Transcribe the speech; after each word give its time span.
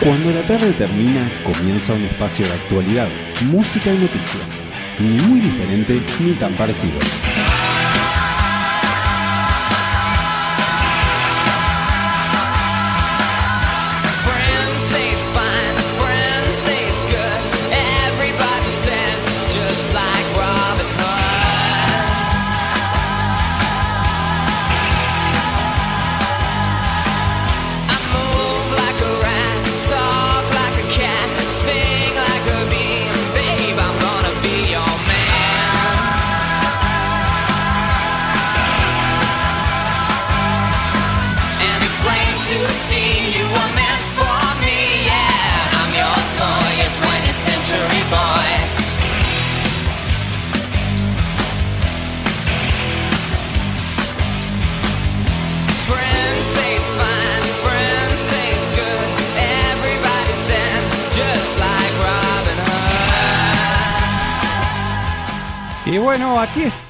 Cuando 0.00 0.30
la 0.30 0.42
tarde 0.42 0.72
termina, 0.72 1.30
comienza 1.42 1.94
un 1.94 2.04
espacio 2.04 2.46
de 2.46 2.52
actualidad, 2.52 3.08
música 3.46 3.92
y 3.92 3.98
noticias. 3.98 4.62
Ni 4.98 5.08
muy 5.22 5.40
diferente 5.40 6.02
ni 6.20 6.32
tan 6.32 6.52
parecido. 6.52 6.98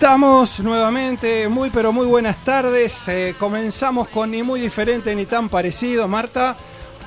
Estamos 0.07 0.61
nuevamente. 0.61 1.49
Muy, 1.49 1.69
pero 1.71 1.93
muy 1.93 2.07
buenas 2.07 2.37
tardes. 2.45 3.09
Eh, 3.09 3.35
comenzamos 3.41 4.07
con 4.07 4.31
ni 4.31 4.41
muy 4.45 4.61
diferente 4.61 5.13
ni 5.17 5.27
tan 5.27 5.49
parecido. 5.49 6.07
Marta, 6.07 6.57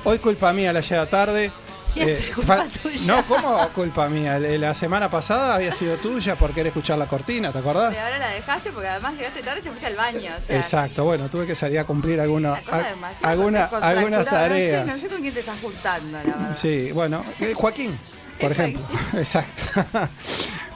hoy 0.04 0.18
culpa 0.18 0.52
mía 0.52 0.70
la 0.70 0.80
llega 0.82 1.06
tarde. 1.06 1.50
Eh, 1.96 2.30
culpa 2.34 2.56
fa- 2.58 2.66
tuya. 2.82 3.00
No, 3.06 3.24
¿cómo 3.24 3.66
culpa 3.70 4.06
mía? 4.10 4.38
La 4.38 4.50
la 4.58 4.74
semana 4.74 5.08
pasada 5.10 5.54
había 5.54 5.72
sido 5.72 5.96
tuya 5.96 6.36
por 6.36 6.50
querer 6.50 6.66
escuchar 6.66 6.98
la 6.98 7.06
cortina, 7.06 7.50
¿te 7.50 7.58
acordás? 7.60 7.94
Pero 7.94 8.04
ahora 8.04 8.18
la 8.18 8.28
dejaste 8.28 8.70
porque 8.70 8.88
además 8.88 9.14
llegaste 9.14 9.42
tarde 9.44 9.60
y 9.60 9.62
te 9.62 9.70
fuiste 9.70 9.86
al 9.86 9.96
baño. 9.96 10.30
O 10.38 10.46
sea, 10.46 10.56
Exacto, 10.58 11.04
bueno, 11.04 11.30
tuve 11.30 11.46
que 11.46 11.54
salir 11.54 11.78
a 11.78 11.84
cumplir 11.84 12.20
alguna, 12.20 12.52
a- 12.70 13.28
alguna- 13.30 13.64
algunas 13.80 14.20
No 14.26 14.30
sé- 14.30 14.30
tareas. 14.30 14.86
No 14.86 14.94
sé, 14.98 15.08
con 15.08 15.22
quién 15.22 15.32
te 15.32 15.40
estás 15.40 15.58
juntando, 15.62 16.18
la 16.18 16.22
verdad. 16.24 16.54
Sí, 16.56 16.92
bueno, 16.92 17.24
eh, 17.40 17.54
Joaquín, 17.54 17.98
por 18.38 18.52
ejemplo. 18.52 18.82
Exacto. 19.14 19.62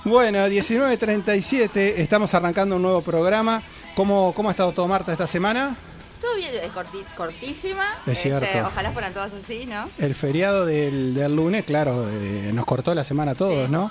Bueno, 0.05 0.39
19.37, 0.49 1.95
estamos 1.97 2.33
arrancando 2.35 2.77
un 2.77 2.83
nuevo 2.83 3.03
programa. 3.03 3.63
¿Cómo, 3.95 4.33
¿Cómo 4.35 4.49
ha 4.49 4.53
estado 4.53 4.73
todo 4.73 4.87
Marta 4.89 5.13
esta 5.13 5.27
semana? 5.27 5.77
Todo 6.21 6.37
bien, 6.37 6.51
es 6.55 6.73
corti- 6.73 7.05
cortísima. 7.17 7.85
Es 8.07 8.19
Este, 8.25 8.29
cierto. 8.31 8.67
ojalá 8.69 8.91
fueran 8.93 9.13
todas 9.13 9.31
así, 9.45 9.67
¿no? 9.67 9.89
El 9.99 10.15
feriado 10.15 10.65
del, 10.65 11.15
del 11.15 11.35
lunes, 11.37 11.65
claro, 11.65 12.09
eh, 12.11 12.51
nos 12.55 12.65
cortó 12.65 12.95
la 12.95 13.05
semana 13.05 13.33
a 13.33 13.35
todos, 13.35 13.67
Sí. 13.67 13.71
¿no? 13.73 13.91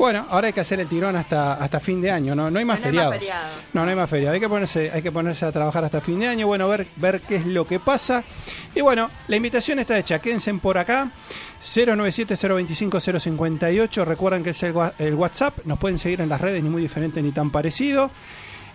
Bueno, 0.00 0.26
ahora 0.30 0.46
hay 0.46 0.54
que 0.54 0.60
hacer 0.60 0.80
el 0.80 0.88
tirón 0.88 1.14
hasta, 1.14 1.52
hasta 1.52 1.78
fin 1.78 2.00
de 2.00 2.10
año, 2.10 2.34
¿no? 2.34 2.50
No 2.50 2.58
hay 2.58 2.64
más 2.64 2.80
No, 2.80 2.86
no 2.86 2.88
hay 2.88 2.96
más 2.96 3.04
feriados. 3.10 3.18
feriados. 3.18 3.50
No, 3.74 3.84
no 3.84 3.90
hay 3.90 3.96
más 3.96 4.08
feriados. 4.08 4.34
Hay 4.34 4.40
que, 4.40 4.48
ponerse, 4.48 4.90
hay 4.94 5.02
que 5.02 5.12
ponerse 5.12 5.44
a 5.44 5.52
trabajar 5.52 5.84
hasta 5.84 6.00
fin 6.00 6.18
de 6.20 6.26
año, 6.26 6.46
bueno, 6.46 6.66
ver, 6.68 6.86
ver 6.96 7.20
qué 7.20 7.36
es 7.36 7.44
lo 7.44 7.66
que 7.66 7.78
pasa. 7.80 8.24
Y 8.74 8.80
bueno, 8.80 9.10
la 9.28 9.36
invitación 9.36 9.78
está 9.78 9.98
hecha. 9.98 10.18
Quédense 10.18 10.54
por 10.54 10.78
acá. 10.78 11.10
097-025-058. 11.62 14.04
Recuerden 14.06 14.42
que 14.42 14.48
es 14.50 14.62
el, 14.62 14.72
el 14.98 15.14
WhatsApp. 15.14 15.58
Nos 15.66 15.78
pueden 15.78 15.98
seguir 15.98 16.22
en 16.22 16.30
las 16.30 16.40
redes, 16.40 16.62
ni 16.62 16.70
muy 16.70 16.80
diferente 16.80 17.20
ni 17.20 17.32
tan 17.32 17.50
parecido. 17.50 18.10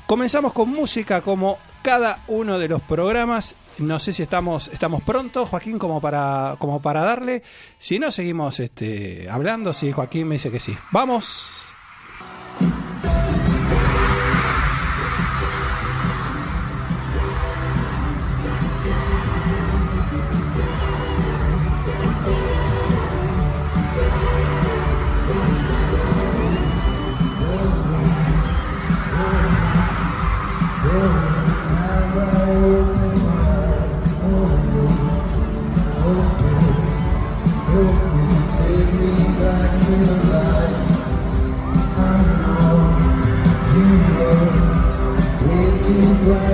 Comenzamos 0.06 0.54
con 0.54 0.70
música 0.70 1.22
como 1.22 1.58
cada 1.82 2.20
uno 2.28 2.60
de 2.60 2.68
los 2.68 2.82
programas. 2.84 3.56
No 3.80 4.00
sé 4.00 4.14
si 4.14 4.22
estamos, 4.22 4.68
estamos 4.68 5.02
prontos, 5.02 5.50
Joaquín, 5.50 5.80
como 5.80 6.00
para, 6.00 6.56
como 6.60 6.80
para 6.80 7.02
darle. 7.02 7.42
Si 7.80 7.98
no, 7.98 8.12
seguimos 8.12 8.60
este, 8.60 9.28
hablando. 9.30 9.74
Si 9.74 9.92
Joaquín 9.92 10.28
me 10.28 10.36
dice 10.36 10.52
que 10.52 10.60
sí. 10.60 10.78
Vamos. 10.92 11.75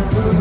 food. 0.09 0.40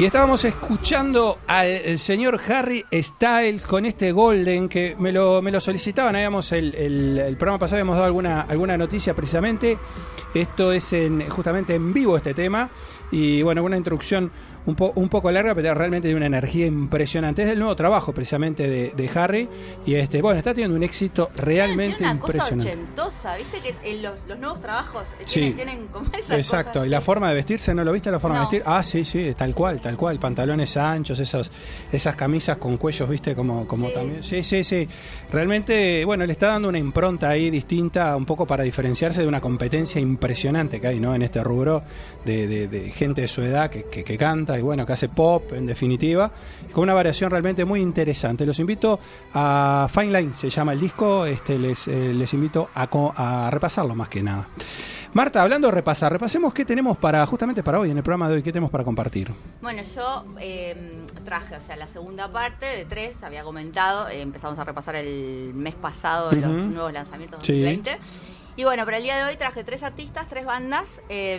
Y 0.00 0.06
estábamos 0.06 0.46
escuchando 0.46 1.40
al 1.46 1.98
señor 1.98 2.40
Harry 2.48 2.86
Styles 2.90 3.66
con 3.66 3.84
este 3.84 4.12
Golden 4.12 4.66
que 4.66 4.96
me 4.98 5.12
lo, 5.12 5.42
me 5.42 5.50
lo 5.52 5.60
solicitaban. 5.60 6.16
Habíamos 6.16 6.52
el, 6.52 6.74
el- 6.74 7.18
el 7.18 7.36
programa 7.36 7.58
pasado 7.58 7.76
habíamos 7.76 7.96
dado 7.96 8.06
alguna, 8.06 8.40
alguna 8.40 8.78
noticia 8.78 9.12
precisamente. 9.14 9.76
Esto 10.32 10.72
es 10.72 10.94
en, 10.94 11.28
justamente 11.28 11.74
en 11.74 11.92
vivo 11.92 12.16
este 12.16 12.32
tema. 12.32 12.70
Y 13.10 13.42
bueno, 13.42 13.62
una 13.62 13.76
introducción 13.76 14.30
un, 14.66 14.74
po- 14.76 14.92
un 14.94 15.08
poco 15.08 15.30
larga, 15.30 15.54
pero 15.54 15.72
realmente 15.74 16.08
de 16.08 16.14
una 16.14 16.26
energía 16.26 16.66
impresionante. 16.66 17.42
Es 17.42 17.48
el 17.48 17.58
nuevo 17.58 17.74
trabajo 17.76 18.12
precisamente 18.12 18.68
de, 18.68 18.90
de 18.94 19.10
Harry 19.18 19.48
y 19.86 19.94
este, 19.94 20.20
bueno, 20.22 20.38
está 20.38 20.52
teniendo 20.52 20.76
un 20.76 20.82
éxito 20.82 21.30
realmente 21.36 21.96
Tiene 21.98 22.12
una 22.12 22.20
cosa 22.20 22.32
impresionante. 22.38 22.68
ochentosa, 22.82 23.36
viste 23.36 23.58
que 23.60 23.90
en 23.90 24.02
los, 24.02 24.12
los 24.28 24.38
nuevos 24.38 24.60
trabajos 24.60 25.04
eh, 25.18 25.22
Sí. 25.24 25.40
tienen, 25.40 25.56
tienen 25.56 25.86
como 25.88 26.06
esa 26.16 26.36
Exacto, 26.36 26.72
cosa 26.74 26.86
y 26.86 26.90
la 26.90 27.00
forma 27.00 27.28
de 27.30 27.34
vestirse, 27.36 27.74
¿no 27.74 27.84
lo 27.84 27.92
viste 27.92 28.10
la 28.10 28.20
forma 28.20 28.36
No. 28.36 28.42
de 28.42 28.46
vestir? 28.58 28.62
Ah, 28.66 28.82
sí, 28.82 29.04
sí, 29.04 29.34
tal 29.36 29.54
cual, 29.54 29.80
tal 29.80 29.96
cual, 29.96 30.18
pantalones 30.18 30.76
anchos, 30.76 31.18
esos, 31.18 31.50
esas 31.90 32.14
camisas 32.16 32.58
con 32.58 32.76
cuellos, 32.76 33.08
¿viste? 33.08 33.34
Como, 33.34 33.66
como 33.66 33.88
Sí. 33.88 33.94
también. 33.94 34.22
Sí, 34.22 34.42
sí, 34.44 34.62
sí. 34.64 34.86
Realmente, 35.32 36.04
bueno, 36.04 36.26
le 36.26 36.32
está 36.32 36.48
dando 36.48 36.68
una 36.68 36.78
impronta 36.78 37.28
ahí 37.30 37.50
distinta, 37.50 38.14
un 38.16 38.26
poco 38.26 38.46
para 38.46 38.62
diferenciarse 38.64 39.22
de 39.22 39.28
una 39.28 39.40
competencia 39.40 40.00
impresionante 40.00 40.80
que 40.80 40.88
hay, 40.88 41.00
¿no? 41.00 41.14
En 41.14 41.22
este 41.22 41.42
rubro 41.42 41.82
de, 42.24 42.46
de- 42.46 42.68
de 42.68 42.90
gente 42.90 43.22
de 43.22 43.28
su 43.28 43.42
edad 43.42 43.70
que, 43.70 43.84
que- 43.84 44.04
que 44.04 44.18
canta 44.18 44.49
y 44.58 44.62
bueno, 44.62 44.86
que 44.86 44.92
hace 44.92 45.08
pop, 45.08 45.52
en 45.52 45.66
definitiva, 45.66 46.30
con 46.72 46.82
una 46.84 46.94
variación 46.94 47.30
realmente 47.30 47.64
muy 47.64 47.80
interesante. 47.80 48.46
Los 48.46 48.58
invito 48.58 48.98
a 49.34 49.88
Fine 49.90 50.20
Line, 50.20 50.36
se 50.36 50.50
llama 50.50 50.72
el 50.72 50.80
disco, 50.80 51.26
este, 51.26 51.58
les, 51.58 51.88
eh, 51.88 52.12
les 52.14 52.32
invito 52.34 52.68
a, 52.74 53.48
repasarlo 53.50 53.94
más 53.94 54.08
que 54.08 54.22
nada. 54.22 54.48
Marta, 55.12 55.42
hablando 55.42 55.66
de 55.68 55.72
repasar, 55.72 56.12
repasemos 56.12 56.54
qué 56.54 56.64
tenemos 56.64 56.96
para, 56.96 57.26
justamente 57.26 57.64
para 57.64 57.80
hoy, 57.80 57.90
en 57.90 57.96
el 57.96 58.02
programa 58.02 58.28
de 58.28 58.36
hoy, 58.36 58.42
qué 58.42 58.52
tenemos 58.52 58.70
para 58.70 58.84
compartir. 58.84 59.32
Bueno, 59.60 59.82
yo 59.82 60.24
eh, 60.38 60.76
traje, 61.24 61.56
o 61.56 61.60
sea, 61.60 61.74
la 61.76 61.88
segunda 61.88 62.30
parte 62.30 62.64
de 62.66 62.84
tres, 62.84 63.20
había 63.24 63.42
comentado, 63.42 64.08
eh, 64.08 64.20
empezamos 64.20 64.56
a 64.60 64.64
repasar 64.64 64.94
el 64.94 65.52
mes 65.54 65.74
pasado 65.74 66.30
los 66.30 66.62
Ujú. 66.62 66.70
nuevos 66.70 66.92
lanzamientos 66.92 67.42
Sí. 67.42 67.82
2020. 68.60 68.62
Y 68.62 68.64
bueno, 68.64 68.84
para 68.84 68.98
el 68.98 69.02
día 69.02 69.16
de 69.16 69.24
hoy 69.24 69.36
traje 69.36 69.64
tres 69.64 69.82
artistas, 69.82 70.26
tres 70.28 70.44
bandas, 70.44 71.00
eh, 71.08 71.38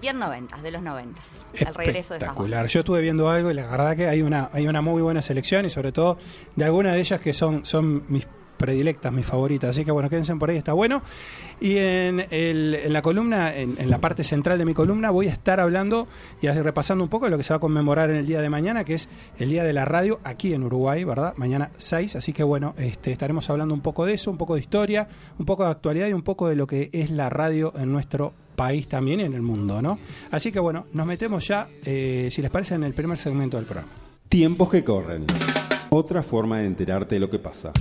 bien 0.00 0.18
noventas, 0.18 0.62
de 0.62 0.70
los 0.70 0.82
noventas. 0.82 1.24
El 1.54 1.74
regreso 1.74 2.14
de 2.14 2.18
Espectacular. 2.18 2.66
Yo 2.66 2.80
estuve 2.80 3.00
viendo 3.00 3.28
algo 3.28 3.50
y 3.50 3.54
la 3.54 3.66
verdad 3.66 3.96
que 3.96 4.08
hay 4.08 4.22
una, 4.22 4.50
hay 4.52 4.66
una 4.68 4.80
muy 4.80 5.02
buena 5.02 5.22
selección 5.22 5.66
y 5.66 5.70
sobre 5.70 5.92
todo 5.92 6.18
de 6.54 6.64
algunas 6.64 6.94
de 6.94 7.00
ellas 7.00 7.20
que 7.20 7.32
son, 7.32 7.64
son 7.64 8.04
mis 8.08 8.26
predilectas, 8.56 9.12
mis 9.12 9.26
favoritas. 9.26 9.70
Así 9.70 9.84
que 9.84 9.90
bueno, 9.90 10.08
quédense 10.08 10.34
por 10.36 10.50
ahí, 10.50 10.56
está 10.56 10.72
bueno. 10.72 11.02
Y 11.60 11.76
en, 11.78 12.24
la 12.92 13.02
columna, 13.02 13.54
en, 13.54 13.90
la 13.90 13.98
parte 13.98 14.24
central 14.24 14.58
de 14.58 14.64
mi 14.64 14.74
columna, 14.74 15.10
voy 15.10 15.28
a 15.28 15.32
estar 15.32 15.60
hablando 15.60 16.06
y 16.42 16.48
repasando 16.48 17.04
un 17.04 17.10
poco 17.10 17.26
de 17.26 17.30
lo 17.30 17.38
que 17.38 17.44
se 17.44 17.52
va 17.52 17.56
a 17.56 17.60
conmemorar 17.60 18.10
en 18.10 18.16
el 18.16 18.26
día 18.26 18.40
de 18.40 18.50
mañana, 18.50 18.84
que 18.84 18.94
es 18.94 19.08
el 19.38 19.48
Día 19.48 19.64
de 19.64 19.72
la 19.72 19.84
Radio 19.84 20.18
aquí 20.24 20.52
en 20.52 20.64
Uruguay, 20.64 21.04
¿verdad? 21.04 21.34
Mañana 21.36 21.70
6. 21.76 22.16
Así 22.16 22.32
que 22.32 22.42
bueno, 22.42 22.74
este, 22.78 23.12
estaremos 23.12 23.48
hablando 23.48 23.74
un 23.74 23.80
poco 23.80 24.04
de 24.04 24.14
eso, 24.14 24.30
un 24.30 24.38
poco 24.38 24.54
de 24.54 24.60
historia, 24.60 25.08
un 25.38 25.46
poco 25.46 25.64
de 25.64 25.70
actualidad 25.70 26.08
y 26.08 26.12
un 26.12 26.22
poco 26.22 26.48
de 26.48 26.56
lo 26.56 26.66
que 26.66 26.90
es 26.92 27.10
la 27.10 27.30
radio 27.30 27.72
en 27.76 27.92
nuestro 27.92 28.32
país 28.56 28.88
también 28.88 29.20
y 29.20 29.24
en 29.24 29.34
el 29.34 29.42
mundo, 29.42 29.80
¿no? 29.80 29.98
Así 30.30 30.50
que 30.50 30.58
bueno, 30.58 30.86
nos 30.92 31.06
metemos 31.06 31.46
ya, 31.46 31.68
eh, 31.84 32.28
si 32.30 32.42
les 32.42 32.50
parece, 32.50 32.74
en 32.74 32.84
el 32.84 32.94
primer 32.94 33.18
segmento 33.18 33.56
del 33.56 33.66
programa. 33.66 33.92
Tiempos 34.28 34.68
que 34.70 34.82
corren. 34.82 35.26
Otra 35.90 36.22
forma 36.22 36.58
de 36.58 36.66
enterarte 36.66 37.14
de 37.14 37.20
lo 37.20 37.30
que 37.30 37.38
pasa. 37.38 37.72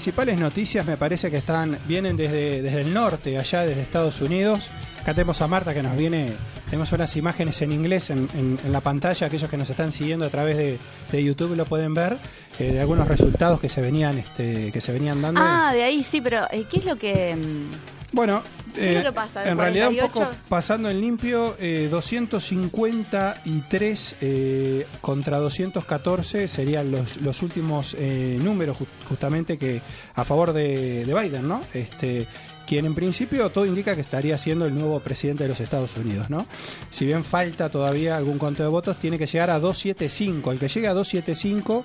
Principales 0.00 0.40
noticias 0.40 0.86
me 0.86 0.96
parece 0.96 1.30
que 1.30 1.36
están 1.36 1.76
vienen 1.86 2.16
desde, 2.16 2.62
desde 2.62 2.80
el 2.80 2.94
norte, 2.94 3.36
allá 3.36 3.66
desde 3.66 3.82
Estados 3.82 4.22
Unidos. 4.22 4.70
Acá 5.02 5.12
tenemos 5.12 5.42
a 5.42 5.46
Marta 5.46 5.74
que 5.74 5.82
nos 5.82 5.94
viene, 5.94 6.32
tenemos 6.64 6.90
unas 6.92 7.14
imágenes 7.16 7.60
en 7.60 7.70
inglés 7.70 8.08
en, 8.08 8.26
en- 8.34 8.58
en 8.64 8.72
la 8.72 8.80
pantalla, 8.80 9.26
aquellos 9.26 9.50
que 9.50 9.58
nos 9.58 9.68
están 9.68 9.92
siguiendo 9.92 10.24
a 10.24 10.30
través 10.30 10.56
de, 10.56 10.78
de 11.12 11.22
YouTube 11.22 11.54
lo 11.54 11.66
pueden 11.66 11.92
ver, 11.92 12.16
eh, 12.58 12.72
de 12.72 12.80
algunos 12.80 13.08
resultados 13.08 13.60
que 13.60 13.68
se 13.68 13.82
venían, 13.82 14.16
este, 14.16 14.72
que 14.72 14.80
se 14.80 14.90
venían 14.90 15.20
dando. 15.20 15.42
Ah, 15.44 15.70
de 15.74 15.82
ahí 15.82 16.02
sí, 16.02 16.22
pero 16.22 16.46
eh, 16.50 16.64
¿qué 16.70 16.78
es 16.78 16.86
lo 16.86 16.96
que...? 16.96 17.36
mm, 17.36 17.70
Bueno, 18.14 18.42
¿Qué 18.74 18.88
es 18.88 18.94
lo 18.94 19.00
eh, 19.00 19.04
que 19.04 19.12
pasa? 19.12 19.40
¿Del 19.40 19.48
en 19.50 19.58
realidad 19.58 19.88
un 19.88 19.96
48? 19.96 20.30
poco 20.30 20.36
pasando 20.48 20.88
en 20.90 21.00
limpio, 21.00 21.56
eh, 21.58 21.88
253 21.90 24.16
eh, 24.20 24.86
contra 25.00 25.38
214 25.38 26.48
serían 26.48 26.90
los, 26.90 27.18
los 27.18 27.42
últimos 27.42 27.94
eh, 27.98 28.38
números 28.42 28.78
ju- 28.78 28.86
justamente 29.08 29.58
que 29.58 29.82
a 30.14 30.24
favor 30.24 30.52
de, 30.52 31.04
de 31.04 31.14
Biden, 31.14 31.48
¿no? 31.48 31.60
Este, 31.74 32.26
quien 32.66 32.86
en 32.86 32.94
principio 32.94 33.50
todo 33.50 33.66
indica 33.66 33.94
que 33.96 34.00
estaría 34.00 34.38
siendo 34.38 34.64
el 34.66 34.74
nuevo 34.74 35.00
presidente 35.00 35.42
de 35.42 35.48
los 35.48 35.58
Estados 35.60 35.96
Unidos, 35.96 36.30
¿no? 36.30 36.46
Si 36.90 37.04
bien 37.04 37.24
falta 37.24 37.68
todavía 37.68 38.16
algún 38.16 38.38
conteo 38.38 38.66
de 38.66 38.70
votos, 38.70 38.96
tiene 38.98 39.18
que 39.18 39.26
llegar 39.26 39.50
a 39.50 39.58
275. 39.58 40.52
El 40.52 40.58
que 40.60 40.68
llegue 40.68 40.86
a 40.86 40.94
275, 40.94 41.84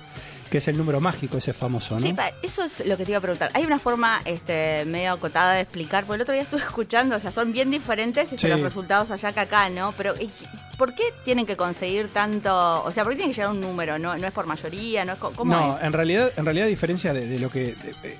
que 0.50 0.58
es 0.58 0.68
el 0.68 0.76
número 0.76 1.00
mágico 1.00 1.38
ese 1.38 1.52
famoso, 1.52 1.94
¿no? 1.96 2.00
Sí, 2.06 2.12
pa- 2.12 2.32
eso 2.42 2.64
es 2.64 2.84
lo 2.86 2.96
que 2.96 3.04
te 3.04 3.10
iba 3.12 3.18
a 3.18 3.22
preguntar. 3.22 3.50
Hay 3.54 3.64
una 3.64 3.78
forma 3.78 4.20
este, 4.24 4.84
medio 4.86 5.12
acotada 5.12 5.54
de 5.54 5.60
explicar, 5.62 6.04
porque 6.04 6.16
el 6.16 6.22
otro 6.22 6.34
día 6.34 6.42
estuve 6.42 6.60
escuchando, 6.62 7.16
o 7.16 7.20
sea, 7.20 7.32
son 7.32 7.52
bien 7.52 7.70
diferentes 7.70 8.24
este, 8.24 8.38
Sí. 8.38 8.48
los 8.48 8.60
resultados 8.60 9.10
allá 9.10 9.32
que 9.32 9.40
acá, 9.40 9.68
¿no? 9.70 9.92
Pero 9.96 10.14
¿y 10.20 10.26
qué- 10.28 10.46
¿por 10.78 10.94
qué 10.94 11.04
tienen 11.24 11.46
que 11.46 11.56
conseguir 11.56 12.12
tanto? 12.12 12.84
O 12.84 12.92
sea, 12.92 13.02
¿por 13.02 13.12
qué 13.12 13.16
tienen 13.16 13.32
que 13.32 13.36
llegar 13.36 13.48
a 13.50 13.54
un 13.54 13.60
número? 13.62 13.98
¿No, 13.98 14.14
no 14.16 14.26
es 14.26 14.32
por 14.32 14.44
mayoría? 14.46 15.04
¿No 15.06 15.14
es 15.14 15.18
¿Cómo 15.18 15.54
no, 15.54 15.78
es? 15.78 15.82
en 15.82 15.92
realidad, 15.94 16.30
en 16.36 16.44
realidad 16.44 16.66
a 16.66 16.68
diferencia 16.68 17.12
de, 17.14 17.26
de 17.26 17.38
lo 17.38 17.50
que 17.50 17.74
de- 17.74 18.16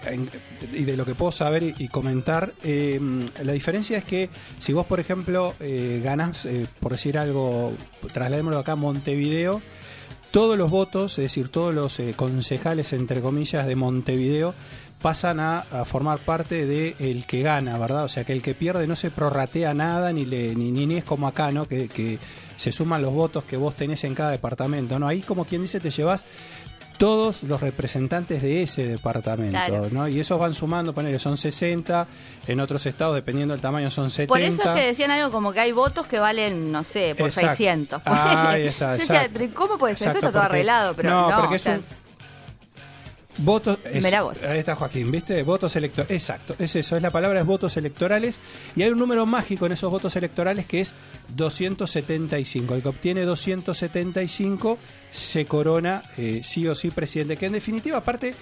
y 0.73 0.84
de 0.84 0.96
lo 0.96 1.05
que 1.05 1.14
puedo 1.14 1.32
saber 1.32 1.62
y, 1.62 1.75
y 1.78 1.88
comentar, 1.88 2.52
eh, 2.64 2.99
la 3.44 3.52
diferencia 3.52 3.99
es 3.99 4.05
que 4.05 4.31
si 4.58 4.73
vos, 4.73 4.87
por 4.87 5.00
ejemplo, 5.00 5.55
eh, 5.61 6.00
ganás, 6.02 6.46
eh, 6.46 6.67
por 6.81 6.93
decir 6.93 7.19
algo, 7.19 7.75
trasladémoslo 8.12 8.58
acá 8.58 8.73
a 8.73 8.76
Montevideo, 8.76 9.61
todos 10.36 10.58
los 10.58 10.70
votos, 10.70 11.12
es 11.12 11.22
decir, 11.22 11.48
todos 11.48 11.74
los 11.74 11.98
eh, 11.98 12.12
concejales, 12.14 12.92
entre 12.92 13.22
comillas, 13.22 13.66
de 13.66 13.74
Montevideo, 13.74 14.52
pasan 15.00 15.40
a, 15.40 15.62
formar 15.86 16.18
parte 16.18 16.66
de 16.66 16.94
el 16.98 17.24
que 17.24 17.40
gana, 17.40 17.78
¿verdad? 17.78 18.04
O 18.04 18.08
sea, 18.08 18.24
que 18.24 18.34
el 18.34 18.42
que 18.42 18.52
pierde 18.54 18.86
no 18.86 18.96
se 18.96 19.10
prorratea 19.10 19.72
nada, 19.72 20.12
ni, 20.12 20.26
le, 20.26 20.54
ni, 20.54 20.70
ni 20.72 20.94
es 20.94 21.04
como 21.04 21.26
acá, 21.26 21.52
¿no? 21.52 21.66
Que, 21.66 21.88
que 21.88 22.18
se 22.58 22.70
suman 22.70 23.00
los 23.00 23.14
votos 23.14 23.44
que 23.44 23.56
vos 23.56 23.74
tenés 23.76 24.04
en 24.04 24.14
cada 24.14 24.30
departamento, 24.30 24.98
¿no? 24.98 25.08
Ahí, 25.08 25.22
como 25.22 25.46
quien 25.46 25.62
dice, 25.62 25.80
te 25.80 25.90
llevas 25.90 26.26
todos 26.98 27.43
los 27.43 27.60
representantes 27.60 28.43
de 28.43 28.62
ese 28.62 28.87
departamento, 28.87 29.52
Claro. 29.66 29.88
¿no? 29.90 30.08
Y 30.08 30.20
esos 30.20 30.38
van 30.38 30.54
sumando, 30.54 30.93
ponele, 30.94 31.19
son 31.19 31.37
60, 31.37 32.06
en 32.47 32.61
otros 32.61 32.85
estados, 32.87 33.14
dependiendo 33.14 33.52
del 33.54 33.61
tamaño, 33.61 33.90
son 33.90 34.11
70. 34.11 34.28
Por 34.28 34.40
eso 34.40 34.62
es 34.62 34.80
que 34.80 34.87
decían 34.87 35.11
algo 35.11 35.30
como 35.30 35.52
que 35.52 35.61
hay 35.61 35.73
votos 35.73 36.06
que 36.06 36.18
valen, 36.18 36.73
no 36.73 36.85
sé, 36.85 37.14
por 37.14 37.26
Exacto. 37.28 37.50
600. 37.50 38.02
Ah, 38.04 38.50
ahí 38.50 38.66
está, 38.68 38.92
Yo 38.97 38.99
decía. 38.99 39.28
¿cómo 39.54 39.78
puede 39.78 39.94
ser? 39.94 40.09
Exacto, 40.09 40.18
Esto 40.18 40.26
está 40.28 40.32
todo 40.32 40.42
porque- 40.42 40.54
arreglado, 40.56 40.94
pero 40.94 41.11
no, 41.11 41.30
no. 41.30 41.37
porque 41.40 41.52
o 41.54 41.56
es 41.56 41.62
sea, 41.62 41.75
un- 41.75 41.85
Votos. 43.38 43.78
es- 43.85 44.21
vos. 44.21 44.43
Ahí 44.45 44.59
está 44.61 44.75
Joaquín, 44.75 45.11
¿viste? 45.11 45.43
Votos 45.43 45.76
electorales. 45.76 46.11
Exacto, 46.23 46.55
es 46.59 46.75
eso, 46.76 46.97
es 46.97 47.02
la 47.02 47.11
palabra, 47.11 47.40
es 47.40 47.47
votos 47.47 47.76
electorales. 47.76 48.40
Y 48.75 48.83
hay 48.83 48.90
un 48.90 48.99
número 48.99 49.26
mágico 49.26 49.66
en 49.66 49.73
esos 49.73 49.90
votos 49.90 50.16
electorales 50.16 50.66
que 50.66 50.81
es 50.81 50.95
275. 51.35 52.75
El 52.75 52.83
que 52.83 52.88
obtiene 52.88 53.23
275 53.23 54.78
se 55.11 55.47
corona 55.47 56.02
eh, 56.16 56.40
sí 56.43 56.66
o 56.66 56.75
sí 56.75 56.90
presidente. 56.90 57.37
Que 57.37 57.47
en 57.47 57.52
definitiva, 57.52 57.99
aparte, 57.99 58.35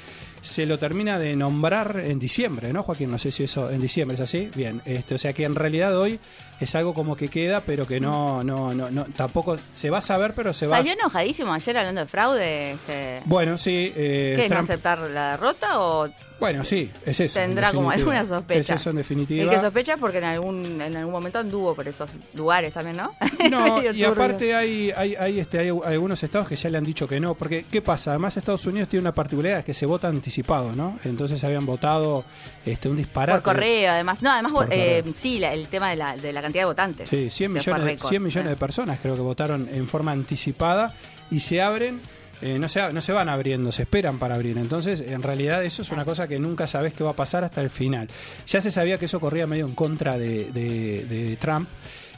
se 0.42 0.66
lo 0.66 0.78
termina 0.78 1.18
de 1.18 1.34
nombrar 1.36 2.00
en 2.04 2.18
diciembre, 2.18 2.72
¿no, 2.72 2.82
Joaquín? 2.82 3.10
No 3.10 3.18
sé 3.18 3.32
si 3.32 3.44
eso 3.44 3.70
en 3.70 3.80
diciembre 3.80 4.14
es 4.16 4.20
así. 4.20 4.50
Bien, 4.54 4.82
este, 4.84 5.14
o 5.14 5.18
sea 5.18 5.32
que 5.32 5.44
en 5.44 5.54
realidad 5.54 5.98
hoy 5.98 6.20
es 6.60 6.74
algo 6.74 6.94
como 6.94 7.16
que 7.16 7.28
queda, 7.28 7.60
pero 7.60 7.86
que 7.86 8.00
no, 8.00 8.42
no, 8.44 8.72
no, 8.74 8.90
no 8.90 9.04
tampoco 9.16 9.56
se 9.72 9.90
va 9.90 9.98
a 9.98 10.02
saber, 10.02 10.32
pero 10.34 10.52
se 10.52 10.66
va 10.66 10.76
a. 10.76 10.78
Salió 10.80 10.92
enojadísimo 10.94 11.52
ayer 11.52 11.76
hablando 11.76 12.00
de 12.02 12.06
fraude. 12.06 12.70
Este, 12.72 13.22
Bueno, 13.26 13.58
sí. 13.58 13.92
eh, 13.96 14.34
¿Qué 14.36 14.44
es 14.46 14.50
no 14.50 14.58
aceptar 14.58 14.98
la 14.98 15.32
derrota 15.32 15.80
o 15.80 16.08
Bueno, 16.40 16.64
sí, 16.64 16.90
es 17.06 17.20
eso. 17.20 17.38
en 17.40 17.46
tendrá 17.50 17.72
como 17.72 17.90
alguna 17.90 18.26
sospecha? 18.26 18.60
Es 18.74 18.80
eso 18.80 18.90
en 18.90 18.96
definitiva. 18.96 19.42
El 19.44 19.50
que 19.50 19.60
sospecha 19.60 19.96
porque 19.96 20.18
en 20.18 20.24
algún 20.24 20.80
en 20.80 20.96
algún 20.96 21.12
momento 21.12 21.38
anduvo 21.38 21.74
por 21.74 21.86
esos 21.88 22.10
lugares 22.34 22.72
también, 22.74 22.96
¿no? 22.96 23.14
No, 23.50 23.78
y 23.82 23.86
turbio. 23.86 24.10
aparte 24.12 24.54
hay, 24.54 24.90
hay, 24.96 25.14
hay, 25.16 25.38
este, 25.40 25.58
hay 25.58 25.68
algunos 25.68 26.22
estados 26.22 26.48
que 26.48 26.56
ya 26.56 26.70
le 26.70 26.78
han 26.78 26.84
dicho 26.84 27.06
que 27.06 27.20
no, 27.20 27.34
porque 27.34 27.66
¿qué 27.70 27.82
pasa? 27.82 28.10
Además 28.12 28.36
Estados 28.36 28.64
Unidos 28.66 28.88
tiene 28.88 29.02
una 29.02 29.12
particularidad 29.12 29.64
que 29.64 29.74
se 29.74 29.86
vota 29.86 30.08
anticipado, 30.08 30.72
¿no? 30.72 30.98
Entonces 31.04 31.42
habían 31.44 31.66
votado 31.66 32.24
este, 32.64 32.88
un 32.88 32.96
disparate. 32.96 33.40
Por 33.40 33.54
correo, 33.54 33.92
además. 33.92 34.22
No, 34.22 34.30
además, 34.32 34.52
eh, 34.70 35.02
sí, 35.14 35.38
la- 35.38 35.52
el 35.52 35.68
tema 35.68 35.90
de 35.90 35.96
la, 35.96 36.16
de 36.16 36.32
la 36.32 36.42
cantidad 36.44 36.62
de 36.62 36.66
votantes. 36.66 37.08
Sí, 37.08 37.28
100 37.30 37.30
Se 37.32 37.46
fue 37.46 37.58
millones, 37.74 37.84
récord. 37.84 38.08
100 38.10 38.22
millones 38.22 38.48
de 38.50 38.54
Eh. 38.54 38.56
personas 38.58 38.98
creo 39.00 39.14
que 39.14 39.20
votaron 39.22 39.68
en 39.72 39.88
forma 39.88 40.12
anticipada 40.12 40.94
y 41.30 41.40
se 41.40 41.60
abren 41.62 42.00
eh, 42.42 42.58
no, 42.58 42.68
se, 42.68 42.92
no 42.92 43.00
se 43.00 43.12
van 43.12 43.28
abriendo, 43.30 43.72
se 43.72 43.82
esperan 43.82 44.18
para 44.18 44.34
abrir. 44.34 44.58
Entonces, 44.58 45.00
en 45.00 45.22
realidad 45.22 45.64
eso 45.64 45.80
es 45.80 45.90
una 45.90 46.04
cosa 46.04 46.28
que 46.28 46.38
nunca 46.38 46.66
sabes 46.66 46.92
qué 46.92 47.02
va 47.02 47.10
a 47.10 47.14
pasar 47.16 47.42
hasta 47.44 47.62
el 47.62 47.70
final. 47.70 48.08
Ya 48.46 48.60
se 48.60 48.70
sabía 48.70 48.98
que 48.98 49.06
eso 49.06 49.18
corría 49.18 49.46
medio 49.46 49.64
en 49.64 49.74
contra 49.74 50.18
de, 50.18 50.50
de- 50.52 51.06
de 51.06 51.36
Trump. 51.36 51.68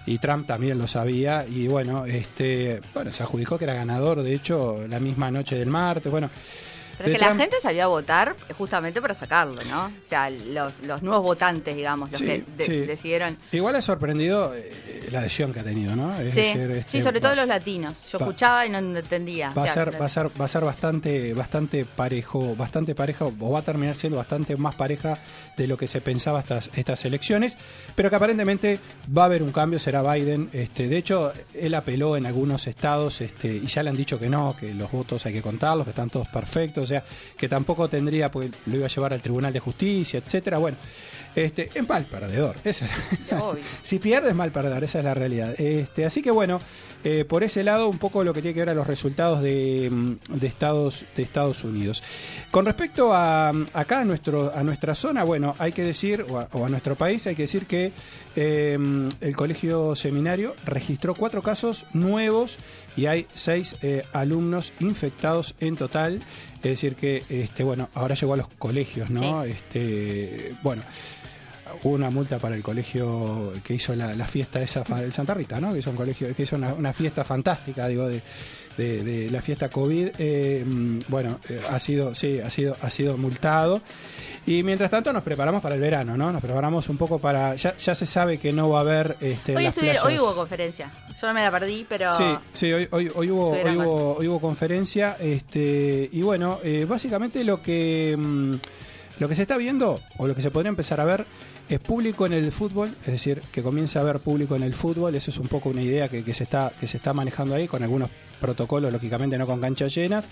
Y 0.06 0.18
Trump 0.18 0.46
también 0.46 0.78
lo 0.78 0.88
sabía 0.88 1.44
y 1.48 1.68
bueno, 1.68 2.06
este, 2.06 2.80
bueno, 2.94 3.12
se 3.12 3.22
adjudicó 3.24 3.58
que 3.58 3.64
era 3.64 3.74
ganador, 3.74 4.22
de 4.22 4.34
hecho, 4.34 4.86
la 4.88 4.98
misma 5.00 5.30
noche 5.30 5.56
del 5.58 5.68
martes, 5.68 6.10
bueno. 6.10 6.30
Pero 6.98 7.10
es 7.10 7.14
que 7.18 7.24
la 7.24 7.34
gente 7.36 7.56
salió 7.62 7.84
a 7.84 7.86
votar 7.88 8.34
justamente 8.56 9.02
para 9.02 9.14
sacarlo, 9.14 9.56
¿no? 9.68 9.86
O 9.86 10.08
sea, 10.08 10.30
los, 10.30 10.80
los 10.86 11.02
nuevos 11.02 11.22
votantes, 11.22 11.76
digamos, 11.76 12.10
los 12.12 12.18
Sí, 12.20 12.26
que 12.26 12.44
de- 12.56 12.64
sí. 12.64 12.76
decidieron. 12.86 13.36
Igual 13.52 13.76
ha 13.76 13.82
sorprendido 13.82 14.54
eh, 14.54 15.08
la 15.10 15.20
adhesión 15.20 15.52
que 15.52 15.60
ha 15.60 15.64
tenido, 15.64 15.94
¿no? 15.94 16.18
Es 16.18 16.32
Sí, 16.34 16.40
decir, 16.40 16.70
este, 16.70 16.90
sí, 16.90 17.02
sobre 17.02 17.20
todo 17.20 17.34
los 17.34 17.46
latinos. 17.46 18.10
Yo 18.10 18.18
va- 18.18 18.24
escuchaba 18.26 18.66
y 18.66 18.70
no 18.70 18.78
entendía. 18.78 19.50
Va 19.50 19.62
O 19.62 19.64
a 19.64 19.68
ser, 19.68 20.00
va 20.00 20.06
a 20.06 20.08
ser, 20.08 20.30
va 20.40 20.44
a 20.44 20.48
ser 20.48 20.64
bastante, 20.64 21.34
bastante 21.34 21.84
parejo, 21.84 22.56
bastante 22.56 22.94
pareja, 22.94 23.26
o 23.26 23.50
va 23.50 23.58
a 23.58 23.62
terminar 23.62 23.94
siendo 23.94 24.16
bastante 24.16 24.56
más 24.56 24.74
pareja 24.74 25.18
de 25.56 25.66
lo 25.66 25.76
que 25.76 25.88
se 25.88 26.00
pensaba 26.00 26.40
estas, 26.40 26.70
estas 26.76 27.04
elecciones, 27.04 27.56
pero 27.94 28.08
que 28.10 28.16
aparentemente 28.16 28.78
va 29.16 29.22
a 29.22 29.24
haber 29.26 29.42
un 29.42 29.52
cambio, 29.52 29.78
será 29.78 30.02
Biden. 30.02 30.48
Este, 30.52 30.88
de 30.88 30.96
hecho, 30.96 31.32
él 31.54 31.74
apeló 31.74 32.16
en 32.16 32.26
algunos 32.26 32.66
estados, 32.66 33.20
este, 33.20 33.48
y 33.48 33.66
ya 33.66 33.82
le 33.82 33.90
han 33.90 33.96
dicho 33.96 34.18
que 34.18 34.28
no, 34.28 34.56
que 34.58 34.72
los 34.74 34.90
votos 34.90 35.24
hay 35.26 35.32
que 35.34 35.42
contarlos, 35.42 35.84
que 35.84 35.90
están 35.90 36.10
todos 36.10 36.28
perfectos, 36.28 36.85
o 36.86 36.88
sea, 36.88 37.04
que 37.36 37.48
tampoco 37.48 37.88
tendría, 37.88 38.30
porque 38.30 38.50
lo 38.66 38.76
iba 38.76 38.86
a 38.86 38.88
llevar 38.88 39.12
al 39.12 39.20
Tribunal 39.22 39.52
de 39.52 39.60
Justicia, 39.60 40.18
etcétera. 40.24 40.58
Bueno, 40.58 40.76
este, 41.34 41.70
es 41.74 41.86
mal 41.88 42.04
perdedor. 42.06 42.56
Esa 42.64 42.86
es- 42.86 43.32
Obvio. 43.32 43.62
si 43.82 43.98
pierdes, 43.98 44.34
mal 44.34 44.52
perdedor, 44.52 44.82
esa 44.84 44.98
es 45.00 45.04
la 45.04 45.14
realidad. 45.14 45.54
Este, 45.60 46.04
así 46.06 46.22
que 46.22 46.30
bueno, 46.30 46.60
eh, 47.04 47.24
por 47.28 47.44
ese 47.44 47.62
lado, 47.62 47.88
un 47.88 47.98
poco 47.98 48.24
lo 48.24 48.32
que 48.32 48.40
tiene 48.40 48.54
que 48.54 48.60
ver 48.60 48.70
a 48.70 48.74
los 48.74 48.86
resultados 48.86 49.42
de, 49.42 49.88
mm, 49.92 50.12
de 50.38 50.46
Estados, 50.46 51.04
de 51.14 51.22
Estados 51.22 51.62
Unidos. 51.62 52.02
Con 52.50 52.64
respecto 52.64 53.12
a 53.14 53.52
mm, 53.52 53.66
acá 53.74 54.00
a, 54.00 54.04
nuestro, 54.04 54.52
a 54.56 54.62
nuestra 54.64 54.94
zona, 54.94 55.22
bueno, 55.24 55.54
hay 55.58 55.72
que 55.72 55.82
decir, 55.82 56.24
o 56.28 56.38
a, 56.38 56.48
o 56.52 56.64
a 56.64 56.68
nuestro 56.68 56.96
país, 56.96 57.26
hay 57.26 57.36
que 57.36 57.42
decir 57.42 57.66
que 57.66 57.92
eh, 58.34 58.76
mm, 58.78 59.08
el 59.20 59.36
Colegio 59.36 59.94
Seminario 59.94 60.54
registró 60.64 61.14
cuatro 61.14 61.42
casos 61.42 61.84
nuevos 61.92 62.58
y 62.96 63.06
hay 63.06 63.26
seis 63.34 63.76
eh, 63.82 64.04
alumnos 64.12 64.72
infectados 64.80 65.54
en 65.60 65.76
total. 65.76 66.20
Es 66.56 66.70
decir 66.70 66.94
que, 66.96 67.22
este, 67.28 67.62
bueno, 67.62 67.88
ahora 67.94 68.14
llegó 68.14 68.34
a 68.34 68.36
los 68.38 68.48
colegios, 68.58 69.10
¿no? 69.10 69.44
Este, 69.44 70.54
bueno, 70.62 70.82
hubo 71.82 71.94
una 71.94 72.10
multa 72.10 72.38
para 72.38 72.56
el 72.56 72.62
colegio 72.62 73.52
que 73.64 73.74
hizo 73.74 73.94
la, 73.94 74.14
la 74.14 74.26
fiesta 74.26 74.62
esa 74.62 74.82
del 74.82 75.12
Santa 75.12 75.34
Rita, 75.34 75.60
¿no? 75.60 75.72
Que 75.72 75.80
hizo 75.80 75.90
un 75.90 75.96
colegio, 75.96 76.34
que 76.34 76.42
hizo 76.42 76.56
una, 76.56 76.72
una 76.74 76.92
fiesta 76.92 77.24
fantástica, 77.24 77.86
digo, 77.88 78.08
de, 78.08 78.22
de- 78.76 79.02
de 79.04 79.30
la 79.30 79.40
fiesta 79.42 79.68
COVID. 79.68 80.08
Eh, 80.18 80.64
mm, 80.66 80.98
bueno, 81.08 81.38
eh, 81.48 81.60
ha 81.70 81.78
sido, 81.78 82.14
sí, 82.14 82.40
ha 82.40 82.50
sido, 82.50 82.76
ha 82.82 82.90
sido 82.90 83.16
multado. 83.16 83.80
Y 84.46 84.62
mientras 84.62 84.90
tanto 84.90 85.12
nos 85.12 85.24
preparamos 85.24 85.60
para 85.60 85.74
el 85.74 85.80
verano, 85.80 86.16
¿no? 86.16 86.30
Nos 86.30 86.40
preparamos 86.40 86.88
un 86.88 86.96
poco 86.96 87.18
para. 87.18 87.56
Ya, 87.56 87.76
ya 87.76 87.94
se 87.96 88.06
sabe 88.06 88.38
que 88.38 88.52
no 88.52 88.70
va 88.70 88.78
a 88.78 88.80
haber. 88.82 89.16
Este, 89.20 89.56
Hoy, 89.56 89.64
las 89.64 90.04
hoy 90.04 90.18
hubo 90.18 90.34
conferencia. 90.36 90.90
Yo 91.20 91.26
no 91.26 91.34
me 91.34 91.42
la 91.42 91.50
perdí, 91.50 91.84
pero. 91.88 92.12
Sí, 92.12 92.24
sí, 92.52 92.72
hoy, 92.72 92.86
hoy, 92.92 93.10
hoy 93.12 93.30
hubo, 93.30 93.50
hoy, 93.50 93.76
hubo, 93.76 94.16
hoy 94.18 94.28
hubo 94.28 94.40
conferencia, 94.40 95.16
este, 95.18 96.08
y 96.12 96.22
bueno, 96.22 96.60
eh, 96.62 96.86
básicamente 96.88 97.42
lo 97.42 97.60
que 97.60 98.16
mm, 98.16 98.54
lo 99.18 99.28
que 99.28 99.34
se 99.34 99.42
está 99.42 99.56
viendo, 99.56 100.00
o 100.18 100.26
lo 100.26 100.34
que 100.34 100.42
se 100.42 100.50
podría 100.50 100.68
empezar 100.68 101.00
a 101.00 101.04
ver, 101.04 101.26
es 101.68 101.80
público 101.80 102.26
en 102.26 102.32
el 102.32 102.52
fútbol, 102.52 102.94
es 103.00 103.12
decir, 103.12 103.42
que 103.50 103.62
comience 103.62 103.98
a 103.98 104.02
haber 104.02 104.20
público 104.20 104.54
en 104.54 104.62
el 104.62 104.74
fútbol, 104.74 105.14
eso 105.14 105.30
es 105.30 105.38
un 105.38 105.48
poco 105.48 105.70
una 105.70 105.82
idea 105.82 106.08
que, 106.08 106.22
que 106.22 106.34
se 106.34 106.44
está, 106.44 106.72
que 106.78 106.86
se 106.86 106.98
está 106.98 107.12
manejando 107.12 107.54
ahí, 107.54 107.66
con 107.66 107.82
algunos 107.82 108.10
protocolos, 108.36 108.92
lógicamente 108.92 109.36
no 109.38 109.46
con 109.46 109.60
canchas 109.60 109.94
llenas. 109.94 110.28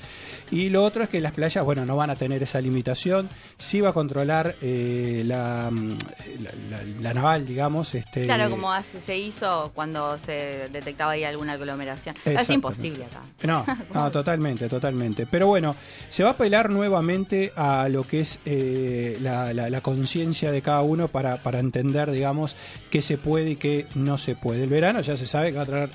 Y 0.50 0.68
lo 0.70 0.84
otro 0.84 1.02
es 1.04 1.08
que 1.08 1.20
las 1.20 1.32
playas, 1.32 1.64
bueno, 1.64 1.84
no 1.86 1.96
van 1.96 2.10
a 2.10 2.16
tener 2.16 2.42
esa 2.42 2.60
limitación, 2.60 3.28
sí 3.58 3.80
va 3.80 3.90
a 3.90 3.92
controlar 3.92 4.54
eh, 4.62 5.22
la, 5.26 5.70
mm, 5.70 5.96
la, 6.42 6.50
la- 6.70 6.82
la 7.00 7.14
naval, 7.14 7.46
digamos. 7.46 7.94
Este, 7.94 8.24
Claro, 8.26 8.50
como 8.50 8.72
hace- 8.72 9.00
se 9.00 9.16
hizo 9.18 9.72
cuando 9.74 10.18
se 10.18 10.68
detectaba 10.72 11.12
ahí 11.12 11.24
alguna 11.24 11.52
aglomeración. 11.52 12.14
Es 12.24 12.48
imposible 12.50 13.04
acá. 13.04 13.22
No, 13.42 13.64
no, 13.94 14.10
totalmente, 14.10 14.68
totalmente. 14.68 15.26
Pero 15.26 15.46
bueno, 15.46 15.74
se 16.10 16.22
va 16.22 16.30
a 16.30 16.32
apelar 16.32 16.70
nuevamente 16.70 17.52
a 17.56 17.88
lo 17.88 18.04
que 18.04 18.20
es 18.20 18.38
eh, 18.46 19.18
la, 19.20 19.52
la- 19.52 19.70
la 19.70 19.80
conciencia 19.80 20.50
de 20.52 20.62
cada 20.62 20.82
uno 20.82 21.08
para, 21.08 21.38
para 21.38 21.58
entender, 21.60 22.10
digamos, 22.10 22.56
qué 22.90 23.02
se 23.02 23.18
puede 23.18 23.50
y 23.50 23.56
qué 23.56 23.86
no 23.94 24.18
se 24.18 24.34
puede. 24.34 24.64
El 24.64 24.70
verano 24.70 25.00
ya 25.00 25.16
se 25.16 25.26
sabe 25.26 25.50
que 25.50 25.56
va 25.56 25.62
a 25.62 25.66
traer 25.66 25.90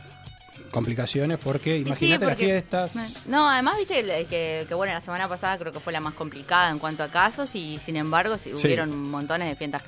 complicaciones 0.72 1.38
porque 1.44 1.76
sí, 1.78 1.82
imagínate 1.88 2.26
las 2.26 2.38
fiestas. 2.38 3.24
No, 3.26 3.50
además, 3.50 3.78
viste 3.78 4.04
que, 4.30 4.66
que, 4.68 4.74
bueno, 4.76 4.94
la 4.94 5.02
semana 5.02 5.28
pasada 5.28 5.58
creo 5.58 5.72
que 5.74 5.80
fue 5.80 5.94
la 5.94 6.00
más 6.00 6.14
complicada 6.14 6.70
en 6.70 6.80
cuanto 6.80 7.04
a 7.04 7.08
casos 7.10 7.54
y 7.56 7.80
sin 7.84 7.96
embargo 7.96 8.38
Sí. 8.38 8.52
hubieron 8.54 9.10
montones 9.10 9.50
de 9.50 9.56
fiestas, 9.56 9.84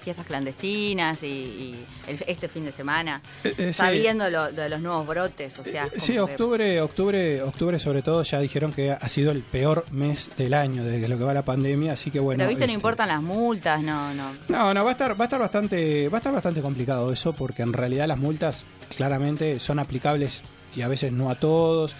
fiestas, 0.00 0.26
clandestinas 0.26 1.22
y, 1.22 1.26
y 1.26 1.86
el- 2.08 2.24
este 2.26 2.48
fin 2.48 2.64
de 2.64 2.72
semana, 2.72 3.20
Eh, 3.44 3.54
eh, 3.56 3.66
sí. 3.68 3.74
sabiendo 3.74 4.28
lo, 4.30 4.50
de 4.52 4.68
los 4.68 4.80
nuevos 4.80 5.06
brotes, 5.06 5.58
o 5.58 5.64
sea... 5.64 5.86
Eh, 5.86 6.00
Sí, 6.00 6.12
que- 6.12 6.20
octubre, 6.20 6.80
octubre, 6.80 7.42
octubre 7.42 7.78
sobre 7.78 8.02
todo 8.02 8.22
ya 8.22 8.38
dijeron 8.40 8.72
que 8.72 8.90
ha 8.92 9.08
sido 9.08 9.32
el 9.32 9.42
peor 9.42 9.84
mes 9.90 10.30
del 10.36 10.54
año 10.54 10.84
desde 10.84 11.08
lo 11.08 11.16
que 11.18 11.24
va 11.24 11.34
la 11.34 11.44
pandemia, 11.44 11.92
así 11.92 12.10
que 12.10 12.20
bueno. 12.20 12.38
Pero 12.38 12.48
viste, 12.48 12.60
no 12.66 12.72
este, 12.72 12.74
importan 12.74 13.08
las 13.08 13.22
multas, 13.22 13.82
no, 13.82 14.12
no. 14.14 14.32
No, 14.48 14.74
no, 14.74 14.84
va 14.84 14.90
a 14.90 14.92
estar, 14.92 15.18
va 15.18 15.24
a 15.24 15.26
estar 15.26 15.40
bastante, 15.40 16.08
va 16.08 16.18
a 16.18 16.20
estar 16.20 16.32
bastante 16.32 16.60
complicado 16.60 17.12
eso, 17.12 17.32
porque 17.32 17.62
en 17.62 17.72
realidad 17.72 18.06
las 18.08 18.18
multas 18.18 18.64
claramente 18.96 19.60
son 19.60 19.78
aplicables 19.78 20.42
y 20.76 20.82
a 20.82 20.88
veces 20.88 21.12
no 21.12 21.30
a 21.30 21.34
todos. 21.36 21.94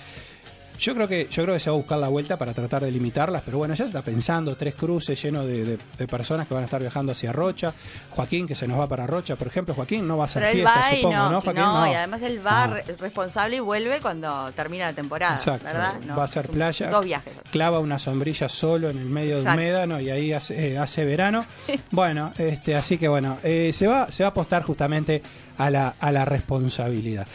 Yo 0.78 0.94
creo 0.94 1.06
que, 1.08 1.28
yo 1.30 1.42
creo 1.44 1.54
que 1.54 1.60
se 1.60 1.70
va 1.70 1.74
a 1.74 1.78
buscar 1.78 1.98
la 1.98 2.08
vuelta 2.08 2.36
para 2.36 2.52
tratar 2.52 2.82
de 2.82 2.90
limitarlas, 2.90 3.42
pero 3.44 3.58
bueno, 3.58 3.74
ya 3.74 3.84
está 3.84 4.02
pensando, 4.02 4.56
tres 4.56 4.74
cruces 4.74 5.20
llenos 5.22 5.46
de, 5.46 5.64
de- 5.64 5.78
de 5.98 6.06
personas 6.08 6.48
que 6.48 6.54
van 6.54 6.64
a 6.64 6.66
estar 6.66 6.80
viajando 6.80 7.12
hacia 7.12 7.32
Rocha. 7.32 7.72
Joaquín 8.10 8.46
que 8.46 8.54
se 8.54 8.66
nos 8.66 8.78
va 8.80 8.88
para 8.88 9.06
Rocha, 9.06 9.36
por 9.36 9.46
ejemplo, 9.46 9.74
Joaquín 9.74 10.06
no 10.08 10.16
va 10.16 10.24
a 10.24 10.26
hacer 10.26 10.44
fiesta, 10.52 10.74
va 10.76 10.90
supongo, 10.96 11.16
no, 11.16 11.30
¿no? 11.30 11.40
Joaquín? 11.42 11.62
no, 11.62 11.86
y 11.90 11.94
además 11.94 12.22
él 12.22 12.44
va 12.46 12.66
No. 12.66 12.74
re- 12.74 12.84
responsable 12.98 13.56
y 13.56 13.60
vuelve 13.60 14.00
cuando 14.00 14.50
termina 14.52 14.86
la 14.86 14.92
temporada, 14.94 15.34
Exacto. 15.34 15.64
¿verdad? 15.64 15.94
No, 16.06 16.16
va 16.16 16.22
a 16.22 16.24
hacer 16.26 16.48
playa. 16.48 16.90
Dos 16.90 17.04
viajes. 17.04 17.32
Clava 17.52 17.78
una 17.78 17.98
sombrilla 17.98 18.48
solo 18.48 18.90
en 18.90 18.98
el 18.98 19.04
medio 19.06 19.38
Exacto. 19.38 19.58
del 19.60 19.68
médano 19.68 20.00
y 20.00 20.10
ahí 20.10 20.32
hace, 20.32 20.72
eh, 20.72 20.78
hace 20.78 21.04
verano. 21.04 21.46
bueno, 21.92 22.32
este, 22.36 22.74
así 22.74 22.98
que 22.98 23.06
bueno, 23.08 23.38
eh, 23.44 23.70
se 23.72 23.86
va, 23.86 24.10
se 24.10 24.24
va 24.24 24.28
a 24.28 24.30
apostar 24.30 24.62
justamente 24.64 25.22
a 25.56 25.70
la, 25.70 25.94
a 26.00 26.10
la 26.10 26.24
responsabilidad. 26.24 27.26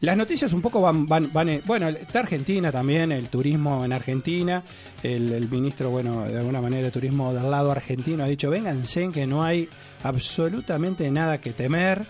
Las 0.00 0.16
noticias 0.16 0.52
un 0.52 0.62
poco 0.62 0.80
van, 0.80 1.06
van, 1.06 1.30
van 1.32 1.48
en- 1.48 1.62
bueno, 1.66 1.88
está 1.88 2.20
Argentina 2.20 2.70
también, 2.70 3.10
el 3.10 3.28
turismo 3.28 3.84
en 3.84 3.92
Argentina, 3.92 4.62
el, 5.02 5.32
el 5.32 5.48
ministro, 5.50 5.90
bueno, 5.90 6.24
de 6.28 6.38
alguna 6.38 6.60
manera 6.60 6.84
de 6.84 6.90
turismo 6.92 7.34
del 7.34 7.50
lado 7.50 7.72
argentino 7.72 8.22
ha 8.22 8.28
dicho, 8.28 8.48
vénganse 8.48 9.10
que 9.12 9.26
no 9.26 9.42
hay 9.42 9.68
absolutamente 10.04 11.10
nada 11.10 11.38
que 11.38 11.52
temer. 11.52 12.04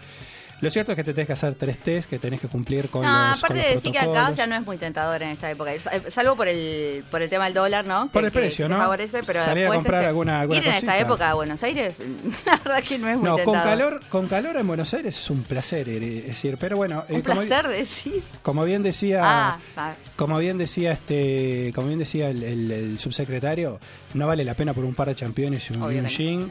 Lo 0.61 0.71
cierto 0.71 0.93
es 0.93 0.97
que 0.97 1.05
te 1.05 1.13
tenés 1.15 1.27
que 1.29 1.33
hacer 1.35 1.55
tres 1.55 1.79
test, 1.79 2.11
que 2.11 2.19
tenés 2.19 2.41
que 2.41 2.49
cumplir 2.49 2.89
con 2.91 3.03
No, 3.03 3.09
los 3.09 3.21
con 3.21 3.39
aparte 3.39 3.55
los 3.55 3.65
de 3.69 3.75
decir 3.77 3.93
que 3.93 3.99
acá, 4.01 4.35
sea, 4.35 4.47
no 4.49 4.57
es 4.57 4.67
muy 4.67 4.77
tentador 4.77 5.23
en 5.23 5.29
esta 5.31 5.51
época, 5.51 5.73
eh, 5.73 5.81
salvo 6.11 6.35
por 6.37 6.49
el 6.49 7.05
por 7.11 7.23
el 7.23 7.31
tema 7.31 7.45
del 7.45 7.55
dólar, 7.55 7.87
¿no? 7.87 8.09
Por 8.09 8.23
Que- 8.23 8.27
el 8.27 8.33
que- 8.33 8.39
precio, 8.41 8.67
que 8.67 8.75
¿no? 8.75 8.81
favorece, 8.81 9.23
pero 9.25 9.43
Salir 9.45 9.67
a 9.67 9.73
comprar 9.75 10.01
este, 10.03 10.09
alguna- 10.09 10.41
alguna 10.41 10.59
ir 10.59 10.67
en 10.67 10.75
esta 10.75 10.99
época 10.99 11.31
a 11.31 11.35
Buenos 11.35 11.63
Aires, 11.63 11.99
la 12.47 12.57
verdad 12.57 12.83
que 12.83 12.99
no 12.99 13.09
es 13.09 13.17
muy 13.19 13.25
No, 13.29 13.39
con 13.45 13.55
calor, 13.55 14.01
con 14.09 14.27
calor 14.29 14.57
en 14.57 14.67
Buenos 14.67 14.93
Aires 14.95 15.19
es 15.19 15.31
un 15.31 15.45
placer, 15.45 15.89
eh, 15.89 16.19
es 16.19 16.27
decir, 16.27 16.57
pero 16.59 16.77
bueno, 16.77 17.05
eh, 17.09 17.15
Un 17.15 17.23
como, 17.23 17.41
placer 17.43 17.69
decís. 17.69 18.25
como 18.43 18.65
bien 18.65 18.83
decía, 18.83 19.21
Ah, 19.23 19.59
ah. 19.77 19.95
Como 20.19 20.37
bien 20.39 20.59
decía 20.59 20.91
este, 20.93 21.71
como 21.75 21.87
bien 21.87 22.01
decía 22.01 22.29
el, 22.29 22.43
el- 22.43 22.71
el 22.73 22.99
subsecretario, 22.99 23.79
no 24.15 24.27
vale 24.27 24.45
la 24.45 24.55
pena 24.55 24.75
por 24.75 24.85
un 24.85 24.95
par 24.95 25.07
de 25.09 25.15
championes 25.15 25.71
y 25.71 25.75
un, 25.75 25.83
un 26.01 26.07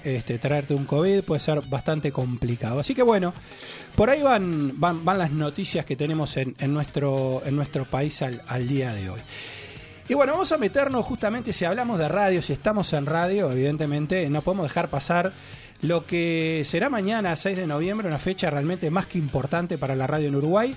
este, 0.06 0.40
traerte 0.40 0.74
un 0.74 0.86
COVID 0.86 1.22
puede 1.24 1.42
ser 1.42 1.62
bastante 1.68 2.12
complicado. 2.14 2.80
Así 2.80 2.96
que 2.96 3.04
bueno, 3.04 3.34
por 3.96 4.10
ahí 4.10 4.22
van, 4.24 4.80
van, 4.80 5.04
van 5.04 5.18
las 5.18 5.32
noticias 5.32 5.86
que 5.86 5.96
tenemos 5.98 6.38
en, 6.38 6.56
en 6.60 6.74
nuestro, 6.74 7.42
en 7.46 7.56
nuestro 7.58 7.84
país 7.86 8.22
al, 8.22 8.42
al 8.48 8.68
día 8.68 8.94
de 8.94 9.10
hoy. 9.10 9.20
Y 10.10 10.14
bueno, 10.14 10.32
vamos 10.32 10.54
a 10.54 10.58
meternos 10.58 11.06
justamente, 11.06 11.52
si 11.52 11.66
hablamos 11.66 12.00
de 12.00 12.08
radio, 12.08 12.42
si 12.42 12.54
estamos 12.54 12.94
en 12.94 13.06
radio, 13.06 13.52
evidentemente 13.52 14.30
no 14.30 14.42
podemos 14.42 14.64
dejar 14.64 14.88
pasar 14.90 15.34
lo 15.82 16.06
que 16.06 16.64
será 16.66 16.90
mañana, 16.90 17.36
6 17.36 17.58
de 17.58 17.68
noviembre, 17.68 18.08
una 18.08 18.18
fecha 18.18 18.50
realmente 18.50 18.90
más 18.90 19.06
que 19.08 19.18
importante 19.18 19.78
para 19.78 19.96
la 19.96 20.08
radio 20.08 20.30
en 20.30 20.36
Uruguay. 20.38 20.74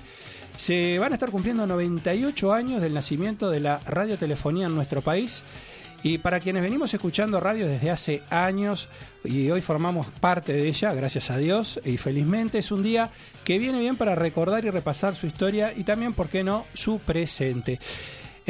Se 0.57 0.99
van 0.99 1.11
a 1.11 1.15
estar 1.15 1.31
cumpliendo 1.31 1.65
98 1.65 2.53
años 2.53 2.81
del 2.81 2.93
nacimiento 2.93 3.49
de 3.49 3.59
la 3.59 3.79
radiotelefonía 3.79 4.67
en 4.67 4.75
nuestro 4.75 5.01
país. 5.01 5.43
Y 6.03 6.17
para 6.17 6.39
quienes 6.39 6.63
venimos 6.63 6.93
escuchando 6.93 7.39
radio 7.39 7.67
desde 7.67 7.91
hace 7.91 8.23
años 8.31 8.89
y 9.23 9.51
hoy 9.51 9.61
formamos 9.61 10.07
parte 10.07 10.51
de 10.53 10.67
ella, 10.67 10.93
gracias 10.93 11.29
a 11.29 11.37
Dios 11.37 11.79
y 11.85 11.97
felizmente, 11.97 12.57
es 12.57 12.71
un 12.71 12.81
día 12.81 13.11
que 13.43 13.59
viene 13.59 13.79
bien 13.79 13.97
para 13.97 14.15
recordar 14.15 14.65
y 14.65 14.71
repasar 14.71 15.15
su 15.15 15.27
historia 15.27 15.73
y 15.75 15.83
también, 15.83 16.13
¿por 16.13 16.27
qué 16.27 16.43
no?, 16.43 16.65
su 16.73 16.97
presente. 16.97 17.79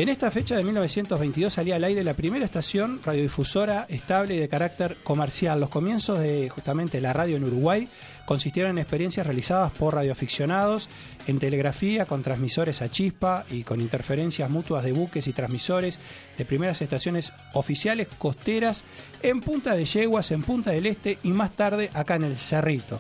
En 0.01 0.10
esta 0.10 0.31
fecha 0.31 0.55
de 0.55 0.63
1922 0.63 1.53
salía 1.53 1.75
al 1.75 1.84
aire 1.84 2.03
la 2.03 2.15
primera 2.15 2.43
estación 2.43 3.00
radiodifusora 3.05 3.86
estable 3.88 4.34
y 4.34 4.39
de 4.39 4.50
carácter 4.50 4.98
comercial. 5.03 5.60
Los 5.60 5.70
comienzos 5.70 6.17
de 6.17 6.50
justamente 6.50 7.00
la 7.00 7.13
radio 7.13 7.38
en 7.38 7.43
Uruguay 7.43 7.88
consistieron 8.25 8.72
en 8.72 8.77
experiencias 8.79 9.27
realizadas 9.27 9.72
por 9.72 9.93
radioaficionados 9.93 10.89
en 11.27 11.38
telegrafía 11.38 12.08
con 12.08 12.24
transmisores 12.24 12.81
a 12.81 12.89
chispa 12.89 13.46
y 13.51 13.62
con 13.62 13.79
interferencias 13.79 14.50
mutuas 14.50 14.84
de 14.84 14.91
buques 14.91 15.27
y 15.27 15.34
transmisores 15.34 16.00
de 16.36 16.46
primeras 16.46 16.81
estaciones 16.81 17.31
oficiales 17.53 18.08
costeras 18.17 18.84
en 19.22 19.39
Punta 19.39 19.75
de 19.75 19.86
Yeguas, 19.86 20.31
en 20.31 20.41
Punta 20.41 20.72
del 20.72 20.88
Este 20.88 21.20
y 21.22 21.29
más 21.29 21.55
tarde 21.55 21.91
acá 21.93 22.15
en 22.15 22.24
el 22.24 22.38
Cerrito. 22.39 23.00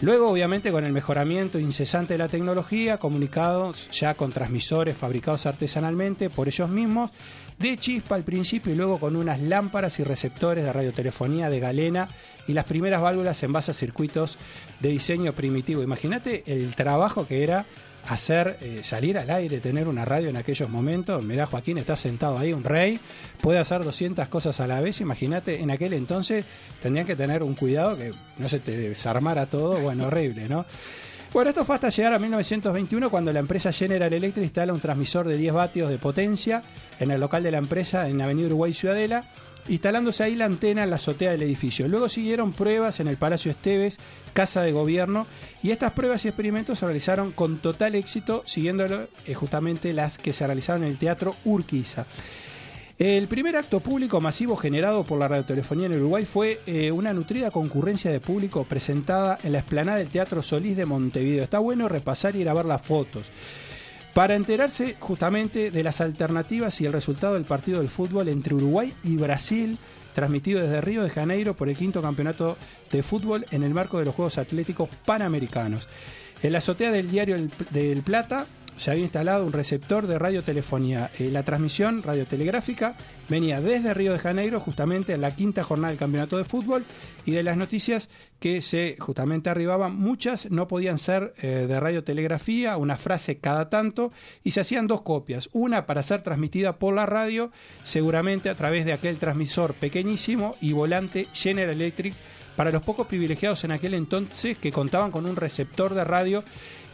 Luego, 0.00 0.28
obviamente, 0.28 0.72
con 0.72 0.84
el 0.84 0.92
mejoramiento 0.92 1.58
incesante 1.58 2.14
de 2.14 2.18
la 2.18 2.28
tecnología, 2.28 2.98
comunicados 2.98 3.88
ya 3.92 4.14
con 4.14 4.32
transmisores 4.32 4.96
fabricados 4.96 5.46
artesanalmente 5.46 6.30
por 6.30 6.48
ellos 6.48 6.68
mismos, 6.68 7.10
de 7.58 7.78
chispa 7.78 8.16
al 8.16 8.24
principio 8.24 8.72
y 8.72 8.76
luego 8.76 8.98
con 8.98 9.14
unas 9.14 9.40
lámparas 9.40 10.00
y 10.00 10.04
receptores 10.04 10.64
de 10.64 10.72
radiotelefonía 10.72 11.48
de 11.48 11.60
galena 11.60 12.08
y 12.48 12.52
las 12.52 12.64
primeras 12.64 13.00
válvulas 13.00 13.42
en 13.44 13.52
base 13.52 13.70
a 13.70 13.74
circuitos 13.74 14.36
de 14.80 14.88
diseño 14.88 15.32
primitivo. 15.32 15.82
Imagínate 15.82 16.42
el 16.46 16.74
trabajo 16.74 17.26
que 17.26 17.44
era 17.44 17.64
hacer 18.08 18.58
eh, 18.60 18.80
salir 18.82 19.18
al 19.18 19.30
aire, 19.30 19.60
tener 19.60 19.88
una 19.88 20.04
radio 20.04 20.28
en 20.28 20.36
aquellos 20.36 20.68
momentos. 20.68 21.22
Mirá, 21.24 21.46
Joaquín 21.46 21.78
está 21.78 21.96
sentado 21.96 22.38
ahí, 22.38 22.52
un 22.52 22.64
rey, 22.64 23.00
puede 23.40 23.58
hacer 23.58 23.84
200 23.84 24.28
cosas 24.28 24.60
a 24.60 24.66
la 24.66 24.80
vez. 24.80 25.00
Imagínate, 25.00 25.60
en 25.60 25.70
aquel 25.70 25.92
entonces 25.92 26.44
tendrían 26.82 27.06
que 27.06 27.16
tener 27.16 27.42
un 27.42 27.54
cuidado 27.54 27.96
que 27.96 28.12
no 28.38 28.48
se 28.48 28.60
te 28.60 28.76
desarmara 28.76 29.46
todo, 29.46 29.78
bueno, 29.80 30.06
horrible, 30.08 30.48
¿no? 30.48 30.66
Bueno, 31.32 31.50
esto 31.50 31.64
fue 31.64 31.74
hasta 31.74 31.88
llegar 31.88 32.14
a 32.14 32.20
1921 32.20 33.10
cuando 33.10 33.32
la 33.32 33.40
empresa 33.40 33.72
General 33.72 34.12
Electric 34.12 34.44
instala 34.44 34.72
un 34.72 34.78
transmisor 34.78 35.26
de 35.26 35.36
10 35.36 35.52
vatios 35.52 35.90
de 35.90 35.98
potencia 35.98 36.62
en 37.00 37.10
el 37.10 37.20
local 37.20 37.42
de 37.42 37.50
la 37.50 37.58
empresa 37.58 38.08
en 38.08 38.20
Avenida 38.20 38.46
Uruguay 38.46 38.72
Ciudadela, 38.72 39.24
instalándose 39.68 40.22
ahí 40.22 40.34
la 40.34 40.44
antena 40.44 40.84
en 40.84 40.90
la 40.90 40.96
azotea 40.96 41.30
del 41.30 41.42
edificio. 41.42 41.88
Luego 41.88 42.08
siguieron 42.08 42.52
pruebas 42.52 43.00
en 43.00 43.08
el 43.08 43.16
Palacio 43.16 43.50
Esteves, 43.50 43.98
Casa 44.32 44.62
de 44.62 44.72
Gobierno, 44.72 45.26
y 45.62 45.70
estas 45.70 45.92
pruebas 45.92 46.24
y 46.24 46.28
experimentos 46.28 46.78
se 46.78 46.86
realizaron 46.86 47.32
con 47.32 47.58
total 47.58 47.94
éxito, 47.94 48.42
siguiendo 48.46 48.84
eh, 48.84 49.34
justamente 49.34 49.92
las 49.92 50.18
que 50.18 50.32
se 50.32 50.46
realizaron 50.46 50.84
en 50.84 50.90
el 50.90 50.98
Teatro 50.98 51.34
Urquiza. 51.44 52.06
El 52.96 53.26
primer 53.26 53.56
acto 53.56 53.80
público 53.80 54.20
masivo 54.20 54.56
generado 54.56 55.02
por 55.02 55.18
la 55.18 55.26
radiotelefonía 55.26 55.86
en 55.86 55.94
Uruguay 55.94 56.24
fue 56.24 56.60
eh, 56.64 56.92
una 56.92 57.12
nutrida 57.12 57.50
concurrencia 57.50 58.12
de 58.12 58.20
público 58.20 58.62
presentada 58.62 59.36
en 59.42 59.50
la 59.50 59.58
explanada 59.58 59.98
del 59.98 60.10
Teatro 60.10 60.44
Solís 60.44 60.76
de 60.76 60.86
Montevideo. 60.86 61.42
Está 61.42 61.58
bueno 61.58 61.88
repasar 61.88 62.36
y 62.36 62.44
ver 62.44 62.64
las 62.64 62.82
fotos. 62.82 63.26
Para 64.14 64.36
enterarse 64.36 64.94
justamente 65.00 65.70
de 65.72 65.82
las 65.82 66.00
alternativas 66.00 66.80
y 66.80 66.86
el 66.86 66.92
resultado 66.92 67.34
del 67.34 67.44
partido 67.44 67.80
del 67.80 67.88
fútbol 67.88 68.28
entre 68.28 68.54
Uruguay 68.54 68.94
y 69.02 69.16
Brasil, 69.16 69.76
transmitido 70.14 70.60
desde 70.60 70.80
Río 70.80 71.02
de 71.02 71.10
Janeiro 71.10 71.54
por 71.54 71.68
el 71.68 71.76
quinto 71.76 72.00
campeonato 72.00 72.56
de 72.92 73.02
fútbol 73.02 73.44
en 73.50 73.64
el 73.64 73.74
marco 73.74 73.98
de 73.98 74.04
los 74.04 74.14
Juegos 74.14 74.38
Atléticos 74.38 74.88
Panamericanos. 75.04 75.88
En 76.44 76.52
la 76.52 76.58
azotea 76.58 76.92
del 76.92 77.10
diario 77.10 77.34
El- 77.34 77.50
del 77.70 78.02
Plata 78.02 78.46
se 78.76 78.90
había 78.90 79.04
instalado 79.04 79.46
un 79.46 79.52
receptor 79.52 80.06
de 80.06 80.18
radiotelefonía. 80.18 81.10
Eh, 81.18 81.30
la 81.30 81.42
transmisión 81.42 82.02
radiotelegráfica 82.02 82.96
venía 83.28 83.60
desde 83.60 83.94
Río 83.94 84.12
de 84.12 84.18
Janeiro, 84.18 84.60
justamente 84.60 85.12
en 85.14 85.20
la 85.20 85.34
quinta 85.34 85.64
jornada 85.64 85.90
del 85.90 85.98
campeonato 85.98 86.36
de 86.36 86.44
fútbol, 86.44 86.84
y 87.24 87.32
de 87.32 87.42
las 87.42 87.56
noticias 87.56 88.10
que 88.38 88.60
se 88.60 88.96
justamente 88.98 89.48
arribaban, 89.48 89.96
muchas 89.96 90.50
no 90.50 90.68
podían 90.68 90.98
ser 90.98 91.34
eh, 91.38 91.66
de 91.66 91.80
radiotelegrafía, 91.80 92.76
una 92.76 92.98
frase 92.98 93.38
cada 93.38 93.70
tanto, 93.70 94.12
y 94.42 94.50
se 94.50 94.60
hacían 94.60 94.86
dos 94.86 95.02
copias, 95.02 95.48
una 95.52 95.86
para 95.86 96.02
ser 96.02 96.22
transmitida 96.22 96.78
por 96.78 96.94
la 96.94 97.06
radio, 97.06 97.50
seguramente 97.84 98.50
a 98.50 98.56
través 98.56 98.84
de 98.84 98.92
aquel 98.92 99.18
transmisor 99.18 99.74
pequeñísimo 99.74 100.56
y 100.60 100.72
volante 100.72 101.28
General 101.32 101.74
Electric 101.74 102.14
para 102.56 102.70
los 102.70 102.82
pocos 102.82 103.06
privilegiados 103.06 103.64
en 103.64 103.72
aquel 103.72 103.94
entonces 103.94 104.58
que 104.58 104.72
contaban 104.72 105.10
con 105.10 105.26
un 105.26 105.36
receptor 105.36 105.94
de 105.94 106.04
radio 106.04 106.44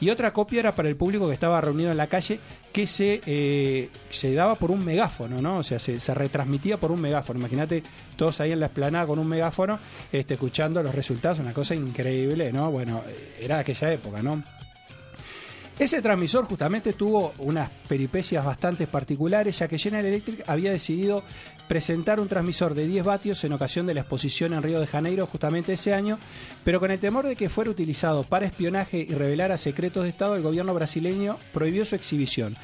y 0.00 0.09
otra 0.09 0.33
copia 0.33 0.61
era 0.61 0.75
para 0.75 0.88
el 0.88 0.97
público 0.97 1.29
que 1.29 1.35
estaba 1.35 1.61
reunido 1.61 1.90
en 1.90 1.99
la 1.99 2.07
calle 2.07 2.40
que 2.73 2.87
se, 2.87 3.21
eh, 3.26 3.90
se 4.09 4.33
daba 4.33 4.55
por 4.55 4.71
un 4.71 4.83
megáfono, 4.85 5.43
¿no? 5.43 5.59
O 5.59 5.62
sea, 5.62 5.79
se, 5.79 6.00
se 6.00 6.14
retransmitía 6.14 6.79
por 6.79 6.90
un 6.90 7.02
megáfono. 7.02 7.38
Imagínate 7.38 7.83
todos 8.17 8.40
ahí 8.40 8.52
en 8.52 8.61
la 8.61 8.67
esplanada 8.67 9.07
con 9.07 9.19
un 9.19 9.29
megáfono 9.29 9.79
este, 10.11 10.35
escuchando 10.35 10.83
los 10.83 10.95
resultados, 10.95 11.38
una 11.40 11.52
cosa 11.52 11.75
increíble, 11.75 12.50
¿no? 12.52 12.71
Bueno, 12.71 13.02
era 13.38 13.59
aquella 13.59 13.93
época, 13.93 14.23
¿no? 14.23 14.43
Ese 15.81 16.03
transmisor 16.03 16.45
justamente 16.45 16.93
tuvo 16.93 17.33
unas 17.39 17.71
peripecias 17.89 18.45
bastante 18.45 18.87
particulares, 18.87 19.59
ya 19.59 19.67
que 19.67 19.79
General 19.79 20.05
Electric 20.05 20.45
había 20.47 20.71
decidido 20.71 21.23
presentar 21.69 22.21
un 22.21 22.29
transmisor 22.29 22.75
de 22.75 22.87
10 22.87 23.03
vatios 23.03 23.43
en 23.45 23.55
ocasión 23.55 23.87
de 23.87 23.95
la 23.95 24.01
exposición 24.01 24.53
en 24.53 24.63
Río 24.63 24.79
de 24.79 24.87
Janeiro 24.87 25.27
justamente 25.27 25.73
ese 25.73 25.95
año, 25.95 26.19
pero 26.65 26.81
con 26.81 26.91
el 26.91 27.01
temor 27.01 27.27
de 27.27 27.35
que 27.35 27.49
fuera 27.49 27.71
utilizado 27.71 28.25
para 28.25 28.45
espionaje 28.45 29.07
y 29.09 29.15
revelara 29.15 29.57
secretos 29.57 30.02
de 30.02 30.11
Estado, 30.11 30.37
el 30.37 30.43
gobierno 30.43 30.75
brasileño 30.75 31.39
prohibió 31.54 31.87
su 31.87 31.97
exhibición. 31.97 32.59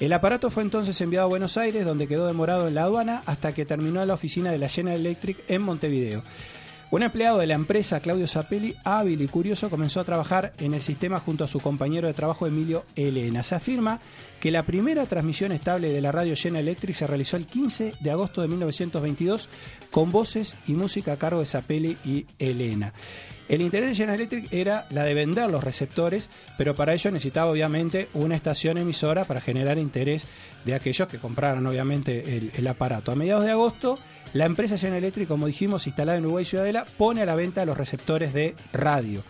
El 0.00 0.12
aparato 0.12 0.50
fue 0.50 0.64
entonces 0.64 1.00
enviado 1.00 1.26
a 1.26 1.28
Buenos 1.28 1.56
Aires, 1.56 1.84
donde 1.84 2.08
quedó 2.08 2.26
demorado 2.26 2.66
en 2.66 2.74
la 2.74 2.82
aduana 2.82 3.22
hasta 3.26 3.54
que 3.54 3.64
terminó 3.64 4.02
en 4.02 4.08
la 4.08 4.14
oficina 4.14 4.50
de 4.50 4.58
la 4.58 4.68
General 4.68 4.98
Electric 4.98 5.38
en 5.46 5.62
Montevideo. 5.62 6.24
Un 6.88 7.02
empleado 7.02 7.38
de 7.38 7.48
la 7.48 7.54
empresa, 7.54 7.98
Claudio 7.98 8.28
Zapelli, 8.28 8.76
hábil 8.84 9.20
y 9.20 9.26
curioso, 9.26 9.70
comenzó 9.70 9.98
a 9.98 10.04
trabajar 10.04 10.52
en 10.58 10.72
el 10.72 10.82
sistema 10.82 11.18
junto 11.18 11.42
a 11.42 11.48
su 11.48 11.58
compañero 11.58 12.06
de 12.06 12.14
trabajo 12.14 12.46
Emilio 12.46 12.84
Elena. 12.94 13.42
Se 13.42 13.56
afirma 13.56 14.00
que 14.38 14.52
la 14.52 14.62
primera 14.62 15.04
transmisión 15.06 15.50
estable 15.50 15.92
de 15.92 16.00
la 16.00 16.12
radio 16.12 16.36
General 16.36 16.62
Electric 16.68 16.94
se 16.94 17.08
realizó 17.08 17.36
el 17.36 17.46
15 17.46 17.94
de 17.98 18.10
agosto 18.12 18.40
de 18.40 18.46
1922 18.48 19.48
con 19.90 20.12
voces 20.12 20.54
y 20.68 20.74
música 20.74 21.14
a 21.14 21.16
cargo 21.16 21.40
de 21.40 21.46
Zapelli 21.46 21.96
y 22.04 22.26
Elena. 22.38 22.92
El 23.48 23.62
interés 23.62 23.90
de 23.90 23.94
General 23.96 24.20
Electric 24.20 24.52
era 24.52 24.86
la 24.90 25.02
de 25.02 25.14
vender 25.14 25.50
los 25.50 25.64
receptores, 25.64 26.30
pero 26.56 26.76
para 26.76 26.94
ello 26.94 27.10
necesitaba 27.10 27.50
obviamente 27.50 28.08
una 28.14 28.36
estación 28.36 28.78
emisora 28.78 29.24
para 29.24 29.40
generar 29.40 29.78
interés 29.78 30.24
de 30.64 30.74
aquellos 30.74 31.08
que 31.08 31.18
compraran 31.18 31.66
obviamente 31.66 32.36
el, 32.36 32.52
el 32.54 32.66
aparato. 32.68 33.10
A 33.10 33.16
mediados 33.16 33.44
de 33.44 33.52
agosto, 33.52 33.98
la 34.36 34.44
empresa 34.44 34.76
General 34.76 34.98
Electric, 34.98 35.28
como 35.28 35.46
dijimos, 35.46 35.86
instalada 35.86 36.18
en 36.18 36.24
Uruguay 36.24 36.44
Ciudadela, 36.44 36.86
pone 36.98 37.22
a 37.22 37.26
la 37.26 37.34
venta 37.34 37.64
los 37.64 37.76
receptores 37.76 38.32
de 38.32 38.54
radio. 38.72 39.22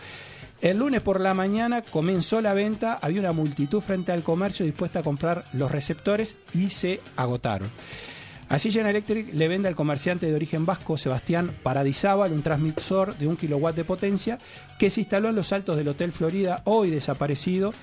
El 0.61 0.79
lunes 0.79 1.03
por 1.03 1.21
la 1.21 1.35
mañana 1.35 1.83
comenzó 1.83 2.41
la 2.41 2.55
venta, 2.55 2.99
había 3.01 3.21
una 3.21 3.33
multitud 3.33 3.81
frente 3.81 4.13
al 4.13 4.23
comercio 4.23 4.65
dispuesta 4.65 5.01
a 5.01 5.03
comprar 5.03 5.45
los 5.53 5.71
receptores 5.71 6.37
y 6.55 6.71
se 6.71 7.01
agotaron. 7.17 7.71
Así 8.49 8.71
General 8.71 8.95
Electric 8.95 9.35
le 9.35 9.49
vende 9.49 9.69
al 9.69 9.75
comerciante 9.75 10.27
de 10.27 10.35
origen 10.35 10.67
vasco 10.67 10.97
Sebastián 10.97 11.51
Paradisábal 11.63 12.33
un 12.33 12.43
transmisor 12.43 13.17
de 13.19 13.27
un 13.27 13.37
kilowatt 13.37 13.75
de 13.75 13.85
potencia 13.85 14.39
que 14.79 14.89
se 14.89 15.01
instaló 15.01 15.29
en 15.29 15.35
los 15.35 15.53
altos 15.53 15.77
del 15.77 15.89
Hotel 15.89 16.13
Florida, 16.13 16.63
hoy 16.65 16.91
desaparecido. 16.91 17.75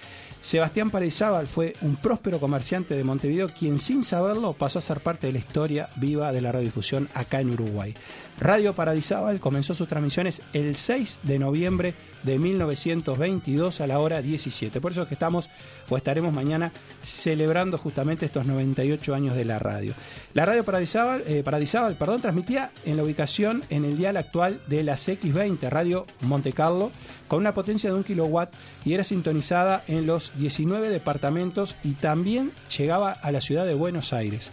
Sebastián 0.43 0.91
Paradisábal 0.91 1.47
fue 1.47 1.73
un 1.79 1.95
próspero 1.95 2.37
comerciante 2.37 2.95
de 2.95 3.05
Montevideo 3.05 3.47
quien 3.47 3.79
sin 3.79 4.03
saberlo 4.03 4.51
pasó 4.51 4.79
a 4.79 4.81
ser 4.81 4.99
parte 4.99 5.25
de 5.25 5.33
la 5.33 5.39
historia 5.39 5.87
viva 5.95 6.33
de 6.33 6.41
la 6.41 6.51
radiodifusión 6.51 7.07
acá 7.13 7.39
en 7.39 7.51
Uruguay. 7.51 7.95
Radio 8.39 8.73
Paradisábal 8.73 9.39
comenzó 9.39 9.73
sus 9.73 9.87
transmisiones 9.87 10.41
el 10.53 10.75
6 10.75 11.19
de 11.23 11.39
noviembre 11.39 11.93
de 12.23 12.39
1922 12.39 13.81
a 13.81 13.87
la 13.87 13.99
hora 13.99 14.21
17. 14.21 14.81
Por 14.81 14.91
eso 14.91 15.03
es 15.03 15.07
que 15.07 15.13
estamos 15.13 15.49
o 15.89 15.97
estaremos 15.97 16.33
mañana 16.33 16.71
celebrando 17.03 17.77
justamente 17.77 18.25
estos 18.25 18.45
98 18.45 19.13
años 19.13 19.35
de 19.35 19.45
la 19.45 19.59
radio. 19.59 19.93
La 20.33 20.45
radio 20.45 20.63
Paradisábal, 20.63 21.23
eh, 21.27 21.43
perdón, 21.43 22.21
transmitía 22.21 22.71
en 22.85 22.97
la 22.97 23.03
ubicación 23.03 23.63
en 23.69 23.85
el 23.85 23.97
dial 23.97 24.17
actual 24.17 24.59
de 24.67 24.83
la 24.83 24.95
CX20, 24.95 25.69
Radio 25.69 26.05
Monte 26.21 26.53
Carlo, 26.53 26.91
con 27.27 27.39
una 27.39 27.53
potencia 27.53 27.89
de 27.89 27.95
un 27.95 28.03
kilowatt 28.03 28.53
y 28.85 28.93
era 28.93 29.03
sintonizada 29.03 29.83
en 29.87 30.07
los 30.07 30.31
19 30.37 30.89
departamentos 30.89 31.75
y 31.83 31.93
también 31.93 32.51
llegaba 32.75 33.11
a 33.11 33.31
la 33.31 33.41
ciudad 33.41 33.65
de 33.65 33.75
Buenos 33.75 34.13
Aires. 34.13 34.51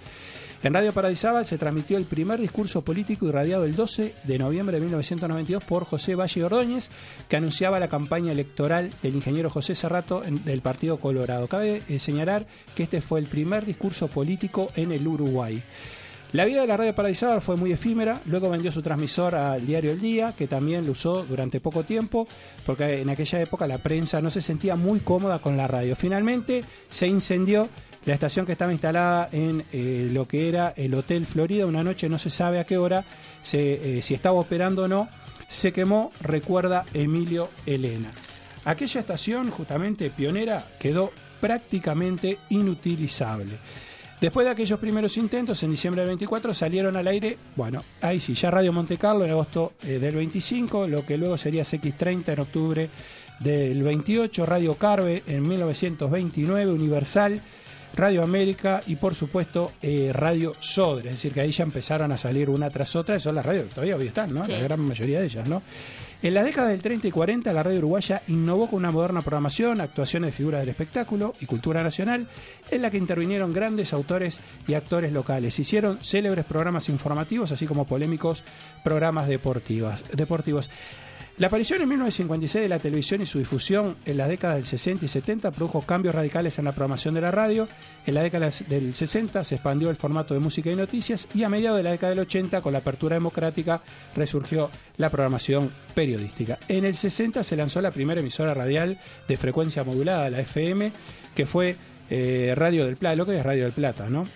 En 0.62 0.74
Radio 0.74 0.92
Paradisábal 0.92 1.46
se 1.46 1.56
transmitió 1.56 1.96
el 1.96 2.04
primer 2.04 2.38
discurso 2.38 2.82
político 2.82 3.26
irradiado 3.26 3.64
el 3.64 3.74
12 3.74 4.14
de 4.24 4.38
noviembre 4.38 4.76
de 4.76 4.80
1992 4.80 5.64
por 5.64 5.86
José 5.86 6.16
Valle 6.16 6.44
Ordóñez, 6.44 6.90
que 7.30 7.36
anunciaba 7.36 7.80
la 7.80 7.88
campaña 7.88 8.32
electoral 8.32 8.90
del 9.02 9.14
ingeniero 9.14 9.48
José 9.48 9.74
Serrato 9.74 10.20
del 10.20 10.60
Partido 10.60 10.98
Colorado. 10.98 11.46
Cabe 11.46 11.82
eh, 11.88 11.98
señalar 11.98 12.46
que 12.74 12.82
este 12.82 13.00
fue 13.00 13.20
el 13.20 13.26
primer 13.26 13.64
discurso 13.64 14.08
político 14.08 14.70
en 14.76 14.92
el 14.92 15.08
Uruguay. 15.08 15.62
La 16.32 16.44
vida 16.44 16.60
de 16.60 16.66
la 16.66 16.76
radio 16.76 16.94
Paradisábal 16.94 17.40
fue 17.40 17.56
muy 17.56 17.72
efímera, 17.72 18.20
luego 18.26 18.50
vendió 18.50 18.70
su 18.70 18.82
transmisor 18.82 19.34
al 19.34 19.66
diario 19.66 19.92
El 19.92 20.00
Día, 20.00 20.34
que 20.36 20.46
también 20.46 20.84
lo 20.84 20.92
usó 20.92 21.24
durante 21.24 21.58
poco 21.58 21.84
tiempo, 21.84 22.28
porque 22.66 23.00
en 23.00 23.08
aquella 23.08 23.40
época 23.40 23.66
la 23.66 23.78
prensa 23.78 24.20
no 24.20 24.28
se 24.30 24.42
sentía 24.42 24.76
muy 24.76 25.00
cómoda 25.00 25.40
con 25.40 25.56
la 25.56 25.66
radio. 25.66 25.96
Finalmente 25.96 26.64
se 26.90 27.08
incendió 27.08 27.68
la 28.06 28.14
estación 28.14 28.46
que 28.46 28.52
estaba 28.52 28.72
instalada 28.72 29.28
en 29.32 29.64
eh, 29.72 30.08
lo 30.12 30.26
que 30.26 30.48
era 30.48 30.72
el 30.76 30.94
Hotel 30.94 31.26
Florida, 31.26 31.66
una 31.66 31.82
noche 31.82 32.08
no 32.08 32.18
se 32.18 32.30
sabe 32.30 32.58
a 32.58 32.64
qué 32.64 32.78
hora, 32.78 33.04
se, 33.42 33.98
eh, 33.98 34.02
si 34.02 34.14
estaba 34.14 34.38
operando 34.38 34.84
o 34.84 34.88
no, 34.88 35.08
se 35.48 35.72
quemó, 35.72 36.12
recuerda 36.20 36.86
Emilio 36.94 37.50
Elena. 37.66 38.12
Aquella 38.64 39.00
estación, 39.00 39.50
justamente 39.50 40.10
pionera, 40.10 40.64
quedó 40.78 41.12
prácticamente 41.40 42.38
inutilizable. 42.50 43.58
Después 44.20 44.44
de 44.44 44.52
aquellos 44.52 44.78
primeros 44.78 45.16
intentos, 45.16 45.62
en 45.62 45.70
diciembre 45.70 46.02
del 46.02 46.10
24 46.10 46.52
salieron 46.52 46.94
al 46.96 47.06
aire, 47.06 47.38
bueno, 47.56 47.82
ahí 48.02 48.20
sí, 48.20 48.34
ya 48.34 48.50
Radio 48.50 48.70
Monte 48.70 48.98
Carlo 48.98 49.24
en 49.24 49.30
agosto 49.30 49.72
eh, 49.82 49.98
del 49.98 50.14
25, 50.14 50.86
lo 50.88 51.06
que 51.06 51.16
luego 51.16 51.38
sería 51.38 51.62
CX30 51.62 52.34
en 52.34 52.40
octubre 52.40 52.90
del 53.38 53.82
28, 53.82 54.44
Radio 54.44 54.74
Carve 54.74 55.22
en 55.26 55.48
1929, 55.48 56.70
Universal, 56.70 57.40
Radio 57.94 58.22
América 58.22 58.82
y 58.86 58.96
por 58.96 59.14
supuesto 59.14 59.72
eh, 59.82 60.10
Radio 60.12 60.54
Sodre, 60.58 61.10
es 61.10 61.16
decir, 61.16 61.32
que 61.32 61.40
ahí 61.40 61.52
ya 61.52 61.64
empezaron 61.64 62.12
a 62.12 62.16
salir 62.16 62.50
una 62.50 62.70
tras 62.70 62.96
otra, 62.96 63.16
y 63.16 63.20
son 63.20 63.34
las 63.34 63.44
radios 63.44 63.64
que 63.66 63.74
todavía 63.74 63.96
hoy 63.96 64.06
están, 64.06 64.34
¿no? 64.34 64.44
Sí. 64.44 64.52
La 64.52 64.60
gran 64.60 64.80
mayoría 64.80 65.20
de 65.20 65.26
ellas, 65.26 65.48
¿no? 65.48 65.62
En 66.22 66.34
la 66.34 66.42
década 66.42 66.68
del 66.68 66.82
30 66.82 67.08
y 67.08 67.10
40, 67.10 67.50
la 67.50 67.62
radio 67.62 67.78
uruguaya 67.78 68.20
innovó 68.28 68.68
con 68.68 68.80
una 68.80 68.90
moderna 68.90 69.22
programación, 69.22 69.80
actuaciones 69.80 70.28
de 70.28 70.36
figuras 70.36 70.60
del 70.60 70.68
espectáculo 70.68 71.34
y 71.40 71.46
cultura 71.46 71.82
nacional, 71.82 72.28
en 72.70 72.82
la 72.82 72.90
que 72.90 72.98
intervinieron 72.98 73.54
grandes 73.54 73.94
autores 73.94 74.42
y 74.68 74.74
actores 74.74 75.12
locales. 75.12 75.58
Hicieron 75.58 75.98
célebres 76.02 76.44
programas 76.44 76.90
informativos, 76.90 77.52
así 77.52 77.66
como 77.66 77.86
polémicos 77.86 78.44
programas 78.84 79.28
deportivos. 79.28 80.68
La 81.40 81.46
aparición 81.46 81.80
en 81.80 81.88
1956 81.88 82.64
de 82.64 82.68
la 82.68 82.78
televisión 82.78 83.22
y 83.22 83.26
su 83.26 83.38
difusión 83.38 83.96
en 84.04 84.18
las 84.18 84.28
décadas 84.28 84.56
del 84.56 84.66
60 84.66 85.06
y 85.06 85.08
70 85.08 85.50
produjo 85.52 85.80
cambios 85.80 86.14
radicales 86.14 86.58
en 86.58 86.66
la 86.66 86.72
programación 86.72 87.14
de 87.14 87.22
la 87.22 87.30
radio. 87.30 87.66
En 88.04 88.12
la 88.12 88.22
década 88.22 88.50
del 88.68 88.92
60 88.92 89.42
se 89.42 89.54
expandió 89.54 89.88
el 89.88 89.96
formato 89.96 90.34
de 90.34 90.40
música 90.40 90.70
y 90.70 90.76
noticias 90.76 91.28
y 91.32 91.42
a 91.44 91.48
mediados 91.48 91.78
de 91.78 91.84
la 91.84 91.92
década 91.92 92.10
del 92.10 92.18
80, 92.18 92.60
con 92.60 92.74
la 92.74 92.80
apertura 92.80 93.14
democrática, 93.14 93.80
resurgió 94.14 94.70
la 94.98 95.08
programación 95.08 95.72
periodística. 95.94 96.58
En 96.68 96.84
el 96.84 96.94
60 96.94 97.42
se 97.42 97.56
lanzó 97.56 97.80
la 97.80 97.90
primera 97.90 98.20
emisora 98.20 98.52
radial 98.52 98.98
de 99.26 99.36
frecuencia 99.38 99.82
modulada, 99.82 100.28
la 100.28 100.40
FM, 100.40 100.92
que 101.34 101.46
fue 101.46 101.74
eh, 102.10 102.52
Radio 102.54 102.84
del 102.84 102.98
Plata, 102.98 103.16
lo 103.16 103.24
que 103.24 103.38
es 103.38 103.42
Radio 103.42 103.62
del 103.62 103.72
Plata, 103.72 104.10
¿no? 104.10 104.26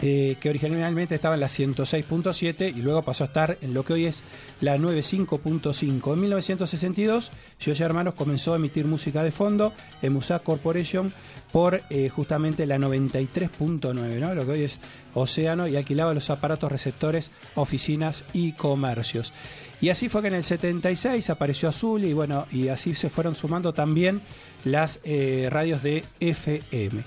Eh, 0.00 0.36
que 0.40 0.48
originalmente 0.48 1.14
estaba 1.14 1.34
en 1.34 1.40
la 1.40 1.48
106.7 1.48 2.74
y 2.76 2.82
luego 2.82 3.02
pasó 3.02 3.24
a 3.24 3.26
estar 3.26 3.58
en 3.60 3.74
lo 3.74 3.84
que 3.84 3.94
hoy 3.94 4.06
es 4.06 4.22
la 4.60 4.76
95.5. 4.76 6.12
En 6.12 6.20
1962, 6.20 7.32
Gioia 7.58 7.86
Hermanos 7.86 8.14
comenzó 8.14 8.52
a 8.52 8.56
emitir 8.56 8.86
música 8.86 9.22
de 9.22 9.32
fondo 9.32 9.72
en 10.02 10.12
Musac 10.12 10.42
Corporation 10.42 11.12
por 11.52 11.82
eh, 11.90 12.08
justamente 12.10 12.66
la 12.66 12.78
93.9, 12.78 13.94
¿no? 14.20 14.34
lo 14.34 14.44
que 14.44 14.52
hoy 14.52 14.62
es 14.62 14.78
Océano, 15.14 15.66
y 15.66 15.76
alquilaba 15.76 16.14
los 16.14 16.30
aparatos 16.30 16.70
receptores, 16.70 17.30
oficinas 17.54 18.24
y 18.32 18.52
comercios. 18.52 19.32
Y 19.80 19.90
así 19.90 20.08
fue 20.08 20.22
que 20.22 20.28
en 20.28 20.34
el 20.34 20.44
76 20.44 21.30
apareció 21.30 21.68
Azul 21.68 22.04
y 22.04 22.12
bueno, 22.12 22.46
y 22.50 22.68
así 22.68 22.94
se 22.94 23.10
fueron 23.10 23.34
sumando 23.34 23.72
también 23.72 24.20
las 24.64 25.00
eh, 25.04 25.48
radios 25.50 25.82
de 25.82 26.04
FM. 26.20 27.04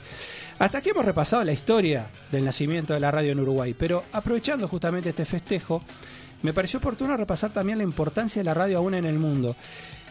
Hasta 0.61 0.77
aquí 0.77 0.91
hemos 0.91 1.05
repasado 1.05 1.43
la 1.43 1.53
historia 1.53 2.05
del 2.31 2.45
nacimiento 2.45 2.93
de 2.93 2.99
la 2.99 3.09
radio 3.09 3.31
en 3.31 3.39
Uruguay, 3.39 3.73
pero 3.75 4.03
aprovechando 4.11 4.67
justamente 4.67 5.09
este 5.09 5.25
festejo, 5.25 5.81
me 6.43 6.53
pareció 6.53 6.77
oportuno 6.77 7.17
repasar 7.17 7.51
también 7.51 7.79
la 7.79 7.83
importancia 7.83 8.41
de 8.41 8.43
la 8.43 8.53
radio 8.53 8.77
aún 8.77 8.93
en 8.93 9.07
el 9.07 9.17
mundo. 9.17 9.55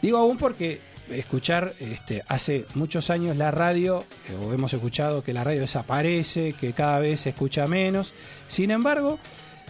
Digo 0.03 0.19
aún 0.19 0.39
porque 0.39 0.81
escuchar 1.09 1.75
este, 1.79 2.25
hace 2.27 2.67
muchos 2.75 3.11
años 3.11 3.37
la 3.37 3.53
radio, 3.53 4.05
eh, 4.29 4.35
o 4.35 4.53
hemos 4.53 4.75
escuchado 4.75 5.23
que 5.23 5.33
la 5.33 5.45
radio 5.45 5.61
desaparece, 5.61 6.55
que 6.55 6.73
cada 6.73 6.99
vez 6.99 7.21
se 7.21 7.29
escucha 7.29 7.69
menos. 7.69 8.13
Sin 8.49 8.73
embargo, 8.73 9.21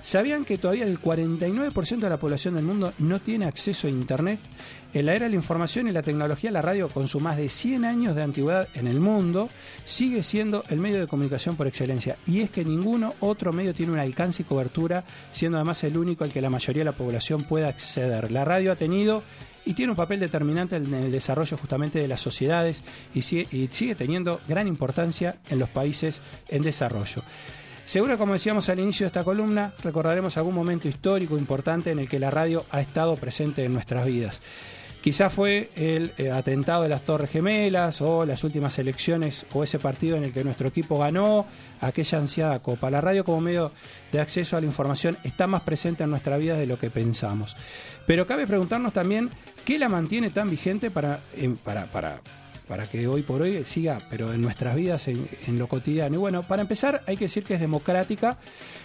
¿sabían 0.02 0.44
que 0.44 0.58
todavía 0.58 0.84
el 0.84 1.00
49% 1.00 1.98
de 1.98 2.08
la 2.08 2.18
población 2.18 2.54
del 2.54 2.64
mundo 2.64 2.92
no 2.98 3.20
tiene 3.20 3.46
acceso 3.46 3.86
a 3.86 3.90
Internet? 3.90 4.40
En 4.92 5.06
la 5.06 5.14
era 5.14 5.26
de 5.26 5.30
la 5.30 5.36
información 5.36 5.86
y 5.86 5.92
la 5.92 6.02
tecnología, 6.02 6.50
la 6.50 6.62
radio, 6.62 6.88
con 6.88 7.06
sus 7.06 7.22
más 7.22 7.36
de 7.36 7.48
100 7.48 7.84
años 7.84 8.16
de 8.16 8.22
antigüedad 8.22 8.68
en 8.74 8.88
el 8.88 8.98
mundo, 8.98 9.48
sigue 9.84 10.22
siendo 10.22 10.64
el 10.68 10.78
medio 10.78 10.98
de 10.98 11.06
comunicación 11.06 11.56
por 11.56 11.68
excelencia. 11.68 12.16
Y 12.26 12.40
es 12.40 12.50
que 12.50 12.64
ninguno 12.64 13.14
otro 13.20 13.52
medio 13.52 13.72
tiene 13.72 13.92
un 13.92 13.98
alcance 13.98 14.42
y 14.42 14.44
cobertura, 14.44 15.04
siendo 15.30 15.58
además 15.58 15.84
el 15.84 15.96
único 15.96 16.24
al 16.24 16.32
que 16.32 16.40
la 16.40 16.50
mayoría 16.50 16.80
de 16.80 16.90
la 16.90 16.96
población 16.96 17.44
pueda 17.44 17.68
acceder. 17.68 18.32
La 18.32 18.44
radio 18.44 18.72
ha 18.72 18.76
tenido 18.76 19.22
y 19.64 19.74
tiene 19.74 19.92
un 19.92 19.96
papel 19.96 20.18
determinante 20.18 20.76
en 20.76 20.92
el 20.92 21.12
desarrollo 21.12 21.56
justamente 21.56 22.00
de 22.00 22.08
las 22.08 22.20
sociedades 22.20 22.82
y 23.14 23.22
sigue 23.22 23.94
teniendo 23.94 24.40
gran 24.48 24.66
importancia 24.66 25.36
en 25.48 25.58
los 25.58 25.68
países 25.68 26.22
en 26.48 26.62
desarrollo. 26.62 27.22
Seguro, 27.90 28.16
como 28.18 28.34
decíamos 28.34 28.68
al 28.68 28.78
inicio 28.78 29.02
de 29.02 29.08
esta 29.08 29.24
columna, 29.24 29.72
recordaremos 29.82 30.36
algún 30.36 30.54
momento 30.54 30.86
histórico 30.86 31.36
importante 31.36 31.90
en 31.90 31.98
el 31.98 32.08
que 32.08 32.20
la 32.20 32.30
radio 32.30 32.64
ha 32.70 32.80
estado 32.80 33.16
presente 33.16 33.64
en 33.64 33.72
nuestras 33.72 34.06
vidas. 34.06 34.42
Quizá 35.00 35.28
fue 35.28 35.72
el 35.74 36.12
eh, 36.16 36.30
atentado 36.30 36.84
de 36.84 36.88
las 36.88 37.02
Torres 37.02 37.32
Gemelas 37.32 38.00
o 38.00 38.24
las 38.24 38.44
últimas 38.44 38.78
elecciones 38.78 39.44
o 39.52 39.64
ese 39.64 39.80
partido 39.80 40.16
en 40.16 40.22
el 40.22 40.32
que 40.32 40.44
nuestro 40.44 40.68
equipo 40.68 40.98
ganó 40.98 41.46
aquella 41.80 42.18
ansiada 42.18 42.60
copa. 42.60 42.90
La 42.90 43.00
radio 43.00 43.24
como 43.24 43.40
medio 43.40 43.72
de 44.12 44.20
acceso 44.20 44.56
a 44.56 44.60
la 44.60 44.68
información 44.68 45.18
está 45.24 45.48
más 45.48 45.62
presente 45.62 46.04
en 46.04 46.10
nuestra 46.10 46.36
vida 46.36 46.54
de 46.54 46.66
lo 46.66 46.78
que 46.78 46.90
pensamos. 46.90 47.56
Pero 48.06 48.24
cabe 48.24 48.46
preguntarnos 48.46 48.92
también 48.92 49.30
qué 49.64 49.80
la 49.80 49.88
mantiene 49.88 50.30
tan 50.30 50.48
vigente 50.48 50.92
para, 50.92 51.18
em, 51.36 51.56
para, 51.56 51.86
para, 51.86 52.20
para 52.70 52.86
que 52.86 53.08
hoy 53.08 53.22
por 53.22 53.42
hoy 53.42 53.64
siga, 53.64 53.98
pero 54.08 54.32
en 54.32 54.40
nuestras 54.40 54.76
vidas, 54.76 55.08
en, 55.08 55.26
en 55.48 55.58
lo 55.58 55.66
cotidiano. 55.66 56.14
Y 56.14 56.18
bueno, 56.18 56.44
para 56.44 56.62
empezar 56.62 57.02
hay 57.04 57.16
que 57.16 57.24
decir 57.24 57.42
que 57.42 57.54
es 57.54 57.60
democrática. 57.60 58.38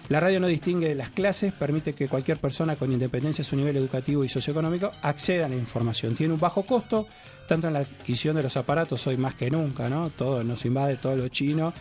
La 0.10 0.20
radio 0.20 0.40
no 0.40 0.48
distingue 0.48 0.88
de 0.88 0.96
las 0.96 1.12
clases, 1.12 1.54
permite 1.54 1.94
que 1.94 2.08
cualquier 2.08 2.40
persona 2.40 2.78
con 2.78 2.92
independencia 2.92 3.44
de 3.44 3.50
su 3.50 3.56
nivel 3.56 3.78
educativo 3.78 4.24
y 4.24 4.30
socioeconómico 4.30 4.92
acceda 5.04 5.46
a 5.46 5.50
la 5.50 5.56
información. 5.56 6.16
Tiene 6.16 6.34
un 6.34 6.40
bajo 6.40 6.64
costo, 6.64 7.08
tanto 7.48 7.68
en 7.68 7.74
la 7.74 7.80
adquisición 7.82 8.36
de 8.36 8.42
los 8.42 8.58
aparatos 8.58 9.06
hoy 9.06 9.18
más 9.18 9.36
que 9.36 9.52
nunca, 9.52 9.88
¿no? 9.88 10.10
Todo 10.10 10.44
nos 10.44 10.66
invade 10.66 10.98
todo 10.98 11.16
lo 11.16 11.28
chino. 11.28 11.72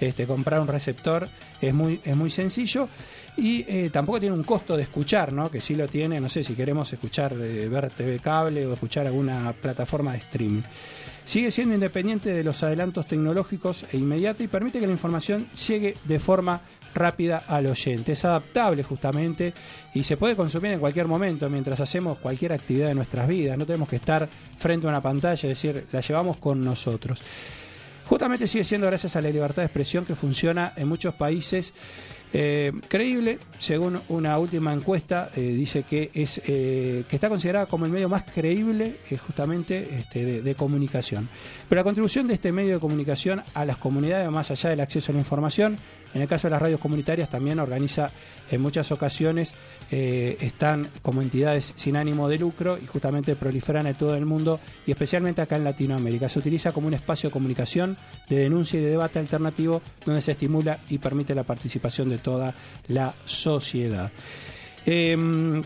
Este, 0.00 0.26
comprar 0.26 0.60
un 0.60 0.66
receptor 0.66 1.28
es 1.60 1.72
muy, 1.72 2.00
es 2.02 2.16
muy 2.16 2.30
sencillo 2.30 2.88
y 3.36 3.64
eh, 3.68 3.90
tampoco 3.92 4.18
tiene 4.18 4.34
un 4.34 4.42
costo 4.42 4.76
de 4.76 4.82
escuchar, 4.82 5.32
¿no? 5.32 5.48
Que 5.48 5.60
sí 5.60 5.76
lo 5.76 5.86
tiene, 5.86 6.20
no 6.20 6.28
sé 6.28 6.42
si 6.42 6.54
queremos 6.54 6.92
escuchar, 6.92 7.32
eh, 7.34 7.68
ver 7.68 7.90
TV 7.90 8.18
cable 8.18 8.66
o 8.66 8.74
escuchar 8.74 9.06
alguna 9.06 9.52
plataforma 9.52 10.12
de 10.12 10.18
streaming. 10.18 10.62
Sigue 11.24 11.50
siendo 11.50 11.74
independiente 11.74 12.32
de 12.32 12.44
los 12.44 12.62
adelantos 12.62 13.06
tecnológicos 13.06 13.84
e 13.92 13.96
inmediata 13.96 14.42
y 14.42 14.48
permite 14.48 14.80
que 14.80 14.86
la 14.86 14.92
información 14.92 15.48
llegue 15.68 15.96
de 16.04 16.18
forma 16.18 16.60
rápida 16.94 17.44
al 17.46 17.66
oyente. 17.66 18.12
Es 18.12 18.24
adaptable 18.24 18.82
justamente 18.82 19.54
y 19.94 20.04
se 20.04 20.16
puede 20.16 20.36
consumir 20.36 20.72
en 20.72 20.80
cualquier 20.80 21.06
momento 21.06 21.48
mientras 21.48 21.80
hacemos 21.80 22.18
cualquier 22.18 22.52
actividad 22.52 22.88
de 22.88 22.94
nuestras 22.94 23.26
vidas. 23.28 23.56
No 23.56 23.66
tenemos 23.66 23.88
que 23.88 23.96
estar 23.96 24.28
frente 24.58 24.86
a 24.86 24.90
una 24.90 25.00
pantalla, 25.00 25.34
es 25.34 25.42
decir, 25.42 25.86
la 25.92 26.00
llevamos 26.00 26.36
con 26.36 26.62
nosotros. 26.62 27.22
Justamente 28.06 28.46
sigue 28.46 28.64
siendo 28.64 28.86
gracias 28.86 29.16
a 29.16 29.20
la 29.20 29.30
libertad 29.30 29.62
de 29.62 29.66
expresión 29.66 30.04
que 30.04 30.14
funciona 30.14 30.72
en 30.76 30.88
muchos 30.88 31.14
países. 31.14 31.72
Eh, 32.32 32.72
creíble, 32.88 33.38
según 33.58 34.00
una 34.08 34.38
última 34.38 34.72
encuesta, 34.72 35.30
eh, 35.36 35.40
dice 35.40 35.82
que 35.82 36.10
es 36.14 36.40
eh, 36.46 37.04
que 37.08 37.16
está 37.16 37.28
considerada 37.28 37.66
como 37.66 37.84
el 37.84 37.92
medio 37.92 38.08
más 38.08 38.22
creíble 38.24 38.96
eh, 39.10 39.16
justamente 39.16 39.96
este, 39.98 40.24
de, 40.24 40.42
de 40.42 40.54
comunicación. 40.54 41.28
Pero 41.68 41.80
la 41.80 41.84
contribución 41.84 42.26
de 42.26 42.34
este 42.34 42.52
medio 42.52 42.74
de 42.74 42.80
comunicación 42.80 43.42
a 43.54 43.64
las 43.64 43.76
comunidades, 43.76 44.30
más 44.30 44.50
allá 44.50 44.70
del 44.70 44.80
acceso 44.80 45.12
a 45.12 45.14
la 45.14 45.18
información, 45.20 45.76
en 46.14 46.22
el 46.22 46.28
caso 46.28 46.46
de 46.46 46.52
las 46.52 46.62
radios 46.62 46.80
comunitarias 46.80 47.28
también 47.28 47.58
organiza 47.58 48.10
en 48.50 48.60
muchas 48.60 48.92
ocasiones, 48.92 49.54
eh, 49.90 50.36
están 50.40 50.88
como 51.02 51.22
entidades 51.22 51.72
sin 51.76 51.96
ánimo 51.96 52.28
de 52.28 52.38
lucro 52.38 52.78
y 52.82 52.86
justamente 52.86 53.34
proliferan 53.36 53.86
en 53.86 53.94
todo 53.94 54.14
el 54.14 54.26
mundo 54.26 54.60
y 54.86 54.92
especialmente 54.92 55.40
acá 55.40 55.56
en 55.56 55.64
Latinoamérica. 55.64 56.28
Se 56.28 56.38
utiliza 56.38 56.72
como 56.72 56.86
un 56.86 56.94
espacio 56.94 57.28
de 57.28 57.32
comunicación, 57.32 57.96
de 58.28 58.36
denuncia 58.36 58.78
y 58.78 58.82
de 58.82 58.90
debate 58.90 59.18
alternativo 59.18 59.82
donde 60.04 60.20
se 60.20 60.32
estimula 60.32 60.80
y 60.88 60.98
permite 60.98 61.34
la 61.34 61.44
participación 61.44 62.10
de 62.10 62.18
toda 62.18 62.54
la 62.88 63.14
sociedad. 63.24 64.10
Em, 64.84 65.62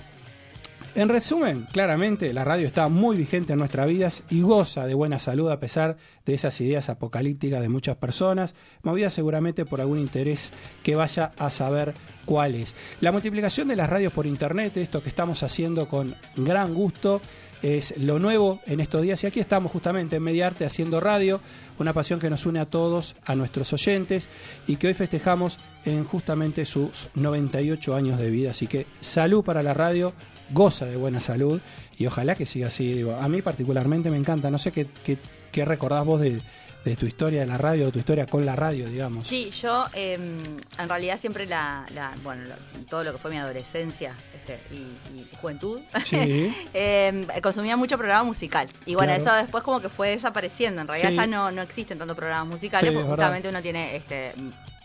en 0.96 1.10
resumen, 1.10 1.68
claramente 1.72 2.32
la 2.32 2.42
radio 2.42 2.66
está 2.66 2.88
muy 2.88 3.18
vigente 3.18 3.52
en 3.52 3.58
nuestras 3.58 3.86
vidas 3.86 4.22
y 4.30 4.40
goza 4.40 4.86
de 4.86 4.94
buena 4.94 5.18
salud 5.18 5.50
a 5.50 5.60
pesar 5.60 5.98
de 6.24 6.32
esas 6.32 6.58
ideas 6.62 6.88
apocalípticas 6.88 7.60
de 7.60 7.68
muchas 7.68 7.96
personas, 7.96 8.54
movidas 8.82 9.12
seguramente 9.12 9.66
por 9.66 9.82
algún 9.82 9.98
interés 9.98 10.52
que 10.82 10.96
vaya 10.96 11.32
a 11.36 11.50
saber 11.50 11.92
cuál 12.24 12.54
es. 12.54 12.74
La 13.02 13.12
multiplicación 13.12 13.68
de 13.68 13.76
las 13.76 13.90
radios 13.90 14.10
por 14.14 14.24
internet, 14.24 14.74
esto 14.78 15.02
que 15.02 15.10
estamos 15.10 15.42
haciendo 15.42 15.86
con 15.86 16.14
gran 16.34 16.72
gusto, 16.72 17.20
es 17.60 17.98
lo 17.98 18.18
nuevo 18.18 18.60
en 18.66 18.80
estos 18.80 19.02
días 19.02 19.22
y 19.22 19.26
aquí 19.26 19.40
estamos 19.40 19.72
justamente 19.72 20.16
en 20.16 20.22
Mediarte 20.22 20.64
haciendo 20.64 21.00
radio, 21.00 21.40
una 21.78 21.92
pasión 21.92 22.20
que 22.20 22.30
nos 22.30 22.46
une 22.46 22.60
a 22.60 22.66
todos, 22.66 23.16
a 23.26 23.34
nuestros 23.34 23.70
oyentes 23.74 24.30
y 24.66 24.76
que 24.76 24.86
hoy 24.86 24.94
festejamos 24.94 25.58
en 25.84 26.04
justamente 26.04 26.64
sus 26.64 27.08
98 27.14 27.94
años 27.94 28.18
de 28.18 28.30
vida. 28.30 28.52
Así 28.52 28.66
que 28.66 28.86
salud 29.00 29.44
para 29.44 29.62
la 29.62 29.74
radio, 29.74 30.14
goza 30.50 30.86
de 30.86 30.96
buena 30.96 31.20
salud 31.20 31.60
y 31.98 32.06
ojalá 32.06 32.34
que 32.34 32.46
siga 32.46 32.68
así. 32.68 32.92
Digo, 32.92 33.14
a 33.14 33.28
mí 33.28 33.42
particularmente 33.42 34.10
me 34.10 34.16
encanta, 34.16 34.50
no 34.50 34.58
sé 34.58 34.72
qué, 34.72 34.86
qué, 35.04 35.18
qué 35.52 35.64
recordás 35.64 36.04
vos 36.04 36.20
de, 36.20 36.40
de 36.84 36.96
tu 36.96 37.06
historia 37.06 37.40
de 37.40 37.46
la 37.46 37.58
radio, 37.58 37.86
de 37.86 37.92
tu 37.92 37.98
historia 37.98 38.26
con 38.26 38.46
la 38.46 38.54
radio, 38.54 38.88
digamos. 38.88 39.26
Sí, 39.26 39.50
yo 39.50 39.86
eh, 39.94 40.14
en 40.14 40.88
realidad 40.88 41.18
siempre 41.20 41.46
la, 41.46 41.84
la- 41.94 42.14
bueno, 42.22 42.42
lo- 42.44 42.84
todo 42.86 43.02
lo 43.04 43.12
que 43.12 43.18
fue 43.18 43.30
mi 43.32 43.38
adolescencia 43.38 44.12
este, 44.34 44.60
y, 44.72 45.18
y 45.18 45.28
juventud, 45.40 45.80
Sí. 46.04 46.54
eh, 46.74 47.26
consumía 47.42 47.76
mucho 47.76 47.98
programa 47.98 48.22
musical. 48.24 48.68
Y 48.86 48.94
bueno, 48.94 49.14
Claro. 49.14 49.22
eso 49.30 49.34
después 49.42 49.64
como 49.64 49.80
que 49.80 49.88
fue 49.88 50.10
desapareciendo. 50.10 50.80
En 50.82 50.86
realidad 50.86 51.10
Sí. 51.10 51.16
ya 51.16 51.26
no, 51.26 51.50
no 51.50 51.62
existen 51.62 51.98
tantos 51.98 52.16
programas 52.16 52.46
musicales 52.46 52.88
Sí, 52.90 52.94
porque 52.94 53.08
justamente 53.08 53.48
uno 53.48 53.60
tiene 53.62 53.96
este 53.96 54.32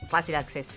fácil 0.10 0.36
acceso. 0.36 0.74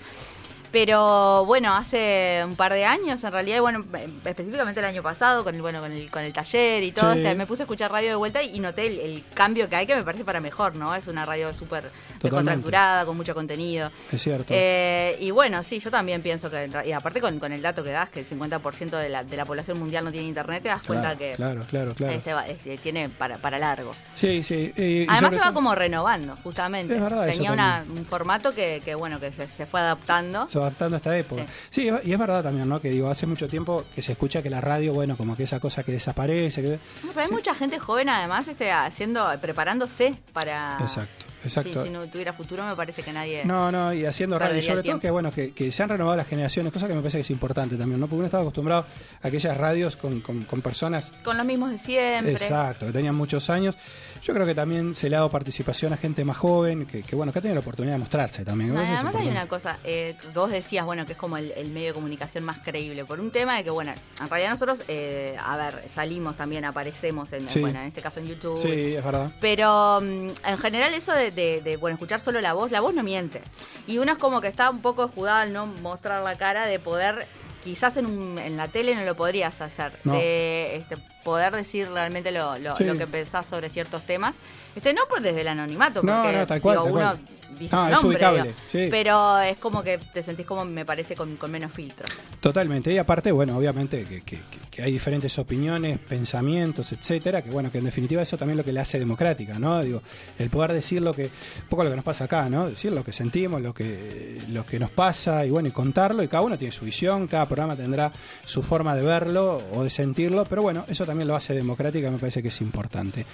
Pero 0.75 1.47
bueno, 1.47 1.73
hace 1.73 2.43
un 2.45 2.57
par 2.57 2.73
de 2.73 2.85
años, 2.85 3.23
en 3.23 3.31
realidad, 3.31 3.61
bueno, 3.61 3.85
específicamente 4.25 4.81
el 4.81 4.87
año 4.87 5.05
pasado, 5.05 5.45
con 5.45 5.55
el, 5.55 5.63
bueno, 5.63 5.81
con 5.81 5.93
el, 5.93 6.11
con 6.11 6.25
el 6.25 6.33
taller 6.33 6.83
y 6.83 6.91
todo, 6.91 7.13
Sí. 7.13 7.21
este, 7.21 7.35
me 7.37 7.47
puse 7.47 7.63
a 7.63 7.65
escuchar 7.65 7.93
radio 7.93 8.09
de 8.09 8.15
vuelta 8.17 8.43
y, 8.43 8.59
noté 8.59 8.89
el, 8.89 8.99
el 8.99 9.25
cambio 9.35 9.69
que 9.69 9.77
hay, 9.77 9.87
que 9.87 9.95
me 9.95 10.03
parece 10.03 10.25
para 10.25 10.41
mejor, 10.41 10.75
¿no? 10.75 10.93
Es 10.93 11.07
una 11.07 11.25
radio 11.25 11.55
súper 11.55 11.93
descontracturada, 12.21 13.05
con 13.07 13.17
mucho 13.17 13.35
contenido. 13.35 13.89
Es 14.11 14.21
cierto. 14.21 14.47
Eh, 14.49 15.17
y 15.21 15.31
bueno, 15.31 15.63
sí, 15.63 15.79
yo 15.79 15.93
también 15.93 16.23
pienso 16.23 16.51
que, 16.51 16.69
y 16.85 16.91
aparte 16.91 17.21
con, 17.21 17.39
con 17.39 17.53
el 17.53 17.63
dato 17.63 17.85
que 17.85 17.91
das, 17.91 18.11
que 18.11 18.21
el 18.21 18.29
50% 18.29 18.91
de 18.99 19.09
la, 19.09 19.23
de 19.23 19.37
la 19.37 19.45
población 19.45 19.79
mundial 19.79 20.05
no 20.05 20.11
tiene 20.11 20.27
internet, 20.27 20.65
te 20.65 20.71
das 20.71 20.83
cuenta 20.83 21.15
que 21.17 21.35
claro, 21.37 21.63
claro, 21.71 21.95
claro. 21.95 22.13
este 22.15 22.35
va- 22.35 22.49
este 22.49 22.79
tiene 22.79 23.09
para, 23.11 23.37
para 23.39 23.61
largo. 23.61 23.95
Sí, 24.17 24.43
sí. 24.43 24.73
eh, 24.77 25.07
Además 25.09 25.35
se 25.35 25.39
va 25.41 25.53
como 25.53 25.73
renovando, 25.77 26.37
justamente. 26.43 26.97
Es 26.97 27.01
verdad, 27.01 27.27
Tenía 27.27 27.53
una- 27.53 27.85
un 27.89 28.05
formato 28.05 28.53
que, 28.53 28.83
que, 28.85 28.97
bueno, 28.97 29.21
que 29.21 29.31
se, 29.31 29.47
se 29.47 29.67
fue 29.67 29.79
adaptando. 29.79 30.49
se 30.49 30.59
adaptando 30.65 30.97
a 30.97 30.99
esta 30.99 31.17
época. 31.17 31.47
Sí. 31.71 31.91
y 32.05 32.13
es 32.13 32.19
verdad 32.19 32.43
también, 32.43 32.69
¿no? 32.69 32.81
Que 32.81 32.91
digo, 32.91 33.11
hace 33.11 33.27
mucho 33.27 33.49
tiempo 33.49 33.85
que 33.95 34.03
se 34.03 34.13
escucha 34.13 34.43
que 34.43 34.51
la 34.51 34.61
radio, 34.61 34.93
bueno, 34.93 35.17
como 35.17 35.37
que 35.37 35.45
esa 35.45 35.61
cosa 35.61 35.83
que 35.83 35.93
desaparece. 35.93 36.63
Que... 36.63 36.79
No, 37.05 37.13
pero 37.13 37.27
hay 37.27 37.31
mucha 37.31 37.55
gente 37.55 37.79
joven 37.79 38.09
además 38.09 38.49
este, 38.49 38.73
haciendo, 38.73 39.27
preparándose 39.41 40.17
para... 40.33 40.79
Exacto, 40.81 41.27
exacto. 41.45 41.83
Sí, 41.83 41.89
si 41.89 41.91
no 41.93 42.07
tuviera 42.09 42.33
futuro 42.33 42.65
me 42.65 42.75
parece 42.77 43.03
que 43.03 43.13
nadie... 43.13 43.45
No, 43.45 43.71
no, 43.71 43.93
y 43.93 44.05
haciendo 44.07 44.39
radio, 44.39 44.61
sobre 44.63 44.83
todo 44.83 45.01
que 45.01 45.11
bueno, 45.11 45.33
que, 45.33 45.53
que 45.53 45.71
se 45.73 45.83
han 45.83 45.89
renovado 45.89 46.17
las 46.17 46.27
generaciones, 46.27 46.73
cosa 46.73 46.89
que 46.89 46.95
me 46.95 47.01
parece 47.01 47.19
que 47.19 47.23
es 47.23 47.31
importante 47.31 47.77
también, 47.77 48.01
¿no? 48.01 48.07
Porque 48.07 48.17
uno 48.17 48.27
estaba 48.27 48.43
acostumbrado 48.43 48.87
a 49.23 49.29
aquellas 49.29 49.57
radios 49.57 49.97
con, 49.97 50.21
con, 50.21 50.45
con 50.45 50.63
personas 50.63 51.13
Con 51.23 51.37
los 51.37 51.47
mismos 51.47 51.71
de 51.71 51.79
siempre. 51.79 52.33
Exacto, 52.33 52.87
que 52.87 52.93
tenían 52.93 53.15
muchos 53.15 53.51
años. 53.51 53.77
Yo 54.23 54.33
creo 54.33 54.47
que 54.47 54.55
también 54.55 54.95
se 54.95 55.11
le 55.11 55.17
ha 55.17 55.19
dado 55.19 55.31
participación 55.31 55.93
a 55.93 55.97
gente 55.99 56.25
más 56.25 56.39
joven, 56.39 56.87
que, 56.87 57.03
que, 57.03 57.15
bueno, 57.15 57.31
que 57.33 57.41
ha 57.41 57.43
tenido 57.43 57.57
la 57.57 57.61
oportunidad 57.61 57.95
de 57.95 57.99
mostrarse 57.99 58.45
también. 58.45 58.73
No, 58.73 58.81
además 58.81 59.15
hay 59.17 59.29
una 59.29 59.47
cosa, 59.47 59.79
eh, 59.85 60.17
que 60.21 60.29
vos 60.29 60.51
decías, 60.51 60.87
bueno, 60.87 61.05
que 61.05 61.13
es 61.13 61.19
como 61.19 61.37
el, 61.37 61.53
el 61.53 61.71
medio 61.71 61.89
de 61.89 61.95
comunicación 61.95 62.43
más 62.43 62.59
creíble, 62.61 63.05
por 63.05 63.21
un 63.21 63.31
tema 63.31 63.57
de 63.57 63.65
que, 63.65 63.71
bueno, 63.71 63.93
en 64.21 64.29
realidad 64.31 64.51
nosotros, 64.51 64.81
eh, 64.89 65.37
a 65.39 65.57
ver, 65.59 65.85
salimos 65.93 66.37
también, 66.37 66.65
aparecemos, 66.65 67.33
en, 67.35 67.51
Sí. 67.51 67.61
bueno, 67.61 67.81
en 67.81 67.89
este 67.89 68.01
caso 68.01 68.21
en 68.21 68.29
YouTube. 68.29 68.57
Sí, 68.57 68.95
es 68.95 69.05
verdad. 69.05 69.31
Pero 69.41 70.01
mm, 70.01 70.29
en 70.47 70.59
general 70.59 70.95
eso 70.95 71.13
de, 71.13 71.31
de- 71.35 71.61
de, 71.61 71.77
bueno, 71.77 71.95
escuchar 71.95 72.21
solo 72.21 72.41
la 72.41 72.53
voz, 72.53 72.71
la 72.71 72.81
voz 72.81 72.95
no 72.95 73.03
miente. 73.03 73.43
Y 73.87 73.99
uno 73.99 74.13
es 74.13 74.19
como 74.19 74.41
que 74.41 74.49
está 74.49 74.71
un 74.71 74.81
poco 74.81 75.05
escudado 75.05 75.39
al 75.39 75.53
no 75.53 75.67
mostrar 75.67 76.23
la 76.23 76.37
cara 76.37 76.67
de 76.67 76.79
poder, 76.79 77.27
quizás 77.63 77.97
en, 77.97 78.07
un- 78.07 78.39
en 78.39 78.57
la 78.57 78.69
tele 78.69 78.95
no 78.95 79.05
lo 79.05 79.15
podrías 79.15 79.61
hacer, 79.61 79.93
No. 80.05 80.13
de 80.15 80.77
este, 80.77 80.97
poder 81.25 81.55
decir 81.55 81.89
realmente 81.91 82.31
lo, 82.31 82.59
lo, 82.59 82.75
Sí. 82.77 82.85
lo 82.85 82.97
que 82.99 83.07
pensás 83.07 83.47
sobre 83.47 83.69
ciertos 83.71 84.03
temas. 84.05 84.35
Este, 84.77 84.93
no 84.93 85.07
por 85.09 85.21
desde 85.23 85.41
el 85.43 85.49
anonimato, 85.49 86.03
No, 86.03 86.23
porque 86.23 86.37
no, 86.37 86.47
tal 86.47 86.61
cual, 86.61 86.77
digo, 86.77 86.85
tal 86.85 86.93
uno 86.93 87.03
cual. 87.25 87.34
Dice 87.59 87.75
No, 87.77 87.83
su 87.83 87.87
es 87.87 87.93
nombre, 88.03 88.09
ubicable, 88.17 88.55
sí. 88.67 88.87
pero 88.91 89.39
es 89.41 89.57
como 89.59 89.83
que 89.83 89.99
te 89.99 90.23
sentís 90.23 90.47
como, 90.47 90.65
me 90.65 90.85
parece, 90.85 91.15
con, 91.17 91.37
con 91.37 91.51
menos 91.51 91.73
filtro. 91.73 92.07
Totalmente. 92.41 92.93
Y 92.93 92.99
aparte, 92.99 93.33
bueno, 93.33 93.57
obviamente 93.57 94.05
que, 94.05 94.23
que- 94.23 94.37
que- 94.37 94.65
que 94.75 94.83
hay 94.83 94.91
diferentes 94.91 95.39
opiniones, 95.39 95.99
pensamientos, 96.01 96.91
etcétera, 96.91 97.43
que 97.43 97.51
bueno, 97.51 97.71
que 97.71 97.79
en 97.79 97.85
definitiva 97.85 98.21
eso 98.23 98.37
también 98.37 98.59
es 98.59 98.65
lo 98.65 98.65
que 98.65 98.73
le 98.73 98.81
hace 98.81 98.99
democrática, 98.99 99.57
¿no? 99.57 99.81
Digo, 99.83 100.03
el 100.37 100.51
poder 100.51 100.73
decir 100.73 101.01
lo 101.01 101.15
que, 101.15 101.27
un 101.27 101.69
poco 101.69 101.85
lo 101.85 101.91
que 101.91 101.97
nos 101.97 102.05
pasa 102.05 102.25
acá, 102.25 102.49
¿no? 102.51 102.69
Decir 102.69 102.91
lo 102.91 103.05
que 103.05 103.13
sentimos, 103.13 103.63
lo 103.63 103.73
que, 103.73 104.41
lo 104.49 104.67
que 104.67 104.81
nos 104.81 104.91
pasa 104.91 105.47
y 105.47 105.51
bueno, 105.51 105.69
y 105.69 105.71
contarlo, 105.71 106.25
y 106.25 106.29
cada 106.29 106.43
uno 106.43 106.59
tiene 106.59 106.73
su 106.73 106.85
visión, 106.85 107.29
cada 107.29 107.47
programa 107.47 107.77
tendrá 107.77 108.13
su 108.45 108.65
forma 108.65 108.97
de 108.97 109.05
verlo 109.05 109.63
o 109.75 109.85
de 109.85 109.91
sentirlo, 109.91 110.45
pero 110.45 110.63
bueno, 110.63 110.85
eso 110.89 111.07
también 111.07 111.29
lo 111.29 111.37
hace 111.37 111.55
democrática, 111.55 112.11
me 112.11 112.19
parece 112.19 112.43
que 112.43 112.49
es 112.49 112.61
importante. 112.61 113.25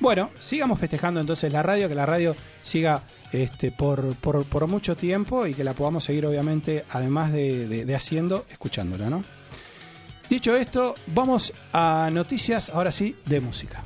Bueno, 0.00 0.30
sigamos 0.40 0.80
festejando 0.80 1.20
entonces 1.20 1.52
la 1.52 1.62
radio, 1.62 1.88
que 1.88 1.94
la 1.94 2.06
radio 2.06 2.34
siga 2.62 3.02
este, 3.32 3.70
por, 3.72 4.14
por, 4.16 4.44
mucho 4.66 4.96
tiempo 4.96 5.46
y 5.46 5.54
que 5.54 5.64
la 5.64 5.74
podamos 5.74 6.04
seguir 6.04 6.26
obviamente, 6.26 6.84
además 6.90 7.32
de, 7.32 7.68
de- 7.68 7.84
de 7.84 7.94
haciendo, 7.94 8.44
escuchándola, 8.50 9.08
¿no? 9.10 9.24
Dicho 10.28 10.54
esto, 10.56 10.94
vamos 11.08 11.52
a 11.72 12.08
noticias, 12.12 12.70
ahora 12.70 12.92
sí, 12.92 13.16
de 13.26 13.40
música. 13.40 13.82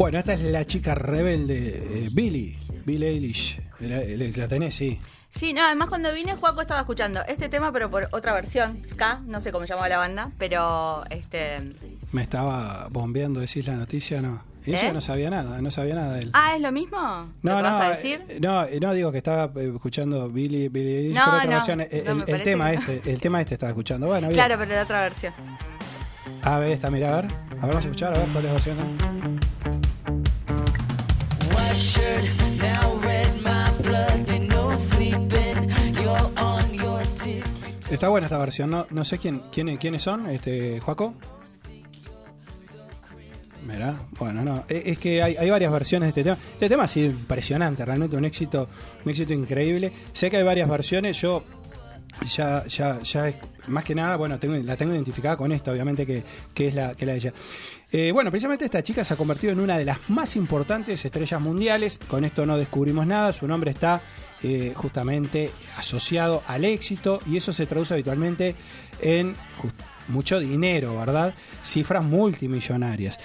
Bueno, 0.00 0.18
esta 0.18 0.32
es 0.32 0.40
la 0.40 0.66
chica 0.66 0.94
rebelde, 0.94 2.06
eh, 2.06 2.08
Billy, 2.10 2.56
Billie 2.86 3.10
Eilish. 3.10 3.60
La, 3.80 4.48
tenés, 4.48 4.74
sí. 4.74 4.98
Sí, 5.28 5.52
no, 5.52 5.62
además 5.62 5.90
cuando 5.90 6.10
vine, 6.14 6.36
Juaco 6.36 6.62
estaba 6.62 6.80
escuchando 6.80 7.20
este 7.28 7.50
tema, 7.50 7.70
pero 7.70 7.90
por 7.90 8.08
otra 8.12 8.32
versión, 8.32 8.80
K, 8.96 9.20
no 9.26 9.42
sé 9.42 9.52
cómo 9.52 9.66
llamaba 9.66 9.90
la 9.90 9.98
banda, 9.98 10.30
pero 10.38 11.04
este. 11.10 11.74
Me 12.12 12.22
estaba 12.22 12.88
bombeando 12.90 13.40
decir 13.40 13.68
la 13.68 13.74
noticia, 13.76 14.22
no. 14.22 14.42
Y 14.64 14.72
eso 14.72 14.86
¿Eh? 14.86 14.88
que 14.88 14.94
no 14.94 15.02
sabía 15.02 15.28
nada, 15.28 15.60
no 15.60 15.70
sabía 15.70 15.96
nada 15.96 16.14
de 16.14 16.20
él. 16.20 16.30
Ah, 16.32 16.56
¿es 16.56 16.62
lo 16.62 16.72
mismo? 16.72 16.96
¿Lo 16.96 17.50
No, 17.50 17.56
que 17.58 17.62
no, 17.62 17.62
vas 17.62 17.82
a 17.82 17.92
eh, 17.92 17.96
decir? 17.96 18.38
no, 18.40 18.64
eh, 18.64 18.80
no, 18.80 18.94
digo 18.94 19.12
que 19.12 19.18
estaba 19.18 19.52
escuchando 19.60 20.30
Billy, 20.30 20.70
Eilish, 20.74 21.14
No, 21.14 21.24
otra 21.24 21.44
no, 21.44 21.50
versión, 21.50 21.80
eh, 21.82 22.04
no, 22.06 22.24
el, 22.24 22.34
el 22.36 22.42
tema 22.42 22.72
este, 22.72 23.02
el 23.04 23.20
tema 23.20 23.42
este 23.42 23.52
estaba 23.52 23.68
escuchando. 23.68 24.06
Bueno, 24.06 24.28
bien. 24.28 24.38
Claro, 24.38 24.54
pero 24.58 24.74
la 24.74 24.82
otra 24.82 25.02
versión. 25.02 25.34
A 26.42 26.58
ver, 26.58 26.72
esta, 26.72 26.90
mira, 26.90 27.18
a 27.18 27.20
ver. 27.20 27.26
A 27.26 27.36
ver, 27.52 27.60
vamos 27.60 27.76
a 27.76 27.80
escuchar, 27.80 28.16
a 28.16 28.18
ver 28.20 28.28
cuál 28.30 28.38
es 28.38 28.44
la 28.44 28.52
versión. 28.52 29.49
Está 37.90 38.08
buena 38.08 38.26
esta 38.26 38.38
versión, 38.38 38.70
no, 38.70 38.86
no 38.90 39.04
sé 39.04 39.18
quién, 39.18 39.42
quién, 39.50 39.76
quiénes 39.76 40.02
son, 40.02 40.28
este, 40.30 40.78
Juaco. 40.80 41.14
Mirá, 43.66 43.94
bueno, 44.18 44.44
no, 44.44 44.64
e- 44.68 44.82
es 44.86 44.98
que 44.98 45.22
hay, 45.22 45.50
varias 45.50 45.72
versiones 45.72 46.06
de 46.06 46.20
este 46.20 46.24
tema. 46.24 46.38
Este 46.52 46.68
tema 46.68 46.84
ha 46.84 46.88
sido 46.88 47.10
impresionante, 47.10 47.84
realmente 47.84 48.16
un 48.16 48.24
éxito, 48.24 48.68
un 49.04 49.10
éxito 49.10 49.32
increíble. 49.32 49.92
Sé 50.12 50.30
que 50.30 50.36
hay 50.36 50.44
varias 50.44 50.68
versiones, 50.68 51.20
yo 51.20 51.42
ya, 52.28 52.64
ya, 52.66 53.00
ya 53.00 53.28
es, 53.28 53.36
más 53.66 53.84
que 53.84 53.94
nada, 53.94 54.16
bueno, 54.16 54.38
tengo, 54.38 54.54
la 54.56 54.76
tengo 54.76 54.94
identificada 54.94 55.36
con 55.36 55.50
esta, 55.52 55.72
obviamente, 55.72 56.06
que, 56.06 56.22
que 56.54 56.68
es 56.68 56.74
la, 56.74 56.94
que 56.94 57.06
la 57.06 57.12
de 57.12 57.18
ella. 57.18 57.32
Eh, 57.92 58.12
bueno, 58.12 58.30
precisamente 58.30 58.64
esta 58.64 58.82
chica 58.82 59.02
se 59.02 59.14
ha 59.14 59.16
convertido 59.16 59.52
en 59.52 59.60
una 59.60 59.76
de 59.76 59.84
las 59.84 60.08
más 60.08 60.36
importantes 60.36 61.04
estrellas 61.04 61.40
mundiales. 61.40 61.98
Con 62.08 62.24
esto 62.24 62.46
no 62.46 62.56
descubrimos 62.56 63.06
nada. 63.06 63.32
Su 63.32 63.48
nombre 63.48 63.72
está 63.72 64.00
eh, 64.42 64.72
justamente 64.76 65.50
asociado 65.76 66.42
al 66.46 66.64
éxito 66.64 67.20
y 67.26 67.36
eso 67.36 67.52
se 67.52 67.66
traduce 67.66 67.94
habitualmente 67.94 68.54
en 69.00 69.34
mucho 70.08 70.38
dinero, 70.38 70.96
¿verdad? 70.98 71.34
Cifras 71.62 72.04
multimillonarias. 72.04 73.18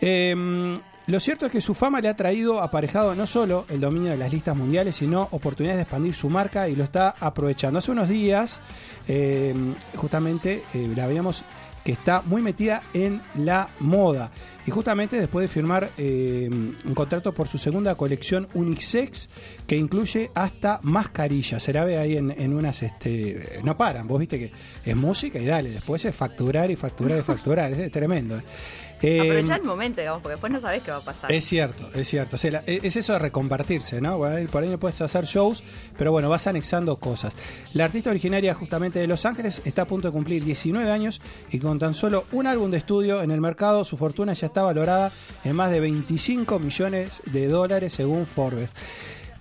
Eh, 0.00 0.78
lo 1.08 1.20
cierto 1.20 1.46
es 1.46 1.52
que 1.52 1.62
su 1.62 1.72
fama 1.72 2.02
le 2.02 2.08
ha 2.10 2.16
traído 2.16 2.60
aparejado 2.60 3.14
no 3.14 3.26
solo 3.26 3.64
el 3.70 3.80
dominio 3.80 4.10
de 4.10 4.18
las 4.18 4.30
listas 4.30 4.54
mundiales, 4.54 4.96
sino 4.96 5.26
oportunidades 5.30 5.78
de 5.78 5.82
expandir 5.84 6.12
su 6.12 6.28
marca 6.28 6.68
y 6.68 6.76
lo 6.76 6.84
está 6.84 7.14
aprovechando. 7.18 7.78
Hace 7.78 7.92
unos 7.92 8.10
días, 8.10 8.60
eh, 9.08 9.54
justamente, 9.96 10.64
eh, 10.74 10.92
la 10.94 11.06
veíamos 11.06 11.44
que 11.88 11.92
está 11.92 12.20
muy 12.20 12.42
metida 12.42 12.82
en 12.92 13.22
la 13.34 13.70
moda. 13.80 14.30
Y 14.66 14.70
justamente 14.70 15.18
después 15.18 15.44
de 15.44 15.48
firmar 15.48 15.88
eh, 15.96 16.46
un 16.50 16.94
contrato 16.94 17.32
por 17.32 17.48
su 17.48 17.56
segunda 17.56 17.94
colección 17.94 18.46
unisex, 18.52 19.30
que 19.66 19.74
incluye 19.74 20.30
hasta 20.34 20.80
mascarillas. 20.82 21.62
Se 21.62 21.72
la 21.72 21.86
ve 21.86 21.96
ahí 21.96 22.18
en, 22.18 22.30
en 22.30 22.52
unas... 22.52 22.82
Este, 22.82 23.60
no 23.64 23.78
paran, 23.78 24.06
vos 24.06 24.20
viste 24.20 24.38
que 24.38 24.52
es 24.84 24.96
música 24.96 25.38
y 25.38 25.46
dale, 25.46 25.70
después 25.70 26.04
es 26.04 26.14
facturar 26.14 26.70
y 26.70 26.76
facturar 26.76 27.20
y 27.20 27.22
facturar. 27.22 27.72
es 27.72 27.90
tremendo. 27.90 28.38
Eh, 29.00 29.20
Aprovechar 29.20 29.60
el 29.60 29.66
momento, 29.66 30.00
digamos, 30.00 30.20
porque 30.22 30.34
después 30.34 30.52
no 30.52 30.60
sabés 30.60 30.82
qué 30.82 30.90
va 30.90 30.96
a 30.96 31.00
pasar. 31.02 31.30
es 31.30 31.44
cierto, 31.44 31.88
es 31.94 32.08
cierto. 32.08 32.34
O 32.36 32.38
sea, 32.38 32.50
la- 32.50 32.62
es 32.66 32.96
eso 32.96 33.12
de 33.12 33.18
reconvertirse, 33.20 34.00
¿no? 34.00 34.18
Bueno, 34.18 34.48
por 34.50 34.62
ahí 34.62 34.68
no 34.68 34.78
puedes 34.78 35.00
hacer 35.00 35.24
shows, 35.24 35.62
pero 35.96 36.10
bueno, 36.10 36.28
vas 36.28 36.46
anexando 36.46 36.96
cosas. 36.96 37.34
La 37.74 37.84
artista 37.84 38.10
originaria 38.10 38.54
justamente 38.54 38.98
de 38.98 39.06
Los 39.06 39.24
Ángeles 39.24 39.62
está 39.64 39.82
a 39.82 39.86
punto 39.86 40.08
de 40.08 40.12
cumplir 40.12 40.44
19 40.44 40.90
años 40.90 41.20
y 41.50 41.58
con 41.60 41.78
tan 41.78 41.94
solo 41.94 42.24
un 42.32 42.46
álbum 42.48 42.70
de 42.70 42.78
estudio 42.78 43.22
en 43.22 43.30
el 43.30 43.40
mercado, 43.40 43.84
su 43.84 43.96
fortuna 43.96 44.32
ya 44.32 44.48
está 44.48 44.62
valorada 44.62 45.12
en 45.44 45.54
más 45.54 45.70
de 45.70 45.80
25 45.80 46.58
millones 46.58 47.22
de 47.26 47.46
dólares 47.48 47.92
según 47.92 48.26
Forbes. 48.26 48.70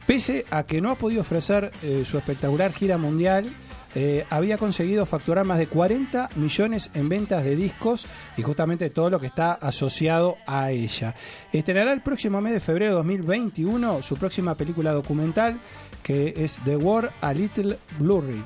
Pese 0.06 0.46
a 0.52 0.64
que 0.64 0.80
no 0.82 0.92
ha 0.92 0.96
podido 0.96 1.22
ofrecer 1.22 1.72
eh, 1.84 2.04
su 2.06 2.18
espectacular 2.18 2.72
gira 2.72 2.98
mundial, 2.98 3.54
eh, 3.96 4.26
había 4.30 4.58
conseguido 4.58 5.06
facturar 5.06 5.46
más 5.46 5.58
de 5.58 5.68
40 5.68 6.30
millones 6.36 6.90
en 6.94 7.10
ventas 7.10 7.44
de 7.44 7.56
discos 7.56 8.06
y 8.36 8.42
justamente 8.42 8.90
todo 8.90 9.10
lo 9.10 9.20
que 9.20 9.28
está 9.28 9.54
asociado 9.54 10.38
a 10.46 10.72
ella. 10.72 11.16
Estrenará 11.52 11.94
el 11.94 12.02
próximo 12.02 12.42
mes 12.42 12.54
de 12.54 12.60
febrero 12.60 12.92
de 12.92 12.98
2021 12.98 14.04
su 14.04 14.16
próxima 14.18 14.56
película 14.56 14.92
documental 14.92 15.60
que 16.04 16.34
es 16.38 16.60
The 16.64 16.78
War 16.78 17.12
a 17.22 17.34
Little 17.34 17.78
Blurry. 18.00 18.44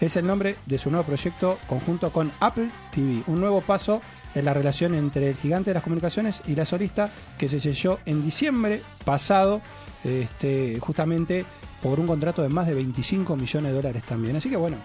es 0.00 0.16
el 0.16 0.26
nombre 0.26 0.56
de 0.66 0.78
su 0.78 0.90
nuevo 0.90 1.06
proyecto 1.06 1.58
conjunto 1.66 2.10
con 2.10 2.32
Apple 2.40 2.68
TV, 2.92 3.22
un 3.26 3.40
nuevo 3.40 3.60
paso 3.62 4.02
en 4.34 4.44
la 4.44 4.54
relación 4.54 4.94
entre 4.94 5.30
el 5.30 5.36
gigante 5.36 5.70
de 5.70 5.74
las 5.74 5.82
comunicaciones 5.82 6.42
y 6.46 6.54
la 6.54 6.64
solista 6.64 7.10
que 7.38 7.48
se 7.48 7.60
selló 7.60 8.00
en 8.04 8.22
diciembre 8.24 8.82
pasado, 9.04 9.60
este, 10.02 10.78
justamente 10.80 11.44
por 11.84 12.00
un 12.00 12.06
contrato 12.06 12.40
de 12.40 12.48
más 12.48 12.66
de 12.66 12.72
25 12.72 13.36
millones 13.36 13.70
de 13.70 13.76
dólares 13.76 14.02
también. 14.04 14.34
Así 14.36 14.48
que 14.48 14.56
bueno, 14.56 14.78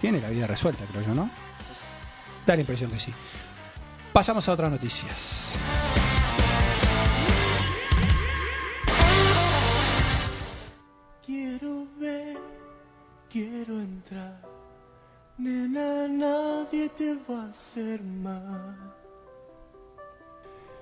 tiene 0.00 0.22
la 0.22 0.30
vida 0.30 0.46
resuelta, 0.46 0.84
creo 0.90 1.04
yo, 1.04 1.14
¿no? 1.14 1.28
Da 2.46 2.54
la 2.54 2.62
impresión 2.62 2.90
que 2.90 2.98
sí. 2.98 3.12
Pasamos 4.10 4.48
a 4.48 4.52
otras 4.54 4.70
noticias. 4.70 5.58
Quiero 11.26 11.86
ver, 12.00 12.38
quiero 13.30 13.78
entrar. 13.78 14.40
Nena, 15.36 16.08
nadie 16.08 16.88
te 16.88 17.18
va 17.28 17.42
a 17.42 17.50
hacer 17.50 18.02
mal. 18.02 18.94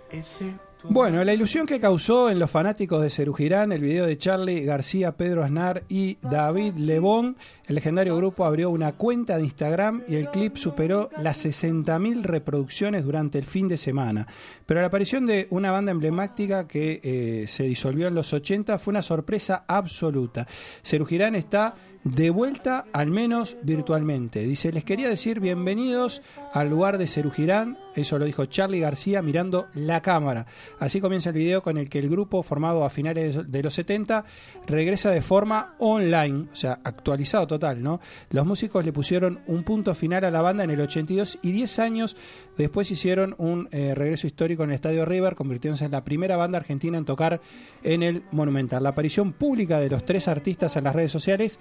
Excepto 0.08 0.73
Bueno, 0.86 1.24
la 1.24 1.32
ilusión 1.32 1.64
que 1.64 1.80
causó 1.80 2.28
en 2.28 2.38
los 2.38 2.50
fanáticos 2.50 3.00
de 3.00 3.08
Cerugirán 3.08 3.72
el 3.72 3.80
video 3.80 4.04
de 4.04 4.18
Charlie 4.18 4.64
García, 4.64 5.12
Pedro 5.16 5.42
Aznar 5.42 5.82
y 5.88 6.18
David 6.20 6.74
Lebón, 6.74 7.38
el 7.66 7.76
legendario 7.76 8.14
grupo 8.16 8.44
abrió 8.44 8.68
una 8.68 8.92
cuenta 8.92 9.38
de 9.38 9.44
Instagram 9.44 10.02
y 10.06 10.16
el 10.16 10.28
clip 10.28 10.56
superó 10.58 11.08
las 11.16 11.46
60.000 11.46 12.22
reproducciones 12.22 13.02
durante 13.02 13.38
el 13.38 13.46
fin 13.46 13.66
de 13.66 13.78
semana. 13.78 14.26
Pero 14.66 14.82
la 14.82 14.88
aparición 14.88 15.24
de 15.24 15.46
una 15.48 15.70
banda 15.72 15.90
emblemática 15.90 16.68
que 16.68 17.00
eh, 17.02 17.46
se 17.48 17.64
disolvió 17.64 18.06
en 18.06 18.14
los 18.14 18.34
80 18.34 18.78
fue 18.78 18.92
una 18.92 19.02
sorpresa 19.02 19.64
absoluta. 19.66 20.46
Cerugirán 20.82 21.34
está 21.34 21.76
de 22.04 22.28
vuelta, 22.28 22.84
al 22.92 23.10
menos 23.10 23.56
virtualmente. 23.62 24.40
Dice, 24.40 24.70
les 24.72 24.84
quería 24.84 25.08
decir 25.08 25.40
bienvenidos 25.40 26.20
al 26.52 26.68
lugar 26.68 26.98
de 26.98 27.08
Cerugirán, 27.08 27.78
eso 27.94 28.18
lo 28.18 28.26
dijo 28.26 28.44
Charlie 28.44 28.80
García 28.80 29.22
mirando 29.22 29.68
la 29.74 30.02
cámara. 30.02 30.46
Así 30.78 31.00
comienza 31.00 31.30
el 31.30 31.36
video 31.36 31.62
con 31.62 31.78
el 31.78 31.88
que 31.88 31.98
el 31.98 32.10
grupo, 32.10 32.42
formado 32.42 32.84
a 32.84 32.90
finales 32.90 33.50
de 33.50 33.62
los 33.62 33.74
70, 33.74 34.24
regresa 34.66 35.10
de 35.10 35.22
forma 35.22 35.74
online, 35.78 36.46
o 36.52 36.56
sea, 36.56 36.80
actualizado 36.84 37.46
total, 37.46 37.82
¿no? 37.82 38.00
Los 38.30 38.44
músicos 38.44 38.84
le 38.84 38.92
pusieron 38.92 39.40
un 39.46 39.64
punto 39.64 39.94
final 39.94 40.24
a 40.24 40.30
la 40.30 40.42
banda 40.42 40.64
en 40.64 40.70
el 40.70 40.80
82 40.80 41.38
y 41.42 41.52
10 41.52 41.78
años 41.78 42.16
después 42.58 42.90
hicieron 42.90 43.34
un 43.38 43.68
eh, 43.72 43.94
regreso 43.94 44.26
histórico 44.26 44.62
en 44.64 44.70
el 44.70 44.76
Estadio 44.76 45.04
River, 45.04 45.34
convirtiéndose 45.36 45.86
en 45.86 45.92
la 45.92 46.04
primera 46.04 46.36
banda 46.36 46.58
argentina 46.58 46.98
en 46.98 47.04
tocar 47.04 47.40
en 47.82 48.02
el 48.02 48.24
Monumental. 48.30 48.82
La 48.82 48.90
aparición 48.90 49.32
pública 49.32 49.80
de 49.80 49.88
los 49.88 50.04
tres 50.04 50.28
artistas 50.28 50.76
en 50.76 50.84
las 50.84 50.94
redes 50.94 51.12
sociales 51.12 51.58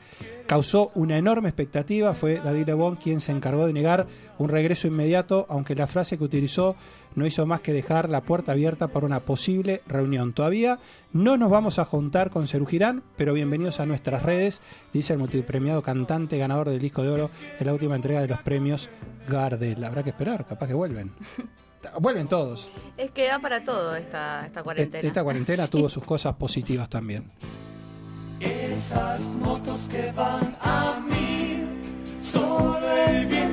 causó 0.47 0.91
una 0.95 1.17
enorme 1.17 1.49
expectativa. 1.49 2.13
Fue 2.13 2.39
David 2.39 2.67
Lebón 2.67 2.95
quien 2.95 3.19
se 3.19 3.31
encargó 3.31 3.65
de 3.65 3.73
negar 3.73 4.07
un 4.37 4.49
regreso 4.49 4.87
inmediato, 4.87 5.45
aunque 5.49 5.75
la 5.75 5.87
frase 5.87 6.17
que 6.17 6.23
utilizó 6.23 6.75
no 7.15 7.25
hizo 7.25 7.45
más 7.45 7.61
que 7.61 7.73
dejar 7.73 8.09
la 8.09 8.21
puerta 8.21 8.53
abierta 8.53 8.87
para 8.87 9.05
una 9.05 9.21
posible 9.21 9.81
reunión. 9.87 10.33
Todavía 10.33 10.79
no 11.11 11.37
nos 11.37 11.49
vamos 11.49 11.79
a 11.79 11.85
juntar 11.85 12.29
con 12.29 12.47
Cerugirán, 12.47 13.03
pero 13.17 13.33
bienvenidos 13.33 13.79
a 13.79 13.85
nuestras 13.85 14.23
redes, 14.23 14.61
dice 14.91 15.13
el 15.13 15.19
multipremiado 15.19 15.81
cantante 15.81 16.37
ganador 16.37 16.69
del 16.69 16.79
disco 16.79 17.03
de 17.03 17.09
oro 17.09 17.29
en 17.59 17.65
la 17.65 17.73
última 17.73 17.95
entrega 17.95 18.21
de 18.21 18.27
los 18.27 18.39
premios 18.39 18.89
Gardel. 19.27 19.83
Habrá 19.83 20.03
que 20.03 20.09
esperar, 20.09 20.45
capaz 20.45 20.67
que 20.67 20.73
vuelven. 20.73 21.11
Vuelven 21.99 22.29
todos. 22.29 22.69
Es 22.95 23.11
que 23.11 23.27
da 23.27 23.39
para 23.39 23.65
todo 23.65 23.93
esta, 23.97 24.45
esta 24.45 24.63
cuarentena. 24.63 25.05
Esta 25.05 25.21
cuarentena 25.21 25.67
tuvo 25.67 25.89
sus 25.89 26.03
cosas 26.05 26.33
positivas 26.35 26.87
también. 26.89 27.29
Esas 28.39 29.21
motos 29.21 29.81
que 29.89 30.11
van 30.11 30.55
a 30.61 30.99
mí, 31.07 31.63
solo 32.21 32.85
el 33.07 33.25
viento 33.27 33.52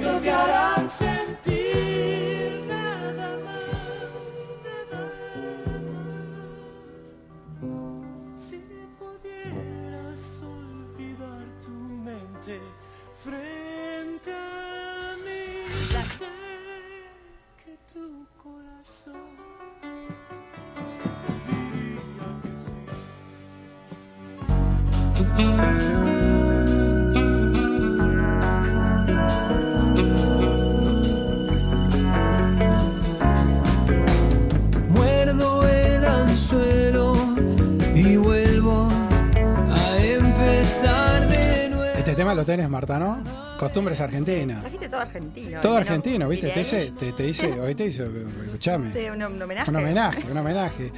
tema 42.31 42.35
lo 42.35 42.45
tenés, 42.45 42.69
Marta, 42.69 42.99
¿no? 42.99 43.23
Costumbres 43.59 44.01
argentinas. 44.01 44.61
Trajiste 44.61 44.89
todo 44.89 45.01
argentino. 45.01 45.61
Todo 45.61 45.73
¿no? 45.73 45.79
argentino, 45.79 46.29
¿viste? 46.29 46.49
Te 46.51 46.59
dice, 46.61 46.93
te, 46.99 47.13
te 47.13 47.23
dice, 47.25 47.61
hoy 47.61 47.75
te 47.75 47.85
dice, 47.85 48.09
escuchame. 48.45 48.93
Sí, 48.93 49.07
un, 49.11 49.23
un 49.23 49.43
homenaje. 49.43 49.71
Un 49.71 49.77
homenaje, 49.77 50.25
un 50.31 50.39
homenaje. 50.39 50.93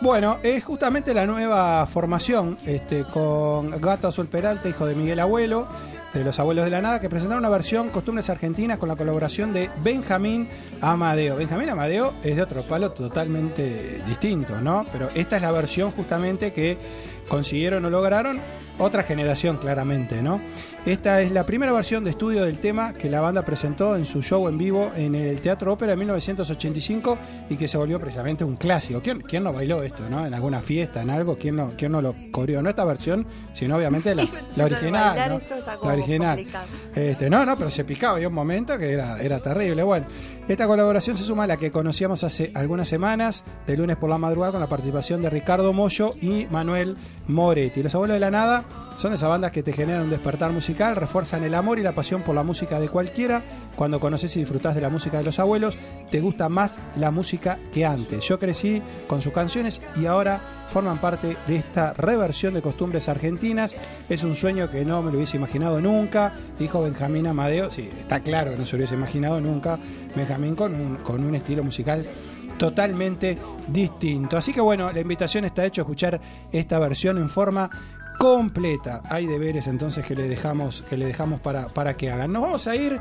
Bueno, 0.00 0.38
es 0.42 0.64
justamente 0.64 1.12
la 1.12 1.26
nueva 1.26 1.86
formación 1.86 2.58
este, 2.64 3.04
con 3.04 3.80
Gato 3.80 4.08
Azul 4.08 4.28
Peralta, 4.28 4.68
hijo 4.68 4.86
de 4.86 4.94
Miguel 4.94 5.18
Abuelo, 5.18 5.66
de 6.14 6.22
los 6.22 6.38
Abuelos 6.38 6.64
de 6.64 6.70
la 6.70 6.80
Nada, 6.80 7.00
que 7.00 7.08
presentaron 7.08 7.44
una 7.44 7.50
versión 7.50 7.90
Costumbres 7.90 8.30
Argentinas 8.30 8.78
con 8.78 8.88
la 8.88 8.96
colaboración 8.96 9.52
de 9.52 9.70
Benjamín 9.82 10.48
Amadeo. 10.80 11.36
Benjamín 11.36 11.68
Amadeo 11.68 12.14
es 12.22 12.36
de 12.36 12.42
otro 12.42 12.62
palo 12.62 12.92
totalmente 12.92 14.00
distinto, 14.06 14.60
¿no? 14.60 14.86
Pero 14.92 15.10
esta 15.14 15.36
es 15.36 15.42
la 15.42 15.50
versión 15.50 15.90
justamente 15.90 16.52
que 16.52 16.78
consiguieron 17.28 17.84
o 17.84 17.90
lograron 17.90 18.40
otra 18.78 19.02
generación 19.02 19.56
claramente, 19.56 20.22
¿no? 20.22 20.40
Esta 20.86 21.20
es 21.20 21.30
la 21.32 21.44
primera 21.44 21.72
versión 21.72 22.04
de 22.04 22.10
estudio 22.10 22.44
del 22.44 22.58
tema 22.58 22.94
que 22.94 23.10
la 23.10 23.20
banda 23.20 23.42
presentó 23.42 23.96
en 23.96 24.06
su 24.06 24.22
show 24.22 24.48
en 24.48 24.56
vivo 24.56 24.90
en 24.96 25.14
el 25.14 25.40
Teatro 25.40 25.72
Ópera 25.72 25.92
en 25.92 25.98
1985 25.98 27.18
y 27.50 27.56
que 27.56 27.68
se 27.68 27.76
volvió 27.76 28.00
precisamente 28.00 28.44
un 28.44 28.56
clásico. 28.56 29.00
¿Quién, 29.02 29.20
quién 29.20 29.44
no 29.44 29.52
bailó 29.52 29.82
esto, 29.82 30.08
no? 30.08 30.24
En 30.24 30.32
alguna 30.32 30.62
fiesta, 30.62 31.02
en 31.02 31.10
algo, 31.10 31.36
¿quién 31.36 31.56
no, 31.56 31.72
quién 31.76 31.92
no 31.92 32.00
lo 32.00 32.14
corrió? 32.30 32.62
No 32.62 32.70
esta 32.70 32.84
versión, 32.84 33.26
sino 33.52 33.76
obviamente 33.76 34.14
la, 34.14 34.26
la 34.56 34.64
original, 34.64 35.42
La 35.82 35.92
original. 35.92 36.46
Este, 36.94 37.28
no, 37.28 37.44
no, 37.44 37.58
pero 37.58 37.70
se 37.70 37.84
picaba, 37.84 38.14
había 38.14 38.28
un 38.28 38.34
momento 38.34 38.78
que 38.78 38.92
era, 38.92 39.20
era 39.20 39.40
terrible. 39.40 39.82
Bueno, 39.82 40.06
esta 40.48 40.66
colaboración 40.66 41.14
se 41.14 41.24
suma 41.24 41.44
a 41.44 41.46
la 41.46 41.58
que 41.58 41.70
conocíamos 41.70 42.24
hace 42.24 42.50
algunas 42.54 42.88
semanas, 42.88 43.44
de 43.66 43.76
lunes 43.76 43.98
por 43.98 44.08
la 44.08 44.16
madrugada, 44.16 44.52
con 44.52 44.60
la 44.62 44.66
participación 44.66 45.20
de 45.20 45.28
Ricardo 45.28 45.74
Mollo 45.74 46.14
y 46.22 46.46
Manuel 46.50 46.96
Moretti. 47.26 47.82
Los 47.82 47.94
Abuelos 47.94 48.14
de 48.14 48.20
la 48.20 48.30
Nada 48.30 48.64
son 48.98 49.12
esas 49.12 49.28
bandas 49.28 49.52
que 49.52 49.62
te 49.62 49.72
generan 49.72 50.02
un 50.02 50.10
despertar 50.10 50.50
musical, 50.50 50.96
refuerzan 50.96 51.44
el 51.44 51.54
amor 51.54 51.78
y 51.78 51.82
la 51.82 51.92
pasión 51.92 52.22
por 52.22 52.34
la 52.34 52.42
música 52.42 52.80
de 52.80 52.88
cualquiera. 52.88 53.42
Cuando 53.76 54.00
conoces 54.00 54.34
y 54.34 54.40
disfrutás 54.40 54.74
de 54.74 54.80
la 54.80 54.88
música 54.88 55.18
de 55.18 55.24
los 55.24 55.38
abuelos, 55.38 55.78
te 56.10 56.20
gusta 56.20 56.48
más 56.48 56.80
la 56.96 57.12
música 57.12 57.60
que 57.72 57.86
antes. 57.86 58.26
Yo 58.26 58.40
crecí 58.40 58.82
con 59.06 59.22
sus 59.22 59.32
canciones 59.32 59.80
y 59.94 60.06
ahora 60.06 60.40
forman 60.72 60.98
parte 60.98 61.36
de 61.46 61.56
esta 61.56 61.92
reversión 61.92 62.54
de 62.54 62.62
costumbres 62.62 63.08
argentinas. 63.08 63.76
Es 64.08 64.24
un 64.24 64.34
sueño 64.34 64.68
que 64.68 64.84
no 64.84 65.00
me 65.00 65.12
lo 65.12 65.18
hubiese 65.18 65.36
imaginado 65.36 65.80
nunca, 65.80 66.32
dijo 66.58 66.82
Benjamín 66.82 67.28
Amadeo. 67.28 67.70
Sí, 67.70 67.88
está 68.00 68.18
claro 68.18 68.50
que 68.50 68.56
no 68.56 68.66
se 68.66 68.72
lo 68.72 68.78
hubiese 68.78 68.94
imaginado 68.94 69.40
nunca. 69.40 69.78
Benjamín 70.16 70.56
con 70.56 70.74
un, 70.74 70.96
con 70.96 71.24
un 71.24 71.36
estilo 71.36 71.62
musical 71.62 72.04
totalmente 72.58 73.38
distinto. 73.68 74.36
Así 74.36 74.52
que 74.52 74.60
bueno, 74.60 74.92
la 74.92 75.00
invitación 75.00 75.44
está 75.44 75.64
hecha 75.64 75.82
a 75.82 75.84
escuchar 75.84 76.20
esta 76.50 76.78
versión 76.80 77.16
en 77.16 77.28
forma 77.28 77.70
completa. 78.18 79.00
Hay 79.08 79.26
deberes 79.26 79.66
entonces 79.66 80.04
que 80.04 80.14
le 80.14 80.28
dejamos, 80.28 80.82
que 80.82 80.96
le 80.96 81.06
dejamos 81.06 81.40
para, 81.40 81.68
para 81.68 81.96
que 81.96 82.10
hagan. 82.10 82.32
Nos 82.32 82.42
vamos 82.42 82.66
a 82.66 82.76
ir 82.76 83.00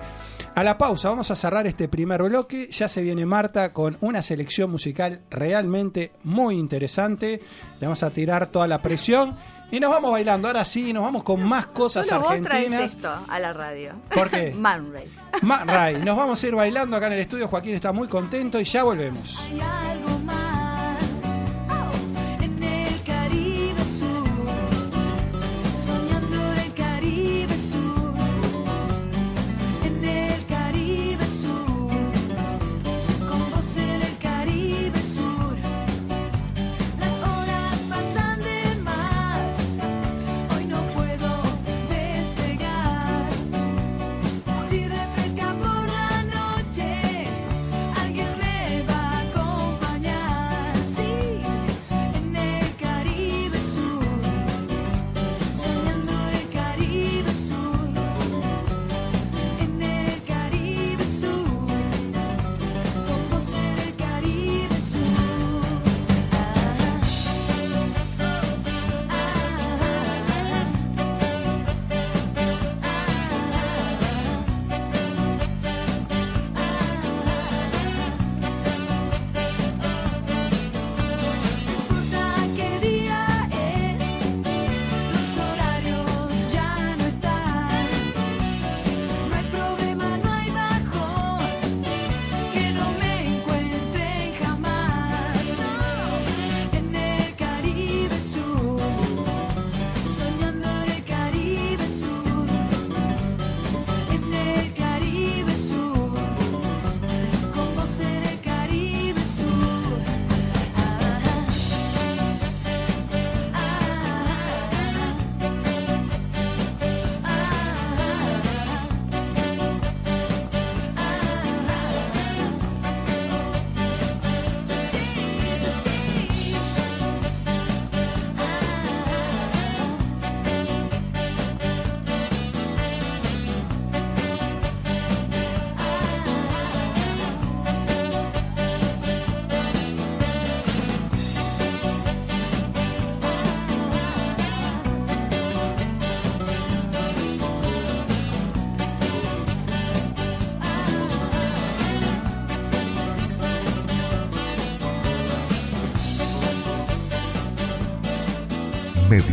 a 0.56 0.64
la 0.64 0.78
pausa, 0.78 1.10
vamos 1.10 1.30
a 1.32 1.36
cerrar 1.36 1.68
este 1.68 1.88
primer 1.88 2.22
bloque. 2.24 2.70
Ya 2.72 2.88
se 2.88 3.02
viene 3.02 3.26
Marta 3.26 3.74
con 3.74 3.98
una 4.02 4.22
selección 4.22 4.70
musical 4.72 5.20
realmente 5.30 6.12
muy 6.24 6.56
interesante. 6.58 7.42
Le 7.82 7.88
vamos 7.88 8.04
a 8.04 8.10
tirar 8.12 8.48
toda 8.48 8.68
la 8.68 8.82
presión 8.82 9.36
y 9.72 9.80
nos 9.80 9.90
vamos 9.90 10.12
bailando. 10.12 10.48
Ahora 10.48 10.64
sí, 10.66 10.94
nos 10.94 11.04
vamos 11.04 11.24
con 11.24 11.44
más 11.44 11.68
cosas 11.68 12.08
Solo 12.08 12.22
vos 12.22 12.30
traes 12.42 12.46
argentinas. 12.68 12.96
esto 12.96 13.14
a 13.28 13.40
la 13.40 13.54
radio. 13.54 13.94
¿Por 14.14 14.30
qué? 14.30 14.54
Man 14.58 14.94
Ray. 14.94 15.12
Ma- 15.42 15.66
Ray, 15.66 15.98
nos 16.04 16.16
vamos 16.16 16.42
a 16.44 16.48
ir 16.48 16.56
bailando 16.56 16.96
acá 16.96 17.08
en 17.08 17.14
el 17.14 17.20
estudio. 17.20 17.48
Joaquín 17.48 17.76
está 17.76 17.92
muy 17.92 18.08
contento 18.08 18.60
y 18.60 18.64
ya 18.64 18.84
volvemos. 18.84 19.40
Hay 19.52 19.60
algo 19.60 20.20
más 20.20 20.47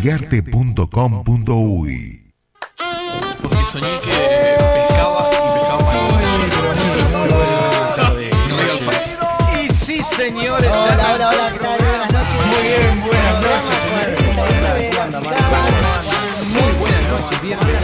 mediarte.com.uy 0.05 2.35
Porque 3.41 3.57
soñé 3.73 3.97
que 4.05 4.13
pescaba 4.59 5.31
y 8.21 8.29
pescaba 8.53 8.93
Y 9.63 9.65
sí, 9.73 10.05
señores. 10.05 10.69
Hola, 10.71 11.15
hola, 11.15 11.31
hola, 11.31 11.51
¿qué 11.55 11.59
tal? 11.59 11.79
Buenas 11.79 12.13
noches. 12.13 12.35
Muy 12.45 12.63
bien, 12.69 13.01
buenas 13.01 13.41
noches. 13.41 13.81
Muy 16.53 16.73
buenas 16.79 17.09
noches, 17.09 17.41
bienvenidos. 17.41 17.81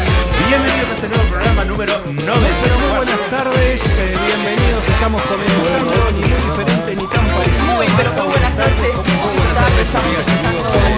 Bienvenidos 0.47 0.89
a 0.91 0.93
este 0.93 1.09
nuevo 1.09 1.25
programa 1.25 1.65
número 1.65 2.03
90. 2.05 2.29
Pero 2.63 2.79
muy 2.81 2.97
buenas 2.97 3.21
tardes, 3.31 3.81
eh, 3.97 4.15
bienvenidos, 4.27 4.87
estamos 4.87 5.23
comenzando, 5.23 5.95
ni 6.13 6.21
muy 6.21 6.37
diferente 6.51 6.97
ni 6.97 7.07
tan 7.07 7.27
parecido. 7.29 7.77
Muy, 7.77 7.87
pero 7.97 8.13
muy 8.13 8.27
buenas 8.29 8.55
noches. 8.57 8.99
Muy 9.09 9.37
tarde, 9.55 9.83
estamos 9.83 10.19
empezando. 10.19 10.90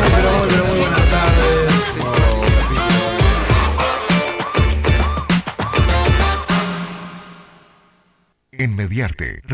Mediarte 9.03 9.43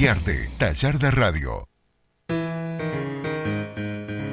Mediarte, 0.00 0.50
taller 0.56 0.98
de 0.98 1.10
radio. 1.10 1.68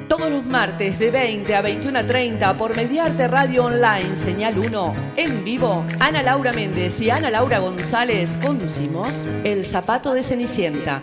Todos 0.08 0.30
los 0.30 0.46
martes 0.46 0.98
de 0.98 1.10
20 1.10 1.54
a 1.54 1.60
21 1.60 1.98
a 1.98 2.06
30 2.06 2.54
por 2.56 2.74
Mediarte 2.74 3.28
Radio 3.28 3.66
Online, 3.66 4.16
señal 4.16 4.58
1, 4.58 4.92
en 5.18 5.44
vivo, 5.44 5.84
Ana 6.00 6.22
Laura 6.22 6.54
Méndez 6.54 6.98
y 7.02 7.10
Ana 7.10 7.28
Laura 7.28 7.58
González 7.58 8.38
conducimos 8.42 9.28
El 9.44 9.66
Zapato 9.66 10.14
de 10.14 10.22
Cenicienta. 10.22 11.02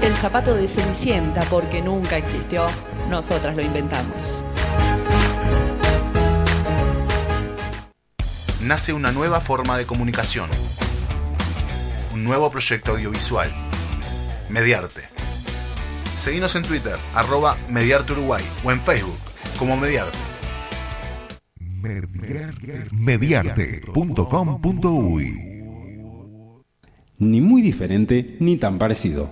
El 0.00 0.14
zapato 0.14 0.54
de 0.54 0.66
Cenicienta 0.66 1.42
porque 1.50 1.82
nunca 1.82 2.16
existió, 2.16 2.68
nosotras 3.10 3.54
lo 3.54 3.60
inventamos. 3.60 4.42
nace 8.62 8.92
una 8.92 9.12
nueva 9.12 9.40
forma 9.40 9.76
de 9.76 9.84
comunicación. 9.84 10.48
Un 12.12 12.24
nuevo 12.24 12.50
proyecto 12.50 12.90
audiovisual. 12.92 13.52
Mediarte. 14.48 15.02
Seguinos 16.16 16.56
en 16.56 16.64
Twitter, 16.64 16.96
arroba 17.14 17.56
Mediarte 17.68 18.12
Uruguay, 18.12 18.42
o 18.64 18.72
en 18.72 18.80
Facebook, 18.80 19.18
como 19.58 19.76
Mediarte. 19.76 20.18
Mediarte.com.uy 22.90 25.32
Ni 27.18 27.40
muy 27.40 27.62
diferente 27.62 28.36
ni 28.40 28.56
tan 28.56 28.78
parecido. 28.78 29.30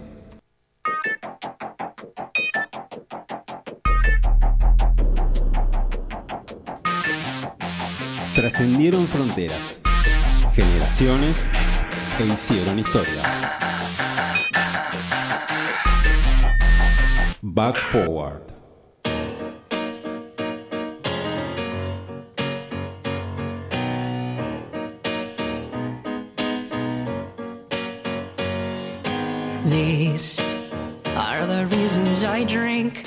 Trascendieron 8.34 9.06
fronteras, 9.08 9.80
generaciones 10.54 11.57
e 12.20 12.24
hicieron 12.24 12.78
historia. 12.78 13.22
Back 17.42 17.76
Forward. 17.76 18.42
These 29.64 30.40
are 31.04 31.46
the 31.46 31.66
reasons 31.70 32.24
I 32.24 32.44
drink. 32.44 33.04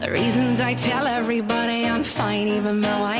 The 0.00 0.10
reasons 0.10 0.60
I 0.60 0.74
tell 0.74 1.06
everybody 1.06 1.86
I'm 1.86 2.04
fine 2.04 2.48
even 2.48 2.80
though 2.82 3.02
I 3.02 3.15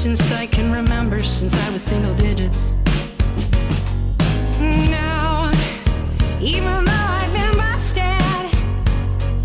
since 0.00 0.32
I 0.32 0.46
can 0.46 0.72
remember, 0.72 1.22
since 1.22 1.52
I 1.54 1.70
was 1.70 1.82
single 1.82 2.14
digits. 2.14 2.78
Now, 4.58 5.50
even 6.40 6.86
though 6.86 7.06
I've 7.20 7.32
been 7.34 7.54
busted, 7.54 8.42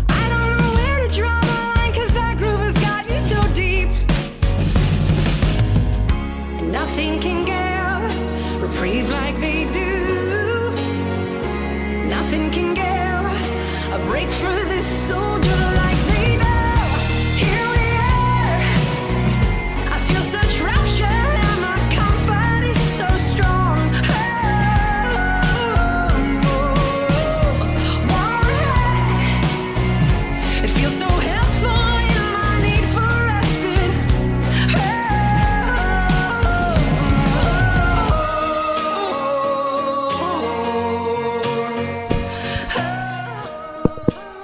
I 0.08 0.24
don't 0.30 0.56
know 0.56 0.70
where 0.78 1.06
to 1.06 1.14
draw 1.14 1.38
the 1.42 1.56
line 1.76 1.92
'cause 1.92 2.10
that 2.14 2.38
groove 2.38 2.60
has 2.60 3.30
so 3.30 3.40
deep. 3.52 3.90
And 6.58 6.72
nothing 6.72 7.20
can 7.20 7.44
give 7.52 8.62
reprieve 8.62 9.10
like 9.10 9.38
they 9.42 9.66
do. 9.80 10.72
Nothing 12.08 12.50
can 12.50 12.72
give 12.72 13.24
a 13.92 13.98
break 14.08 14.30
for 14.30 14.56
this 14.72 14.86
soldier 15.06 15.60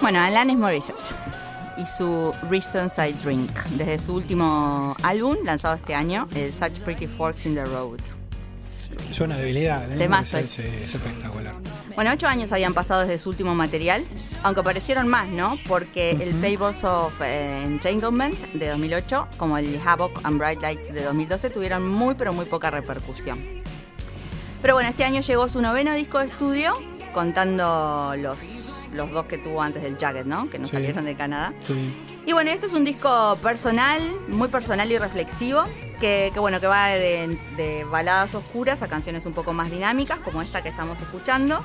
Bueno, 0.02 0.20
Alanis 0.20 0.58
Morissette 0.58 1.14
y 1.76 1.86
su 1.86 2.34
Reasons 2.50 2.98
I 2.98 3.12
Drink, 3.12 3.52
desde 3.76 4.00
su 4.00 4.16
último 4.16 4.96
álbum 5.00 5.36
lanzado 5.44 5.76
este 5.76 5.94
año, 5.94 6.28
el 6.34 6.52
Such 6.52 6.82
Pretty 6.82 7.06
Forks 7.06 7.46
in 7.46 7.54
the 7.54 7.64
Road. 7.64 8.00
Suena 9.12 9.36
debilidad, 9.36 9.90
¿eh? 9.92 9.96
Temazo. 9.96 10.38
Es, 10.38 10.58
es 10.58 10.92
espectacular. 10.96 11.54
Bueno, 11.94 12.10
ocho 12.10 12.26
años 12.26 12.50
habían 12.50 12.74
pasado 12.74 13.02
desde 13.02 13.16
su 13.16 13.28
último 13.28 13.54
material, 13.54 14.04
aunque 14.42 14.62
aparecieron 14.62 15.06
más, 15.06 15.28
¿no? 15.28 15.56
Porque 15.68 16.10
el 16.10 16.34
Favors 16.34 16.82
of 16.82 17.12
eh, 17.22 17.62
Entanglement 17.62 18.36
de 18.54 18.70
2008, 18.70 19.28
como 19.36 19.56
el 19.56 19.80
Havoc 19.86 20.18
and 20.24 20.36
Bright 20.36 20.60
Lights 20.60 20.92
de 20.92 21.04
2012, 21.04 21.50
tuvieron 21.50 21.88
muy, 21.88 22.16
pero 22.16 22.32
muy 22.32 22.46
poca 22.46 22.70
repercusión. 22.70 23.38
Pero 24.62 24.74
bueno, 24.74 24.88
este 24.90 25.04
año 25.04 25.20
llegó 25.20 25.46
su 25.46 25.62
noveno 25.62 25.94
disco 25.94 26.18
de 26.18 26.26
estudio, 26.26 26.74
contando 27.14 28.14
los, 28.16 28.61
los 28.92 29.10
dos 29.10 29.26
que 29.26 29.38
tuvo 29.38 29.62
antes 29.62 29.82
del 29.82 29.96
Jacket, 29.98 30.26
¿no? 30.26 30.48
Que 30.50 30.58
no 30.58 30.66
Sí. 30.66 30.72
salieron 30.72 31.04
de 31.04 31.14
Canadá. 31.14 31.52
Sí. 31.60 31.94
Y 32.26 32.32
bueno, 32.32 32.50
esto 32.50 32.66
es 32.66 32.72
un 32.72 32.84
disco 32.84 33.36
personal, 33.42 34.00
muy 34.28 34.48
personal 34.48 34.90
y 34.92 34.98
reflexivo, 34.98 35.64
que, 36.00 36.30
que 36.32 36.40
bueno, 36.40 36.60
que 36.60 36.66
va 36.66 36.88
de, 36.88 37.36
de 37.56 37.84
baladas 37.84 38.34
oscuras 38.34 38.80
a 38.82 38.88
canciones 38.88 39.26
un 39.26 39.32
poco 39.32 39.52
más 39.52 39.70
dinámicas, 39.70 40.18
como 40.20 40.40
esta 40.42 40.62
que 40.62 40.68
estamos 40.68 41.00
escuchando, 41.00 41.62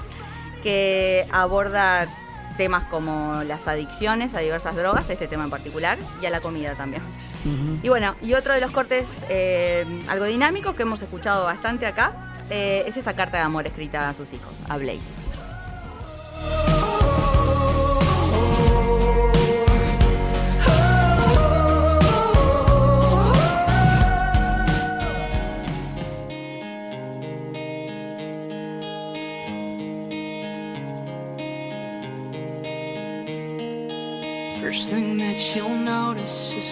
que 0.64 1.28
aborda 1.32 2.08
temas 2.58 2.86
como 2.86 3.44
las 3.44 3.68
adicciones 3.68 4.34
a 4.34 4.40
diversas 4.40 4.76
drogas, 4.76 5.08
este 5.10 5.28
tema 5.28 5.44
en 5.44 5.52
particular, 5.52 6.00
y 6.22 6.26
a 6.26 6.30
la 6.32 6.40
comida 6.42 6.74
también. 6.76 7.04
Y 7.84 7.88
bueno, 7.88 8.16
y 8.22 8.34
otro 8.34 8.54
de 8.54 8.60
los 8.60 8.72
cortes 8.72 9.08
eh, 9.30 9.86
algo 10.10 10.26
dinámicos 10.26 10.76
que 10.76 10.82
hemos 10.82 11.02
escuchado 11.02 11.46
bastante 11.46 11.86
acá, 11.86 12.12
eh, 12.50 12.84
es 12.88 12.98
esa 12.98 13.14
carta 13.16 13.38
de 13.38 13.44
amor 13.44 13.68
escrita 13.68 14.10
a 14.10 14.14
sus 14.14 14.34
hijos, 14.34 14.54
a 14.68 14.78
Blaze. 14.78 15.14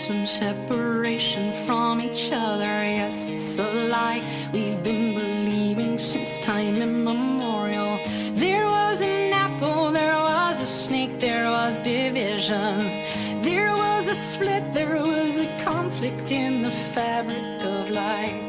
Some 0.05 0.27
separation 0.27 1.51
from 1.65 1.99
each 1.99 2.31
other. 2.31 2.75
Yes, 2.99 3.27
it's 3.27 3.57
a 3.57 3.71
lie 3.89 4.21
we've 4.53 4.83
been 4.83 5.15
believing 5.15 5.97
since 5.97 6.37
time 6.37 6.75
immemorial. 6.79 7.97
There 8.33 8.67
was 8.67 9.01
an 9.01 9.33
apple, 9.33 9.89
there 9.91 10.19
was 10.19 10.61
a 10.61 10.65
snake, 10.67 11.19
there 11.19 11.49
was 11.49 11.79
division. 11.79 13.03
There 13.41 13.75
was 13.75 14.07
a 14.07 14.13
split, 14.13 14.73
there 14.73 15.01
was 15.01 15.39
a 15.39 15.47
conflict 15.63 16.31
in 16.31 16.61
the 16.61 16.69
fabric 16.93 17.63
of 17.63 17.89
life. 17.89 18.43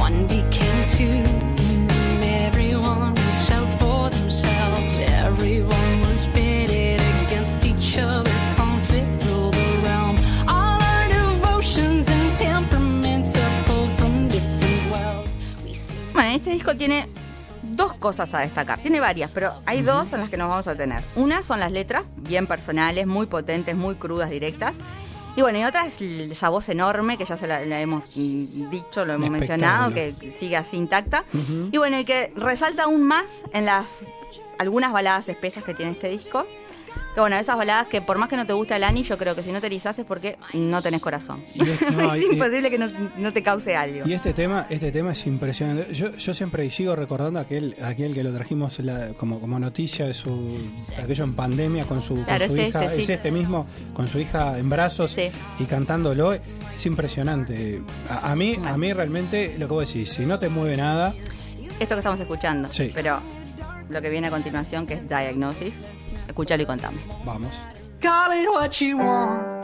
One 0.00 0.26
disco 16.56 16.74
tiene 16.74 17.08
dos 17.62 17.92
cosas 17.94 18.32
a 18.34 18.40
destacar. 18.40 18.80
Tiene 18.80 19.00
varias, 19.00 19.30
pero 19.32 19.54
hay 19.66 19.82
dos 19.82 20.12
en 20.12 20.20
las 20.20 20.30
que 20.30 20.36
nos 20.36 20.48
vamos 20.48 20.66
a 20.66 20.76
tener. 20.76 21.02
Una 21.16 21.42
son 21.42 21.60
las 21.60 21.72
letras, 21.72 22.04
bien 22.16 22.46
personales, 22.46 23.06
muy 23.06 23.26
potentes, 23.26 23.76
muy 23.76 23.96
crudas, 23.96 24.30
directas. 24.30 24.74
Y 25.36 25.42
bueno, 25.42 25.58
y 25.58 25.64
otra 25.64 25.86
es 25.86 26.00
esa 26.00 26.48
voz 26.48 26.68
enorme 26.70 27.18
que 27.18 27.26
ya 27.26 27.36
se 27.36 27.46
la, 27.46 27.64
la 27.66 27.80
hemos 27.80 28.12
dicho, 28.14 29.04
lo 29.04 29.12
hemos 29.12 29.28
mencionado, 29.28 29.92
que 29.92 30.14
sigue 30.36 30.56
así 30.56 30.78
intacta. 30.78 31.24
Ujú. 31.34 31.68
Y 31.72 31.76
bueno, 31.76 31.98
y 31.98 32.04
que 32.04 32.32
resalta 32.36 32.84
aún 32.84 33.04
más 33.04 33.26
en 33.52 33.66
las 33.66 34.02
algunas 34.58 34.92
baladas 34.92 35.28
espesas 35.28 35.62
que 35.64 35.74
tiene 35.74 35.92
este 35.92 36.08
disco. 36.08 36.46
Que 37.16 37.20
bueno, 37.20 37.36
esas 37.36 37.56
baladas 37.56 37.86
que 37.88 38.02
por 38.02 38.18
más 38.18 38.28
que 38.28 38.36
no 38.36 38.44
te 38.46 38.52
gusta 38.52 38.76
el 38.76 38.84
Ani, 38.84 39.02
yo 39.02 39.16
creo 39.16 39.34
que 39.34 39.42
si 39.42 39.50
no 39.50 39.58
te 39.58 39.68
erizaste 39.68 40.02
es 40.02 40.06
porque 40.06 40.36
no 40.52 40.82
tenés 40.82 41.00
corazón. 41.00 41.42
Es- 41.42 41.90
no, 41.96 42.12
es 42.12 42.22
y- 42.22 42.34
imposible 42.34 42.70
que 42.70 42.76
no, 42.76 42.88
no 43.16 43.32
te 43.32 43.42
cause 43.42 43.74
algo. 43.74 44.06
Y 44.06 44.12
este 44.12 44.34
tema, 44.34 44.66
este 44.68 44.92
tema 44.92 45.12
es 45.12 45.26
impresionante. 45.26 45.94
Yo, 45.94 46.12
yo 46.14 46.34
siempre 46.34 46.66
y 46.66 46.70
sigo 46.70 46.94
recordando 46.94 47.40
aquel, 47.40 47.74
aquel 47.82 48.12
que 48.12 48.22
lo 48.22 48.34
trajimos 48.34 48.78
la- 48.80 49.14
como, 49.14 49.40
como 49.40 49.58
noticia 49.58 50.06
de 50.06 50.12
su 50.12 50.58
aquello 51.02 51.24
en 51.24 51.32
pandemia 51.32 51.86
con 51.86 52.02
su, 52.02 52.16
con 52.22 52.38
su 52.38 52.54
es 52.54 52.68
hija, 52.68 52.84
este, 52.84 52.96
sí. 52.96 53.02
es 53.04 53.08
este 53.08 53.30
mismo, 53.32 53.66
con 53.94 54.08
su 54.08 54.20
hija 54.20 54.58
en 54.58 54.68
brazos 54.68 55.16
y 55.16 55.64
cantándolo, 55.64 56.34
es 56.34 56.84
impresionante. 56.84 57.80
A, 58.10 58.32
a 58.32 58.36
mí, 58.36 58.58
a 58.62 58.76
mí 58.76 58.92
realmente 58.92 59.56
lo 59.58 59.68
que 59.68 59.72
vos 59.72 59.86
decís, 59.88 60.10
si 60.12 60.26
no 60.26 60.38
te 60.38 60.50
mueve 60.50 60.76
nada, 60.76 61.14
Esto 61.80 61.94
que 61.94 62.00
estamos 62.00 62.20
escuchando. 62.20 62.68
Sí. 62.70 62.90
Pero 62.94 63.22
lo 63.88 64.02
que 64.02 64.10
viene 64.10 64.26
a 64.26 64.30
continuación, 64.30 64.86
que 64.86 64.92
es 64.94 65.08
Diagnosis, 65.08 65.72
escúchalo 66.26 66.62
y 66.62 66.66
contame. 66.66 66.98
vamos. 67.24 67.52
Call 68.00 68.32
it 68.32 68.48
what 68.48 68.80
you 68.80 68.98
want. 68.98 69.56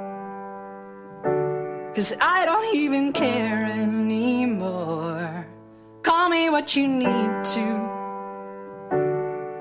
Cause 1.95 2.15
I 2.21 2.47
don't 2.47 2.75
even 2.75 3.13
care 3.13 3.67
anymore. 3.67 5.47
Call 6.03 6.31
me 6.31 6.49
what 6.49 6.75
you 6.75 6.89
need 6.89 7.45
to. 7.55 7.91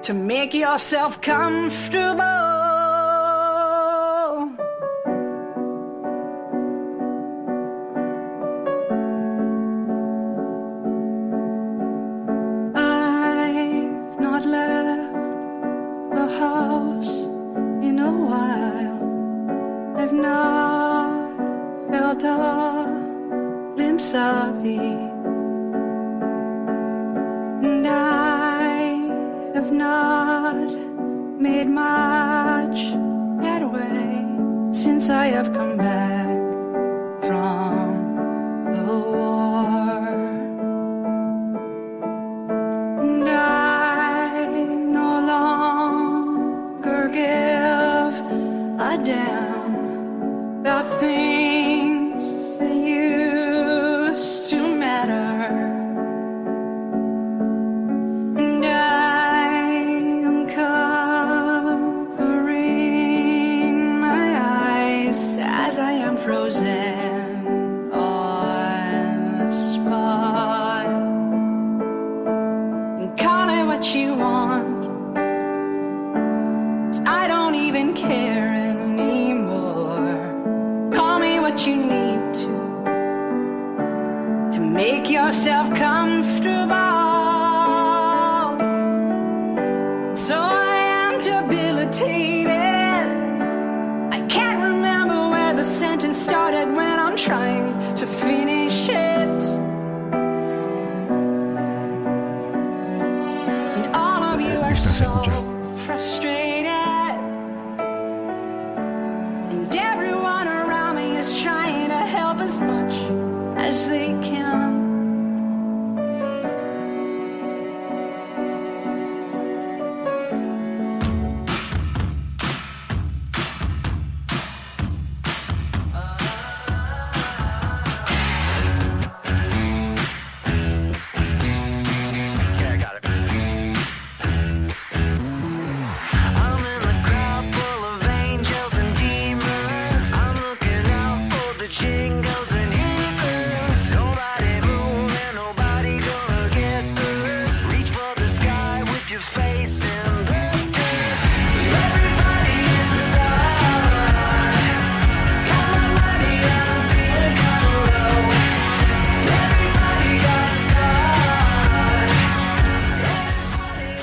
To 0.04 0.14
make 0.14 0.54
yourself 0.54 1.22
comfortable. 1.22 2.61
Since 34.82 35.12
I 35.12 35.28
have 35.28 35.54
come 35.54 35.78
back 35.78 36.41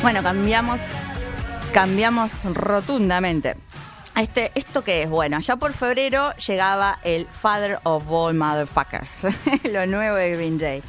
Bueno, 0.08 0.22
cambiamos, 0.22 0.80
cambiamos 1.74 2.30
rotundamente. 2.54 3.56
Este, 4.16 4.52
¿Esto 4.54 4.82
qué 4.82 5.02
es? 5.02 5.10
Bueno, 5.10 5.38
ya 5.40 5.56
por 5.56 5.74
febrero 5.74 6.34
llegaba 6.36 6.98
el 7.04 7.26
Father 7.26 7.78
of 7.82 8.10
All 8.10 8.32
Motherfuckers, 8.32 9.26
lo 9.70 9.84
nuevo 9.84 10.16
de 10.16 10.34
Green 10.34 10.56
Day. 10.56 10.82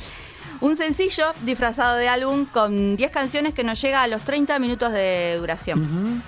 Un 0.62 0.78
sencillo 0.78 1.34
disfrazado 1.42 1.98
de 1.98 2.08
álbum 2.08 2.46
con 2.46 2.96
10 2.96 3.12
canciones 3.12 3.54
que 3.54 3.66
nos 3.66 3.82
llega 3.82 4.04
a 4.04 4.08
los 4.08 4.22
30 4.22 4.58
minutos 4.58 4.94
de 4.94 5.36
duración. 5.38 6.24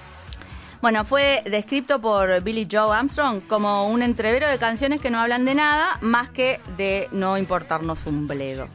Bueno, 0.82 1.06
fue 1.06 1.44
descrito 1.50 2.02
por 2.02 2.42
Billy 2.42 2.68
Joe 2.70 2.94
Armstrong 2.94 3.40
como 3.48 3.88
un 3.88 4.04
entrevero 4.04 4.50
de 4.50 4.58
canciones 4.58 5.00
que 5.00 5.10
no 5.10 5.22
hablan 5.22 5.46
de 5.46 5.56
nada 5.56 5.98
más 6.02 6.28
que 6.28 6.60
de 6.76 7.08
no 7.14 7.38
importarnos 7.38 8.06
un 8.06 8.28
bledo. 8.28 8.68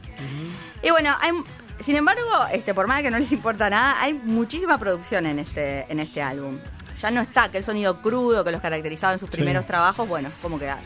Y 0.81 0.89
bueno, 0.89 1.15
hay- 1.21 1.33
sin 1.79 1.95
embargo, 1.95 2.21
este, 2.51 2.73
por 2.73 2.87
más 2.87 3.01
que 3.01 3.11
no 3.11 3.19
les 3.19 3.31
importa 3.31 3.69
nada, 3.69 4.01
hay 4.01 4.13
muchísima 4.13 4.77
producción 4.77 5.25
en 5.25 5.39
este, 5.39 5.85
en 5.91 5.99
este 5.99 6.21
álbum. 6.21 6.57
Ya 7.01 7.11
no 7.11 7.21
está 7.21 7.43
aquel 7.43 7.63
sonido 7.63 8.01
crudo 8.01 8.43
que 8.43 8.51
los 8.51 8.61
caracterizaba 8.61 9.13
en 9.13 9.19
sus 9.19 9.29
Sí. 9.29 9.37
primeros 9.37 9.65
trabajos, 9.65 10.07
bueno, 10.07 10.29
como 10.41 10.57
que 10.57 10.69
ha 10.69 10.79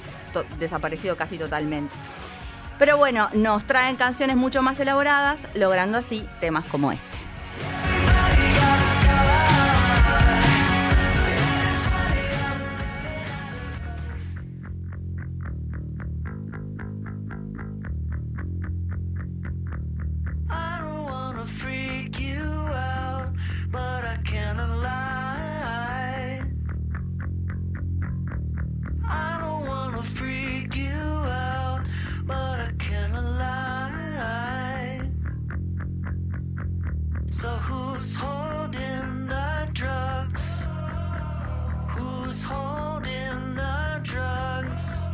desaparecido 0.60 1.16
casi 1.16 1.38
totalmente. 1.38 1.94
Pero 2.78 2.98
bueno, 2.98 3.30
nos 3.34 3.66
traen 3.66 3.96
canciones 3.96 4.36
mucho 4.36 4.62
más 4.62 4.80
elaboradas, 4.80 5.48
logrando 5.54 5.98
así 6.00 6.28
temas 6.40 6.66
como 6.66 6.92
este. 6.92 7.91
So 37.42 37.50
who's 37.50 38.14
holding 38.14 39.26
the 39.26 39.68
drugs? 39.74 40.62
Who's 41.90 42.44
holding 42.44 43.56
the 43.56 44.00
drugs? 44.04 45.08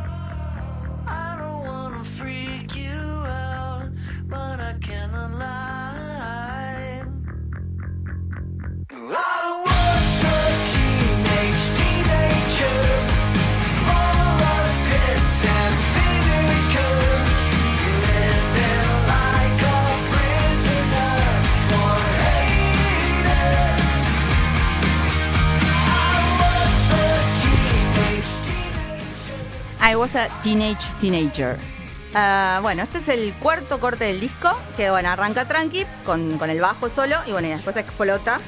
I 1.06 1.36
don't 1.38 1.64
wanna 1.64 2.04
freak 2.04 2.76
you 2.76 3.00
out, 3.24 3.88
but 4.28 4.60
I 4.60 4.74
cannot 4.78 5.38
lie. 5.38 5.77
I 29.80 29.94
was 29.94 30.14
a 30.16 30.28
teenage 30.42 30.84
teenager. 31.00 31.58
Ah, 32.14 32.60
bueno, 32.62 32.82
este 32.82 32.98
es 32.98 33.08
el 33.08 33.32
cuarto 33.34 33.80
corte 33.80 34.04
del 34.04 34.20
disco, 34.20 34.58
que 34.76 34.90
bueno, 34.90 35.10
arranca 35.10 35.46
tranqui, 35.46 35.84
con, 36.04 36.38
con 36.38 36.50
el 36.50 36.60
bajo 36.60 36.88
solo, 36.88 37.16
y 37.26 37.32
bueno, 37.32 37.48
y 37.48 37.50
después 37.50 37.76
explota. 37.76 38.38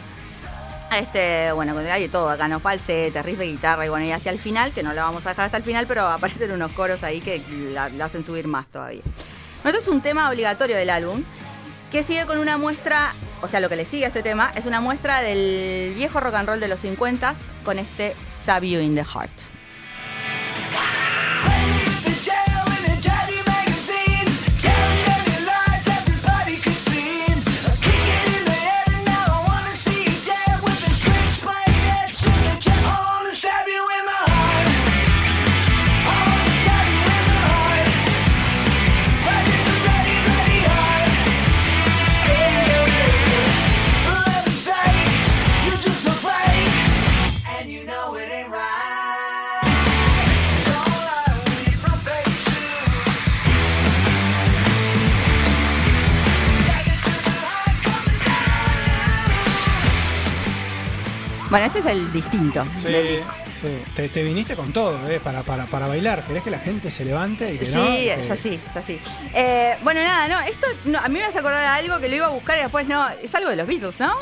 Este, 0.96 1.52
bueno, 1.52 1.78
hay 1.78 2.08
todo 2.08 2.28
acá, 2.30 2.48
no 2.48 2.58
falsete, 2.58 3.22
riff 3.22 3.38
de 3.38 3.46
guitarra, 3.46 3.86
y 3.86 3.88
bueno, 3.88 4.06
y 4.06 4.12
hacia 4.12 4.32
el 4.32 4.38
final, 4.38 4.72
que 4.72 4.82
no 4.82 4.92
lo 4.92 5.02
vamos 5.02 5.24
a 5.26 5.30
dejar 5.30 5.46
hasta 5.46 5.58
el 5.58 5.62
final, 5.62 5.86
pero 5.86 6.08
aparecen 6.08 6.50
unos 6.50 6.72
coros 6.72 7.02
ahí 7.04 7.20
que 7.20 7.40
la, 7.72 7.90
hacen 8.04 8.24
subir 8.24 8.48
más 8.48 8.66
todavía. 8.66 9.02
Bueno, 9.62 9.78
Esto 9.78 9.90
es 9.90 9.94
un 9.94 10.00
tema 10.00 10.28
obligatorio 10.28 10.76
del 10.76 10.90
álbum, 10.90 11.22
que 11.92 12.02
sigue 12.02 12.26
con 12.26 12.38
una 12.38 12.56
muestra, 12.56 13.12
o 13.40 13.46
sea, 13.46 13.60
lo 13.60 13.68
que 13.68 13.76
le 13.76 13.84
sigue 13.84 14.04
a 14.04 14.08
este 14.08 14.22
tema, 14.22 14.50
es 14.56 14.66
una 14.66 14.80
muestra 14.80 15.20
del 15.20 15.92
viejo 15.94 16.18
rock 16.18 16.34
and 16.34 16.48
roll 16.48 16.60
de 16.60 16.68
los 16.68 16.80
50 16.80 17.34
con 17.64 17.78
este 17.78 18.16
Stab 18.28 18.64
You 18.64 18.80
in 18.80 18.94
the 18.94 19.04
Heart. 19.04 19.59
Bueno, 61.50 61.66
este 61.66 61.80
es 61.80 61.86
el 61.86 62.12
distinto. 62.12 62.64
del 62.84 63.08
disco. 63.08 63.34
Sí, 63.60 63.68
te, 63.94 64.08
te 64.08 64.22
viniste 64.22 64.54
con 64.56 64.72
todo, 64.72 64.96
¿eh? 65.10 65.20
Para, 65.20 65.42
para, 65.42 65.66
para 65.66 65.86
bailar. 65.88 66.24
¿Querés 66.24 66.42
que 66.44 66.50
la 66.50 66.58
gente 66.60 66.90
se 66.90 67.04
levante 67.04 67.52
y 67.52 67.58
que 67.58 67.66
Sí, 67.66 67.72
no? 67.74 67.84
es 67.92 68.26
Que- 68.26 68.32
así, 68.32 68.60
es 68.70 68.76
así. 68.76 69.00
Eh, 69.34 69.76
bueno, 69.82 70.00
nada, 70.02 70.28
no, 70.28 70.40
esto 70.48 70.66
no, 70.86 70.98
a 70.98 71.08
mí 71.08 71.18
me 71.18 71.24
hace 71.24 71.40
acordar 71.40 71.64
a 71.64 71.74
algo 71.74 71.98
que 71.98 72.08
lo 72.08 72.16
iba 72.16 72.26
a 72.26 72.30
buscar 72.30 72.56
y 72.56 72.62
después 72.62 72.86
no. 72.86 73.06
Es 73.22 73.34
algo 73.34 73.50
de 73.50 73.56
los 73.56 73.66
Beatles, 73.66 73.98
¿no? 73.98 74.14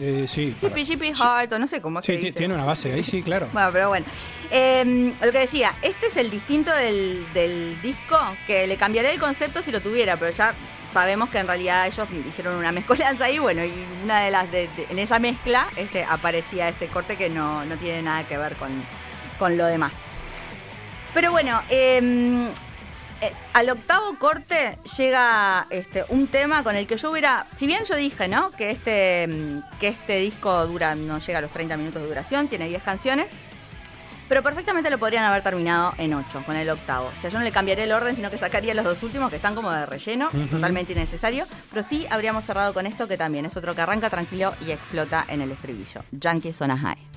eh, 0.00 0.24
sí. 0.28 0.54
Chippy 0.60 0.84
Chippy 0.84 1.12
Heart, 1.14 1.52
o 1.52 1.58
no 1.58 1.66
sé 1.66 1.80
cómo 1.80 2.00
Sí, 2.02 2.12
se 2.12 2.18
ti- 2.18 2.24
dice. 2.26 2.38
tiene 2.38 2.54
una 2.54 2.64
base 2.64 2.92
ahí, 2.92 3.04
sí, 3.04 3.22
claro. 3.22 3.48
Bueno, 3.52 3.68
pero 3.72 3.88
bueno. 3.90 4.06
Eh, 4.50 5.12
lo 5.22 5.32
que 5.32 5.38
decía, 5.38 5.74
este 5.82 6.06
es 6.08 6.16
el 6.16 6.30
distinto 6.30 6.70
del, 6.74 7.24
del 7.34 7.80
disco, 7.82 8.18
que 8.46 8.66
le 8.66 8.76
cambiaría 8.76 9.12
el 9.12 9.20
concepto 9.20 9.62
si 9.62 9.70
lo 9.72 9.80
tuviera, 9.80 10.16
pero 10.16 10.32
ya 10.32 10.54
sabemos 10.96 11.28
que 11.28 11.36
en 11.36 11.46
realidad 11.46 11.86
ellos 11.86 12.08
hicieron 12.26 12.56
una 12.56 12.72
mezcolanza 12.72 13.26
ahí, 13.26 13.38
bueno, 13.38 13.62
y 13.62 13.70
una 14.02 14.20
de 14.22 14.30
las 14.30 14.50
de, 14.50 14.70
en 14.88 14.98
esa 14.98 15.18
mezcla 15.18 15.66
este, 15.76 16.02
aparecía 16.04 16.70
este 16.70 16.86
corte 16.86 17.16
que 17.16 17.28
no, 17.28 17.66
no 17.66 17.76
tiene 17.76 18.00
nada 18.00 18.24
que 18.26 18.38
ver 18.38 18.56
con, 18.56 18.70
con 19.38 19.58
lo 19.58 19.66
demás. 19.66 19.92
Pero 21.12 21.32
bueno, 21.32 21.60
eh, 21.68 22.48
eh, 23.20 23.32
al 23.52 23.68
octavo 23.68 24.18
corte 24.18 24.78
llega 24.96 25.66
este, 25.68 26.06
un 26.08 26.28
tema 26.28 26.62
con 26.62 26.74
el 26.76 26.86
que 26.86 26.96
yo 26.96 27.10
hubiera, 27.10 27.46
si 27.54 27.66
bien 27.66 27.84
yo 27.84 27.94
dije, 27.94 28.26
¿no? 28.26 28.50
Que 28.52 28.70
este, 28.70 29.28
que 29.78 29.88
este 29.88 30.18
disco 30.20 30.66
dura, 30.66 30.94
no 30.94 31.18
llega 31.18 31.40
a 31.40 31.42
los 31.42 31.50
30 31.50 31.76
minutos 31.76 32.00
de 32.00 32.08
duración, 32.08 32.48
tiene 32.48 32.68
10 32.68 32.82
canciones, 32.82 33.32
pero 34.28 34.42
perfectamente 34.42 34.90
lo 34.90 34.98
podrían 34.98 35.24
haber 35.24 35.42
terminado 35.42 35.94
en 35.98 36.14
8, 36.14 36.42
con 36.44 36.56
el 36.56 36.68
octavo. 36.70 37.12
O 37.16 37.20
sea, 37.20 37.30
yo 37.30 37.38
no 37.38 37.44
le 37.44 37.52
cambiaría 37.52 37.84
el 37.84 37.92
orden, 37.92 38.16
sino 38.16 38.30
que 38.30 38.38
sacaría 38.38 38.74
los 38.74 38.84
dos 38.84 39.02
últimos 39.02 39.30
que 39.30 39.36
están 39.36 39.54
como 39.54 39.70
de 39.70 39.86
relleno, 39.86 40.30
totalmente 40.50 40.92
innecesario, 40.92 41.46
pero 41.70 41.82
sí 41.82 42.06
habríamos 42.10 42.44
cerrado 42.44 42.74
con 42.74 42.86
esto 42.86 43.08
que 43.08 43.16
también 43.16 43.46
es 43.46 43.56
otro 43.56 43.74
que 43.74 43.80
arranca 43.80 44.10
tranquilo 44.10 44.54
y 44.66 44.70
explota 44.70 45.24
en 45.28 45.40
el 45.40 45.52
estribillo. 45.52 46.02
Yankees 46.12 46.60
on 46.60 46.70
a 46.70 46.78
High. 46.78 47.15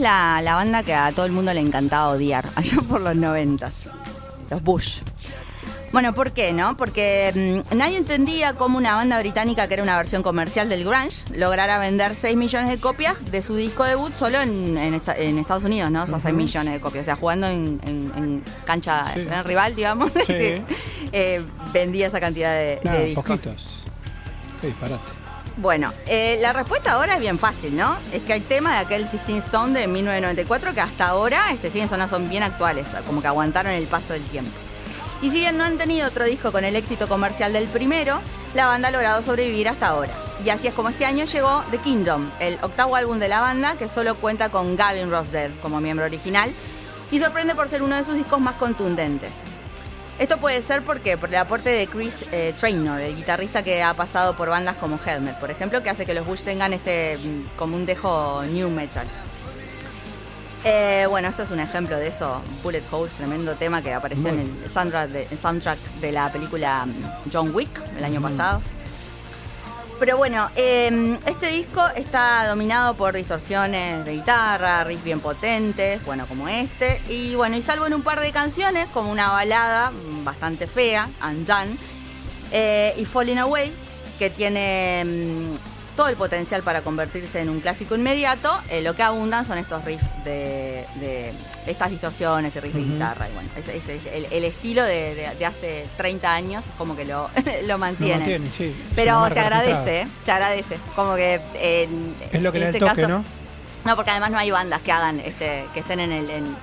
La, 0.00 0.40
la 0.42 0.54
banda 0.54 0.82
que 0.82 0.94
a 0.94 1.12
todo 1.12 1.26
el 1.26 1.32
mundo 1.32 1.52
le 1.52 1.60
encantaba 1.60 2.08
odiar, 2.10 2.48
allá 2.56 2.78
por 2.88 3.00
los 3.00 3.14
noventas. 3.16 3.72
Los 4.50 4.62
Bush. 4.62 5.00
Bueno, 5.92 6.14
¿por 6.14 6.30
qué 6.30 6.52
no? 6.52 6.76
Porque 6.76 7.62
mm, 7.68 7.76
nadie 7.76 7.96
entendía 7.96 8.54
cómo 8.54 8.78
una 8.78 8.94
banda 8.94 9.18
británica 9.18 9.66
que 9.66 9.74
era 9.74 9.82
una 9.82 9.96
versión 9.96 10.22
comercial 10.22 10.68
del 10.68 10.84
grunge 10.84 11.24
lograra 11.34 11.80
vender 11.80 12.14
6 12.14 12.36
millones 12.36 12.70
de 12.70 12.78
copias 12.78 13.16
de 13.32 13.42
su 13.42 13.56
disco 13.56 13.82
debut 13.82 14.12
solo 14.14 14.40
en, 14.40 14.78
en 14.78 14.94
esta- 14.94 15.16
en 15.16 15.36
Estados 15.38 15.64
Unidos, 15.64 15.90
¿no? 15.90 16.04
O 16.04 16.06
sea, 16.06 16.20
6 16.20 16.32
Ujú. 16.32 16.42
millones 16.44 16.74
de 16.74 16.80
copias. 16.80 17.02
O 17.02 17.06
sea, 17.06 17.16
jugando 17.16 17.48
en, 17.48 18.44
cancha 18.64 19.04
Sí. 19.14 19.26
en 19.28 19.42
rival, 19.44 19.74
digamos, 19.74 20.12
Sí. 20.26 20.62
eh, 21.12 21.44
vendía 21.72 22.06
esa 22.06 22.20
cantidad 22.20 22.54
de, 22.54 22.78
Nada, 22.84 22.98
de 22.98 23.06
discos. 23.06 23.24
poquitos. 23.26 23.66
Qué 24.60 24.68
disparate. 24.68 25.02
Bueno, 25.56 25.92
eh, 26.06 26.38
la 26.40 26.52
respuesta 26.52 26.92
ahora 26.92 27.14
es 27.14 27.20
bien 27.20 27.38
fácil, 27.38 27.76
¿no? 27.76 27.96
Es 28.12 28.22
que 28.22 28.32
hay 28.32 28.40
temas 28.40 28.74
de 28.74 28.78
aquel 28.78 29.02
16 29.02 29.44
Stone 29.44 29.78
de 29.78 29.86
1994 29.86 30.74
que 30.74 30.80
hasta 30.80 31.08
ahora 31.08 31.52
este, 31.52 31.70
siguen 31.70 31.88
sonando, 31.88 32.16
son 32.16 32.28
bien 32.28 32.42
actuales, 32.42 32.86
como 33.06 33.20
que 33.20 33.26
aguantaron 33.26 33.72
el 33.72 33.86
paso 33.86 34.12
del 34.12 34.22
tiempo. 34.24 34.52
Y 35.22 35.30
si 35.30 35.40
bien 35.40 35.58
no 35.58 35.64
han 35.64 35.76
tenido 35.76 36.08
otro 36.08 36.24
disco 36.24 36.50
con 36.50 36.64
el 36.64 36.76
éxito 36.76 37.08
comercial 37.08 37.52
del 37.52 37.68
primero, 37.68 38.20
la 38.54 38.66
banda 38.66 38.88
ha 38.88 38.90
logrado 38.90 39.22
sobrevivir 39.22 39.68
hasta 39.68 39.88
ahora. 39.88 40.12
Y 40.44 40.48
así 40.48 40.66
es 40.66 40.72
como 40.72 40.88
este 40.88 41.04
año 41.04 41.26
llegó 41.26 41.62
The 41.70 41.78
Kingdom, 41.78 42.30
el 42.40 42.58
octavo 42.62 42.96
álbum 42.96 43.18
de 43.18 43.28
la 43.28 43.40
banda 43.40 43.74
que 43.74 43.88
solo 43.88 44.14
cuenta 44.14 44.48
con 44.48 44.76
Gavin 44.76 45.10
Rossdale 45.10 45.54
como 45.60 45.80
miembro 45.80 46.06
original 46.06 46.52
y 47.10 47.18
sorprende 47.18 47.54
por 47.54 47.68
ser 47.68 47.82
uno 47.82 47.96
de 47.96 48.04
sus 48.04 48.14
discos 48.14 48.40
más 48.40 48.54
contundentes. 48.54 49.32
Esto 50.20 50.36
puede 50.36 50.60
ser 50.60 50.82
porque 50.82 51.16
por 51.16 51.30
el 51.30 51.36
aporte 51.36 51.70
de 51.70 51.86
Chris 51.86 52.26
eh, 52.30 52.52
Traynor, 52.60 53.00
el 53.00 53.16
guitarrista 53.16 53.62
que 53.62 53.82
ha 53.82 53.94
pasado 53.94 54.36
por 54.36 54.50
bandas 54.50 54.76
como 54.76 54.98
Helmet, 55.02 55.40
por 55.40 55.50
ejemplo, 55.50 55.82
que 55.82 55.88
hace 55.88 56.04
que 56.04 56.12
los 56.12 56.26
Bush 56.26 56.42
tengan 56.42 56.74
este 56.74 57.16
mm, 57.16 57.56
como 57.56 57.74
un 57.74 57.86
dejo 57.86 58.42
new 58.44 58.68
metal. 58.68 59.06
Eh, 60.62 61.06
bueno, 61.08 61.26
esto 61.28 61.44
es 61.44 61.50
un 61.50 61.58
ejemplo 61.58 61.96
de 61.96 62.08
eso, 62.08 62.42
Bullet 62.62 62.82
Holes, 62.90 63.14
tremendo 63.14 63.54
tema 63.54 63.80
que 63.80 63.94
apareció 63.94 64.28
en 64.28 64.40
el 64.40 64.70
soundtrack 64.70 65.08
de, 65.08 65.26
el 65.30 65.38
soundtrack 65.38 65.78
de 66.02 66.12
la 66.12 66.30
película 66.30 66.84
mm, 66.84 67.30
John 67.32 67.54
Wick 67.54 67.80
el 67.96 68.04
año 68.04 68.20
pasado. 68.20 68.60
Pero 70.00 70.16
bueno, 70.16 70.48
eh, 70.56 71.18
este 71.26 71.48
disco 71.48 71.82
está 71.94 72.46
dominado 72.48 72.94
por 72.94 73.14
distorsiones 73.14 74.02
de 74.06 74.12
guitarra, 74.12 74.82
riffs 74.82 75.04
bien 75.04 75.20
potentes, 75.20 76.02
bueno, 76.06 76.24
como 76.26 76.48
este. 76.48 77.02
Y 77.10 77.34
bueno, 77.34 77.58
y 77.58 77.60
salvo 77.60 77.86
en 77.86 77.92
un 77.92 78.02
par 78.02 78.18
de 78.18 78.32
canciones, 78.32 78.88
como 78.94 79.10
una 79.10 79.28
balada 79.28 79.92
bastante 80.24 80.66
fea, 80.66 81.10
Undone, 81.22 81.76
eh, 82.50 82.94
y 82.96 83.04
Falling 83.04 83.40
Away, 83.40 83.74
que 84.18 84.30
tiene 84.30 85.04
mm, 85.04 85.69
todo 86.00 86.08
el 86.08 86.16
potencial 86.16 86.62
para 86.62 86.80
convertirse 86.80 87.40
en 87.42 87.50
un 87.50 87.60
clásico 87.60 87.94
inmediato, 87.94 88.58
eh, 88.70 88.80
lo 88.80 88.96
que 88.96 89.02
abundan 89.02 89.44
son 89.44 89.58
estos 89.58 89.84
riffs 89.84 90.02
de, 90.24 90.86
de 90.98 91.30
estas 91.66 91.90
distorsiones 91.90 92.56
y 92.56 92.60
riffs 92.60 92.74
de 92.74 92.80
guitarra. 92.84 93.28
Y 93.28 93.34
bueno, 93.34 93.50
es 93.98 94.06
el, 94.06 94.26
el 94.32 94.44
estilo 94.44 94.82
de, 94.82 95.14
de- 95.14 95.34
de 95.38 95.44
hace 95.44 95.84
30 95.98 96.32
años, 96.32 96.64
es 96.64 96.72
como 96.78 96.96
que 96.96 97.04
lo, 97.04 97.28
lo 97.66 97.76
sí. 98.50 98.74
Pero 98.96 99.28
se 99.28 99.40
agradece. 99.40 100.00
¿eh? 100.00 100.08
se 100.24 100.32
agradece. 100.32 100.78
Como 100.96 101.16
que 101.16 101.34
en, 101.56 102.14
Es 102.32 102.40
lo 102.40 102.50
que 102.50 102.56
en 102.56 102.64
le 102.64 102.64
da 102.64 102.68
el 102.70 102.74
este 102.76 102.78
toque, 102.78 102.94
caso- 103.02 103.08
¿no? 103.08 103.24
No, 103.84 103.94
porque 103.96 104.10
además 104.10 104.30
no 104.30 104.38
hay 104.38 104.50
bandas 104.50 104.80
que 104.80 104.92
hagan, 104.92 105.20
este, 105.20 105.66
que 105.74 105.80
estén 105.80 106.00
en 106.00 106.12
el, 106.12 106.30
en- 106.30 106.56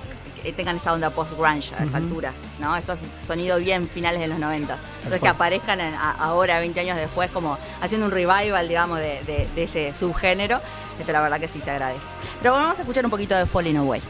tengan 0.56 0.76
esta 0.76 0.92
onda 0.92 1.10
post-grunge 1.10 1.74
a 1.74 1.84
esta 1.84 1.84
Ujú. 1.84 1.96
altura, 1.96 2.32
¿no? 2.58 2.76
Esto 2.76 2.94
es 2.94 2.98
sonido 3.26 3.58
bien 3.58 3.88
finales 3.88 4.20
de 4.20 4.28
los 4.28 4.38
90. 4.38 4.76
Entonces 4.98 5.20
que 5.20 5.28
aparezcan 5.28 5.80
en- 5.80 5.94
a- 5.94 6.12
ahora, 6.12 6.58
20 6.60 6.80
años 6.80 6.96
después, 6.96 7.30
como 7.30 7.58
haciendo 7.80 8.06
un 8.06 8.12
revival, 8.12 8.66
digamos, 8.68 8.98
de, 8.98 9.22
de- 9.26 9.48
de 9.54 9.62
ese 9.62 9.92
subgénero, 9.98 10.60
esto 10.98 11.12
la 11.12 11.20
verdad 11.20 11.38
que 11.40 11.48
sí 11.48 11.60
se 11.60 11.70
agradece. 11.70 12.06
Pero 12.40 12.52
bueno, 12.52 12.64
vamos 12.66 12.78
a 12.78 12.82
escuchar 12.82 13.04
un 13.04 13.10
poquito 13.10 13.36
de 13.36 13.46
Falling 13.46 13.76
Away. 13.76 14.00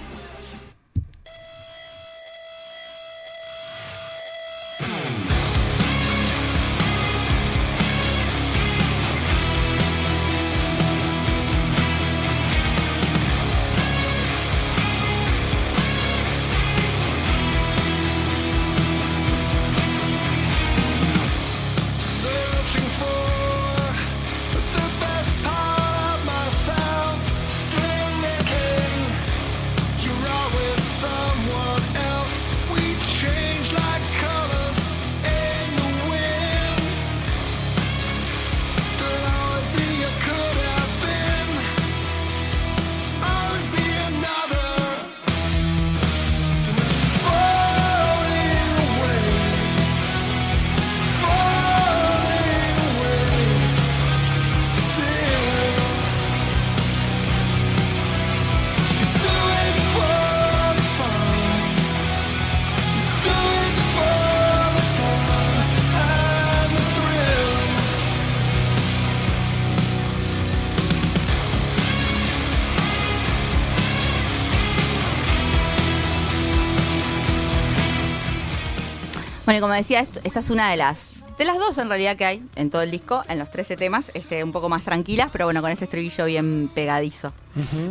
Bueno, 79.49 79.61
y 79.61 79.61
como 79.62 79.72
decía, 79.72 80.07
esta 80.24 80.40
es 80.40 80.51
una 80.51 80.70
de 80.70 80.76
las 80.76 81.24
de 81.38 81.46
las 81.46 81.57
dos 81.57 81.78
en 81.78 81.88
realidad 81.88 82.18
que 82.18 82.26
hay 82.26 82.42
en 82.55 82.68
todo 82.68 82.82
el 82.82 82.90
disco, 82.90 83.24
en 83.30 83.38
los 83.38 83.51
13 83.51 83.76
temas, 83.76 84.11
este, 84.12 84.44
un 84.44 84.53
poco 84.53 84.68
más 84.68 84.82
tranquilas, 84.82 85.30
pero 85.32 85.46
bueno, 85.46 85.62
con 85.62 85.70
ese 85.70 85.84
estribillo 85.84 86.26
bien 86.26 86.70
pegadizo. 86.74 87.32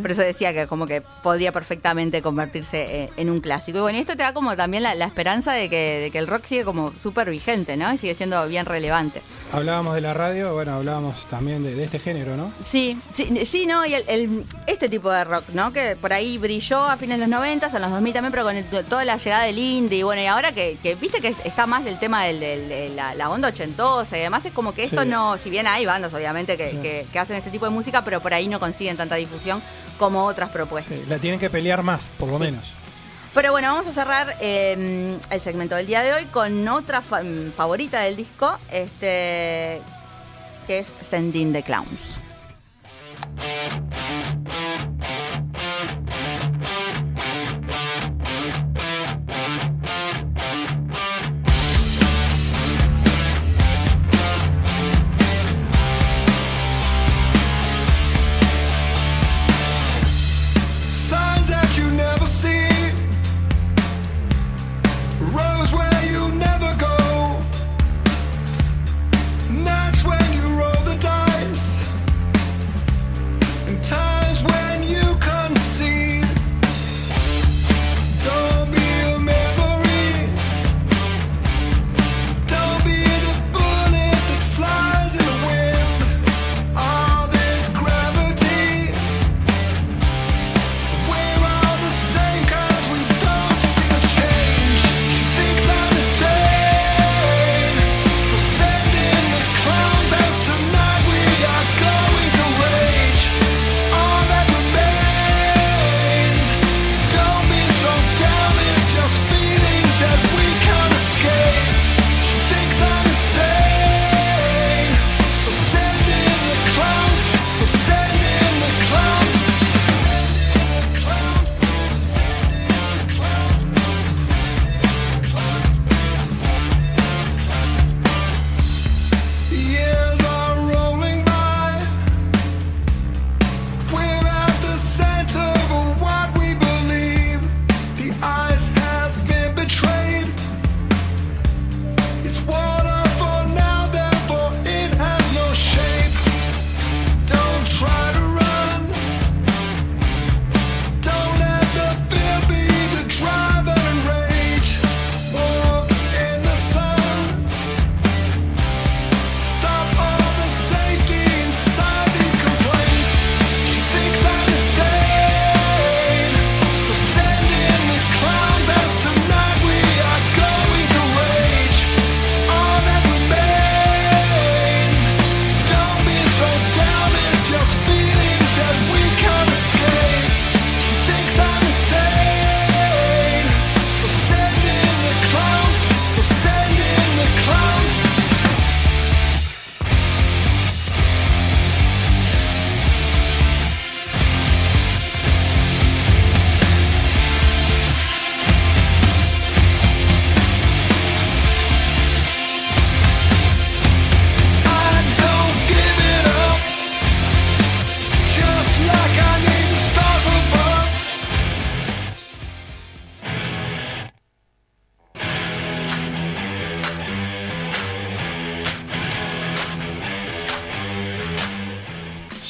Por 0.01 0.11
eso 0.11 0.21
decía 0.21 0.53
que 0.53 0.67
como 0.67 0.85
que 0.87 1.01
podría 1.23 1.51
perfectamente 1.51 2.21
convertirse 2.21 3.03
eh, 3.03 3.09
en 3.17 3.29
un 3.29 3.39
clásico. 3.41 3.77
Y 3.77 3.81
bueno, 3.81 3.97
y 3.97 4.01
esto 4.01 4.13
te 4.15 4.23
da 4.23 4.33
como 4.33 4.55
también 4.55 4.83
la, 4.83 4.95
la 4.95 5.05
esperanza 5.05 5.53
de 5.53 5.69
que, 5.69 5.99
de 6.01 6.11
que 6.11 6.17
el 6.19 6.27
rock 6.27 6.45
sigue 6.45 6.63
como 6.63 6.91
súper 6.93 7.29
vigente, 7.29 7.77
¿no? 7.77 7.91
Y 7.93 7.97
sigue 7.97 8.15
siendo 8.15 8.45
bien 8.47 8.65
relevante. 8.65 9.21
Hablábamos 9.51 9.95
de 9.95 10.01
la 10.01 10.13
radio, 10.13 10.53
bueno, 10.53 10.75
hablábamos 10.75 11.25
también 11.29 11.63
de, 11.63 11.75
de 11.75 11.83
este 11.83 11.99
género, 11.99 12.35
¿no? 12.37 12.51
Sí, 12.63 12.97
sí, 13.13 13.45
sí, 13.45 13.65
¿no? 13.65 13.85
Y 13.85 13.93
el, 13.95 14.03
el- 14.07 14.43
este 14.67 14.89
tipo 14.89 15.11
de 15.11 15.23
rock, 15.23 15.43
¿no? 15.53 15.71
Que 15.73 15.95
por 15.95 16.13
ahí 16.13 16.37
brilló 16.37 16.83
a 16.83 16.97
fines 16.97 17.17
de 17.19 17.27
los 17.27 17.29
90, 17.29 17.67
en 17.67 17.81
los 17.81 17.91
2000 17.91 18.13
también, 18.13 18.31
pero 18.31 18.43
con 18.43 18.55
el- 18.55 18.65
toda 18.85 19.05
la 19.05 19.17
llegada 19.17 19.43
del 19.43 19.57
indie, 19.57 19.99
y 19.99 20.03
bueno, 20.03 20.21
y 20.21 20.25
ahora 20.25 20.51
que, 20.51 20.77
que 20.81 20.95
viste 20.95 21.21
que 21.21 21.29
está 21.45 21.65
más 21.67 21.83
del 21.85 21.99
tema 21.99 22.25
del- 22.25 22.39
del- 22.39 22.69
de 22.69 22.89
la, 22.89 23.15
la 23.15 23.29
onda 23.29 23.47
ochentosa 23.49 24.17
y 24.17 24.21
demás, 24.21 24.45
es 24.45 24.51
como 24.53 24.73
que 24.73 24.83
esto 24.83 25.03
Sí. 25.03 25.09
no, 25.09 25.37
si 25.37 25.49
bien 25.49 25.67
hay 25.67 25.85
bandas 25.85 26.13
obviamente 26.13 26.57
que, 26.57 26.71
Sí. 26.71 26.77
que- 26.77 27.05
que 27.11 27.19
hacen 27.19 27.37
este 27.37 27.49
tipo 27.51 27.65
de 27.65 27.71
música, 27.71 28.03
pero 28.03 28.21
por 28.21 28.33
ahí 28.33 28.47
no 28.47 28.59
consiguen 28.59 28.97
tanta 28.97 29.15
difusión 29.15 29.56
como 29.99 30.25
otras 30.25 30.49
propuestas. 30.49 30.97
Sí, 30.97 31.05
la 31.07 31.17
tienen 31.17 31.39
que 31.39 31.49
pelear 31.49 31.83
más, 31.83 32.09
por 32.17 32.29
lo 32.29 32.37
Sí. 32.37 32.43
menos. 32.45 32.73
Pero 33.33 33.51
bueno, 33.51 33.67
vamos 33.69 33.85
a 33.87 33.91
cerrar 33.91 34.35
eh, 34.41 35.17
el 35.29 35.41
segmento 35.41 35.75
del 35.75 35.85
día 35.85 36.01
de 36.01 36.13
hoy 36.13 36.25
con 36.25 36.67
otra 36.67 37.01
fa- 37.01 37.21
mm, 37.23 37.51
favorita 37.53 37.99
del 38.01 38.15
disco, 38.15 38.57
este 38.71 39.81
que 40.65 40.79
es 40.79 40.87
Sending 41.07 41.53
the 41.53 41.63
Clowns. 41.63 42.17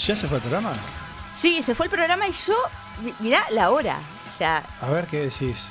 ¿Ya 0.07 0.15
se 0.15 0.27
fue 0.27 0.37
el 0.37 0.41
programa? 0.41 0.73
Sí, 1.39 1.61
se 1.61 1.75
fue 1.75 1.85
el 1.87 1.89
programa 1.91 2.27
y 2.27 2.31
yo, 2.31 2.55
mi- 3.03 3.13
mirá 3.19 3.43
la 3.51 3.69
hora. 3.71 3.99
O 4.33 4.37
sea, 4.37 4.63
A 4.81 4.89
ver 4.89 5.05
qué 5.05 5.21
decís. 5.21 5.69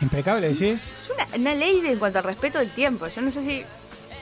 ¿Impecable 0.00 0.48
decís? 0.48 0.90
es 1.02 1.10
una, 1.10 1.36
una 1.36 1.54
ley 1.54 1.80
de 1.80 1.92
en 1.92 1.98
cuanto 1.98 2.18
al 2.18 2.24
respeto 2.24 2.58
del 2.58 2.70
tiempo. 2.70 3.06
Yo 3.08 3.22
no 3.22 3.30
sé 3.30 3.40
si 3.40 3.64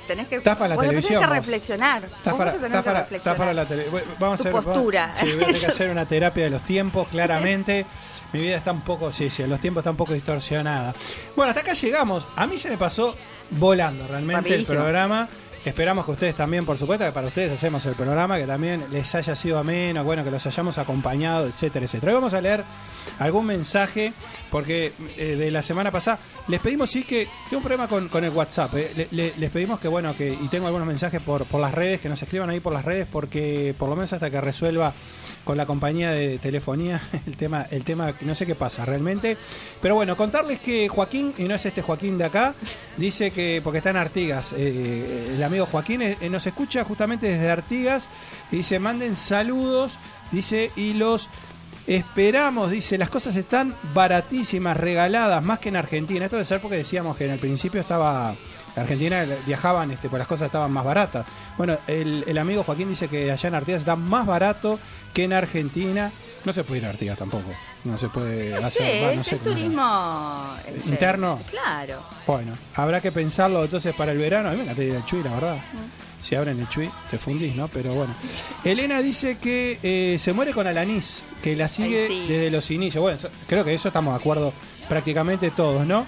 tenés 0.06 0.28
que. 0.28 0.36
Estás 0.36 0.56
para 0.56 0.68
la 0.70 0.74
vos 0.76 0.84
televisión, 0.84 1.20
Tenés 1.20 1.28
que 1.28 1.40
reflexionar. 1.40 2.04
Estás 2.04 2.34
para, 2.34 2.50
estás 2.52 2.84
para, 2.84 3.00
estás 3.10 3.36
para 3.36 3.52
la 3.54 3.66
tele. 3.66 3.86
Bueno, 3.90 4.06
Vamos 4.18 4.40
Tu 4.40 4.48
a 4.48 4.50
hacer, 4.50 4.62
postura. 4.64 5.06
vamos- 5.14 5.20
sí, 5.20 5.26
voy 5.34 5.42
a 5.42 5.46
tener 5.46 5.60
que 5.60 5.66
hacer 5.66 5.90
una 5.90 6.06
terapia 6.06 6.44
de 6.44 6.50
los 6.50 6.62
tiempos, 6.62 7.08
claramente. 7.10 7.84
Mi 8.32 8.40
vida 8.40 8.56
está 8.56 8.72
un 8.72 8.82
poco, 8.82 9.12
sí, 9.12 9.30
sí, 9.30 9.44
los 9.46 9.60
tiempos 9.60 9.82
está 9.82 9.90
un 9.90 9.96
poco 9.96 10.12
distorsionada. 10.12 10.94
Bueno, 11.36 11.50
hasta 11.50 11.60
acá 11.60 11.72
llegamos. 11.74 12.26
A 12.36 12.46
mí 12.46 12.56
se 12.58 12.70
me 12.70 12.76
pasó 12.76 13.16
volando 13.50 14.06
realmente 14.08 14.42
Rapidísimo. 14.48 14.72
el 14.72 14.78
programa. 14.80 15.28
Esperamos 15.64 16.04
que 16.04 16.10
ustedes 16.10 16.34
también, 16.34 16.66
por 16.66 16.76
supuesto, 16.76 17.06
que 17.06 17.12
para 17.12 17.28
ustedes 17.28 17.50
hacemos 17.52 17.86
el 17.86 17.94
programa, 17.94 18.36
que 18.36 18.46
también 18.46 18.84
les 18.90 19.14
haya 19.14 19.34
sido 19.34 19.58
ameno, 19.58 20.04
bueno, 20.04 20.22
que 20.22 20.30
los 20.30 20.46
hayamos 20.46 20.76
acompañado, 20.76 21.46
etcétera, 21.46 21.86
etcétera. 21.86 22.12
Hoy 22.12 22.16
vamos 22.16 22.34
a 22.34 22.40
leer 22.42 22.64
algún 23.18 23.46
mensaje, 23.46 24.12
porque 24.50 24.92
eh, 25.16 25.36
de 25.36 25.50
la 25.50 25.62
semana 25.62 25.90
pasada 25.90 26.18
les 26.48 26.60
pedimos, 26.60 26.90
sí, 26.90 27.02
que 27.02 27.28
tengo 27.48 27.58
un 27.58 27.62
problema 27.62 27.88
con, 27.88 28.08
con 28.08 28.22
el 28.24 28.30
WhatsApp. 28.30 28.74
eh. 28.74 28.92
Le- 28.94 29.08
le- 29.10 29.32
les 29.38 29.50
pedimos 29.50 29.80
que, 29.80 29.88
bueno, 29.88 30.14
que, 30.14 30.34
y 30.34 30.48
tengo 30.48 30.66
algunos 30.66 30.86
mensajes 30.86 31.22
por, 31.22 31.46
por 31.46 31.62
las 31.62 31.72
redes, 31.72 31.98
que 31.98 32.10
nos 32.10 32.20
escriban 32.22 32.50
ahí 32.50 32.60
por 32.60 32.74
las 32.74 32.84
redes, 32.84 33.06
porque 33.10 33.74
por 33.78 33.88
lo 33.88 33.96
menos 33.96 34.12
hasta 34.12 34.28
que 34.30 34.42
resuelva 34.42 34.92
con 35.44 35.56
la 35.56 35.66
compañía 35.66 36.10
de 36.10 36.38
telefonía 36.38 37.00
el 37.26 37.36
tema, 37.36 37.66
el 37.70 37.84
tema, 37.84 38.14
no 38.22 38.34
sé 38.34 38.46
qué 38.46 38.54
pasa 38.54 38.84
realmente. 38.84 39.36
Pero 39.80 39.94
bueno, 39.94 40.16
contarles 40.16 40.60
que 40.60 40.88
Joaquín, 40.88 41.34
y 41.38 41.44
no 41.44 41.54
es 41.54 41.64
este 41.66 41.82
Joaquín 41.82 42.18
de 42.18 42.24
acá, 42.24 42.54
dice 42.96 43.30
que, 43.30 43.60
porque 43.62 43.78
está 43.78 43.90
en 43.90 43.96
Artigas, 43.96 44.54
eh, 44.56 45.34
el 45.36 45.42
amigo 45.42 45.66
Joaquín 45.66 46.02
eh, 46.02 46.16
nos 46.30 46.46
escucha 46.46 46.84
justamente 46.84 47.28
desde 47.28 47.50
Artigas, 47.50 48.08
y 48.50 48.56
dice, 48.56 48.78
manden 48.78 49.14
saludos, 49.14 49.98
dice, 50.32 50.72
y 50.76 50.94
los 50.94 51.28
esperamos, 51.86 52.70
dice, 52.70 52.96
las 52.96 53.10
cosas 53.10 53.36
están 53.36 53.74
baratísimas, 53.92 54.76
regaladas, 54.76 55.42
más 55.42 55.58
que 55.58 55.68
en 55.68 55.76
Argentina. 55.76 56.24
Esto 56.24 56.36
debe 56.36 56.46
ser 56.46 56.60
porque 56.60 56.78
decíamos 56.78 57.16
que 57.16 57.26
en 57.26 57.32
el 57.32 57.38
principio 57.38 57.80
estaba... 57.80 58.34
En 58.76 58.82
Argentina 58.82 59.24
viajaban, 59.46 59.90
este, 59.92 60.08
pues 60.08 60.18
las 60.18 60.26
cosas 60.26 60.46
estaban 60.46 60.70
más 60.72 60.84
baratas. 60.84 61.24
Bueno, 61.56 61.78
el, 61.86 62.24
el 62.26 62.38
amigo 62.38 62.64
Joaquín 62.64 62.88
dice 62.88 63.08
que 63.08 63.30
allá 63.30 63.48
en 63.48 63.54
Artigas 63.54 63.82
está 63.82 63.94
más 63.96 64.26
barato 64.26 64.80
que 65.12 65.24
en 65.24 65.32
Argentina. 65.32 66.10
No 66.44 66.52
se 66.52 66.64
puede 66.64 66.80
ir 66.80 66.86
a 66.86 66.90
Artigas 66.90 67.16
tampoco. 67.18 67.50
No 67.84 67.96
se 67.98 68.08
puede 68.08 68.50
No 68.60 68.66
hacer. 68.66 68.82
sé, 68.82 69.00
va, 69.06 69.14
no 69.14 69.20
es, 69.20 69.26
sé 69.26 69.36
turismo. 69.36 70.56
este, 70.66 70.88
¿Interno? 70.88 71.38
Claro. 71.50 72.02
Bueno, 72.26 72.52
habrá 72.74 73.00
que 73.00 73.12
pensarlo 73.12 73.62
entonces 73.64 73.94
para 73.94 74.10
el 74.12 74.18
verano. 74.18 74.48
A 74.48 74.52
mí 74.52 74.58
me 74.58 74.64
encanta 74.64 74.82
ir 74.82 74.96
al 74.96 75.04
Chuy, 75.06 75.22
la 75.22 75.34
verdad. 75.34 75.56
Si 76.20 76.34
abren 76.34 76.58
el 76.58 76.68
Chuy, 76.70 76.90
te 77.10 77.18
fundís, 77.18 77.54
¿no? 77.54 77.68
Pero 77.68 77.92
bueno. 77.94 78.14
Elena 78.64 79.00
dice 79.02 79.36
que 79.38 79.78
eh, 79.82 80.18
se 80.18 80.32
muere 80.32 80.52
con 80.52 80.66
Alanis, 80.66 81.22
que 81.42 81.54
la 81.54 81.68
sigue 81.68 82.06
Ay, 82.06 82.08
sí. 82.08 82.26
desde 82.28 82.50
los 82.50 82.70
inicios. 82.70 83.02
Bueno, 83.02 83.18
creo 83.46 83.62
que 83.64 83.72
eso 83.74 83.88
estamos 83.88 84.14
de 84.14 84.20
acuerdo 84.20 84.52
prácticamente 84.88 85.50
todos, 85.50 85.86
¿no? 85.86 86.06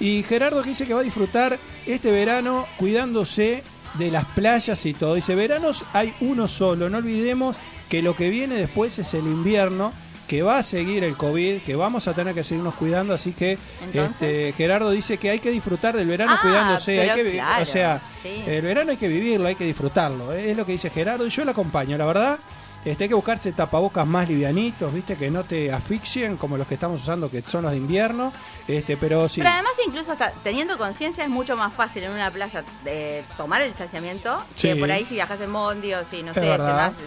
Y 0.00 0.22
Gerardo 0.24 0.62
que 0.62 0.70
dice 0.70 0.86
que 0.86 0.94
va 0.94 1.00
a 1.00 1.04
disfrutar 1.04 1.58
este 1.86 2.10
verano 2.10 2.66
cuidándose 2.76 3.62
de 3.94 4.10
las 4.10 4.24
playas 4.26 4.84
y 4.86 4.94
todo. 4.94 5.14
Dice, 5.14 5.34
veranos 5.34 5.84
hay 5.92 6.14
uno 6.20 6.48
solo, 6.48 6.90
no 6.90 6.98
olvidemos 6.98 7.56
que 7.88 8.02
lo 8.02 8.16
que 8.16 8.28
viene 8.30 8.56
después 8.56 8.98
es 8.98 9.14
el 9.14 9.26
invierno, 9.26 9.92
que 10.26 10.42
va 10.42 10.58
a 10.58 10.62
seguir 10.62 11.04
el 11.04 11.16
COVID, 11.16 11.60
que 11.60 11.76
vamos 11.76 12.08
a 12.08 12.14
tener 12.14 12.34
que 12.34 12.42
seguirnos 12.42 12.74
cuidando, 12.74 13.12
así 13.12 13.32
que 13.32 13.58
este, 13.92 14.52
Gerardo 14.56 14.90
dice 14.90 15.18
que 15.18 15.30
hay 15.30 15.38
que 15.38 15.50
disfrutar 15.50 15.94
del 15.96 16.08
verano 16.08 16.32
Ah, 16.34 16.40
cuidándose, 16.40 16.98
hay 16.98 17.22
que 17.22 17.32
claro, 17.32 17.62
o 17.62 17.66
sea, 17.66 18.02
sí. 18.22 18.42
el 18.46 18.62
verano 18.62 18.90
hay 18.90 18.96
que 18.96 19.08
vivirlo, 19.08 19.46
hay 19.46 19.54
que 19.54 19.64
disfrutarlo, 19.64 20.32
es 20.32 20.56
lo 20.56 20.64
que 20.64 20.72
dice 20.72 20.90
Gerardo 20.90 21.26
y 21.26 21.30
yo 21.30 21.44
lo 21.44 21.50
acompaño, 21.50 21.98
la 21.98 22.06
verdad. 22.06 22.38
Este, 22.84 23.04
hay 23.04 23.08
que 23.08 23.14
buscarse 23.14 23.50
tapabocas 23.52 24.06
más 24.06 24.28
livianitos, 24.28 24.92
viste, 24.92 25.16
que 25.16 25.30
no 25.30 25.44
te 25.44 25.72
asfixien 25.72 26.36
como 26.36 26.56
los 26.58 26.66
que 26.66 26.74
estamos 26.74 27.00
usando, 27.02 27.30
que 27.30 27.42
son 27.42 27.62
los 27.62 27.70
de 27.72 27.78
invierno. 27.78 28.32
Este, 28.68 28.96
pero 28.96 29.28
sí. 29.28 29.40
Pero 29.40 29.52
además, 29.54 29.72
incluso 29.86 30.12
hasta 30.12 30.32
teniendo 30.42 30.76
conciencia, 30.76 31.24
es 31.24 31.30
mucho 31.30 31.56
más 31.56 31.72
fácil 31.72 32.02
en 32.04 32.12
una 32.12 32.30
playa 32.30 32.62
eh, 32.84 33.24
tomar 33.36 33.62
el 33.62 33.68
distanciamiento 33.68 34.42
que 34.60 34.74
Sí. 34.74 34.78
por 34.80 34.90
ahí 34.90 35.04
si 35.04 35.14
viajas 35.14 35.40
en 35.40 35.52
Bondi 35.52 35.94
o 35.94 36.04
si, 36.04 36.22
no 36.22 36.32
Es 36.32 36.36
sé, 36.36 36.42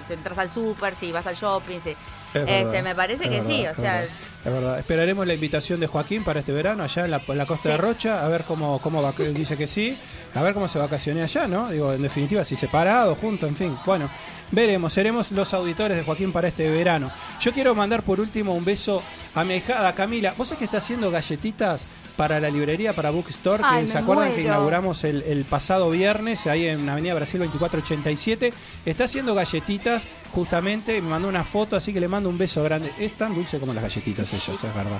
si, 0.08 0.14
entras 0.14 0.38
al 0.38 0.50
súper, 0.50 0.96
si 0.96 1.12
vas 1.12 1.28
al 1.28 1.36
shopping. 1.36 1.80
Si, 1.84 1.90
Es 1.92 1.98
este, 2.34 2.64
verdad, 2.66 2.84
me 2.84 2.96
parece 2.96 3.24
que 3.26 3.40
verdad, 3.42 3.48
sí, 3.48 3.64
es 3.66 3.78
o 3.78 3.82
sea. 3.82 3.94
verdad, 4.02 4.10
Es 4.46 4.54
verdad. 4.54 4.80
Esperaremos 4.80 5.28
la 5.28 5.34
invitación 5.34 5.80
de 5.80 5.88
Joaquín 5.88 6.24
para 6.24 6.40
este 6.40 6.52
verano 6.52 6.84
allá 6.84 7.06
en 7.06 7.12
la, 7.12 7.22
en 7.28 7.38
la 7.38 7.46
costa 7.46 7.70
de 7.70 7.78
Rocha, 7.78 8.26
a 8.26 8.28
ver 8.28 8.44
cómo, 8.46 8.80
cómo 8.82 9.02
va, 9.02 9.12
dice 9.12 9.58
que 9.58 9.68
sí, 9.68 9.98
a 10.36 10.42
ver 10.42 10.54
cómo 10.54 10.68
se 10.68 10.78
vacacione 10.80 11.22
allá, 11.24 11.48
¿no? 11.48 11.70
Digo, 11.70 11.94
en 11.94 12.02
definitiva, 12.02 12.44
si 12.44 12.56
separado, 12.56 13.14
juntos, 13.16 13.48
en 13.50 13.56
fin. 13.56 13.78
Bueno, 13.86 14.10
veremos, 14.52 14.94
seremos 14.94 15.32
los 15.32 15.54
auditores 15.54 15.98
de 15.98 16.04
Joaquín 16.04 16.32
para 16.32 16.48
este 16.48 16.70
verano. 16.70 17.12
Yo 17.40 17.54
quiero 17.54 17.76
mandar 17.76 18.04
por 18.04 18.20
último 18.20 18.54
un 18.54 18.66
beso 18.66 19.02
a 19.36 19.44
mi 19.44 19.56
hijada 19.56 19.94
Camila. 19.94 20.34
¿Vos 20.38 20.48
sabés 20.50 20.60
que 20.60 20.66
está 20.66 20.78
haciendo 20.78 21.12
galletitas 21.12 21.88
para 22.16 22.40
la 22.40 22.50
librería, 22.50 22.94
para 22.94 23.10
Bookstore? 23.12 23.62
Que 23.64 23.70
Ay, 23.70 23.88
se 23.88 23.98
acuerdan 23.98 24.34
que 24.34 24.42
inauguramos 24.42 25.04
el, 25.04 25.22
el 25.24 25.46
pasado 25.46 25.90
viernes 25.90 26.48
ahí 26.48 26.68
en 26.68 26.88
Avenida 26.90 27.14
Brasil 27.14 27.40
2487. 27.40 28.54
Está 28.86 29.04
haciendo 29.06 29.36
galletitas 29.36 30.08
justamente, 30.32 31.02
me 31.02 31.10
mandó 31.10 31.28
una 31.28 31.44
foto, 31.44 31.76
así 31.76 31.94
que 31.94 32.00
le 32.00 32.08
mando 32.08 32.30
un 32.30 32.38
beso 32.38 32.64
grande. 32.64 32.92
Es 33.00 33.14
tan 33.14 33.34
dulce 33.34 33.60
como 33.60 33.74
las 33.74 33.84
galletitas 33.84 34.34
ellas, 34.34 34.64
es 34.64 34.76
verdad. 34.76 35.00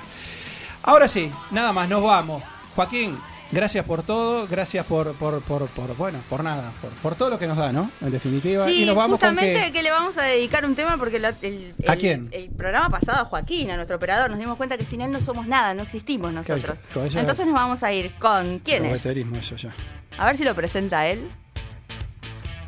Ahora 0.82 1.08
sí, 1.08 1.30
nada 1.50 1.72
más, 1.72 1.88
nos 1.88 2.02
vamos. 2.02 2.42
Joaquín, 2.74 3.18
gracias 3.50 3.84
por 3.84 4.02
todo, 4.02 4.46
gracias 4.46 4.84
por, 4.86 5.12
por, 5.14 5.40
por, 5.42 5.66
por- 5.68 5.96
bueno, 5.96 6.18
por 6.28 6.42
nada, 6.44 6.72
por, 6.80 6.90
por 6.90 7.14
todo 7.14 7.30
lo 7.30 7.38
que 7.38 7.46
nos 7.46 7.56
da, 7.56 7.72
¿no? 7.72 7.90
En 8.00 8.10
definitiva. 8.10 8.66
Sí, 8.66 8.82
y 8.82 8.86
nos 8.86 8.94
vamos 8.96 9.18
con 9.18 9.28
justamente 9.30 9.66
que... 9.66 9.72
que... 9.72 9.82
le 9.82 9.90
vamos 9.90 10.16
a 10.18 10.22
dedicar 10.22 10.64
un 10.64 10.74
tema 10.74 10.96
porque 10.98 11.18
lo- 11.18 11.28
el, 11.42 11.74
¿A 11.86 11.92
el- 11.94 11.98
quién? 11.98 12.28
el 12.32 12.50
programa 12.50 12.90
pasado 12.90 13.20
a 13.22 13.24
Joaquín, 13.24 13.70
a 13.70 13.76
nuestro 13.76 13.96
operador, 13.96 14.30
nos 14.30 14.38
dimos 14.38 14.56
cuenta 14.56 14.76
que 14.78 14.84
sin 14.84 15.00
él 15.00 15.10
no 15.10 15.20
somos 15.20 15.46
nada, 15.46 15.74
no 15.74 15.82
existimos 15.82 16.32
nosotros. 16.32 16.78
Entonces 16.94 17.46
nos 17.46 17.54
vamos 17.54 17.82
a 17.82 17.92
ir 17.92 18.12
con 18.18 18.58
¿quién 18.60 18.84
es? 18.84 19.04
Eso 19.06 19.56
ya. 19.56 19.74
A 20.18 20.26
ver 20.26 20.36
si 20.36 20.44
lo 20.44 20.54
presenta 20.54 21.06
él. 21.06 21.28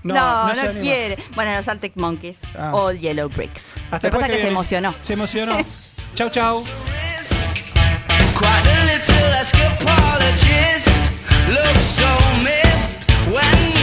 No, 0.02 0.14
No, 0.48 0.80
quiere. 0.80 1.18
Bueno, 1.34 1.54
los 1.54 1.68
Arctic 1.68 1.92
Monkeys, 1.96 2.40
Ah. 2.56 2.72
All 2.74 2.98
Yellow 2.98 3.28
Bricks. 3.28 3.74
Hasta 3.90 3.96
Lo 3.96 4.00
que 4.00 4.10
pasa 4.12 4.26
es 4.28 4.32
que 4.36 4.42
se 4.42 4.48
emocionó. 4.48 4.94
Se 5.02 5.12
emocionó. 5.12 5.56
chau, 6.14 6.30
chau. 6.30 6.64
Little 8.70 9.32
escapologist 9.42 11.10
looks 11.48 11.86
so 11.98 12.10
miffed 12.44 13.10
when. 13.32 13.79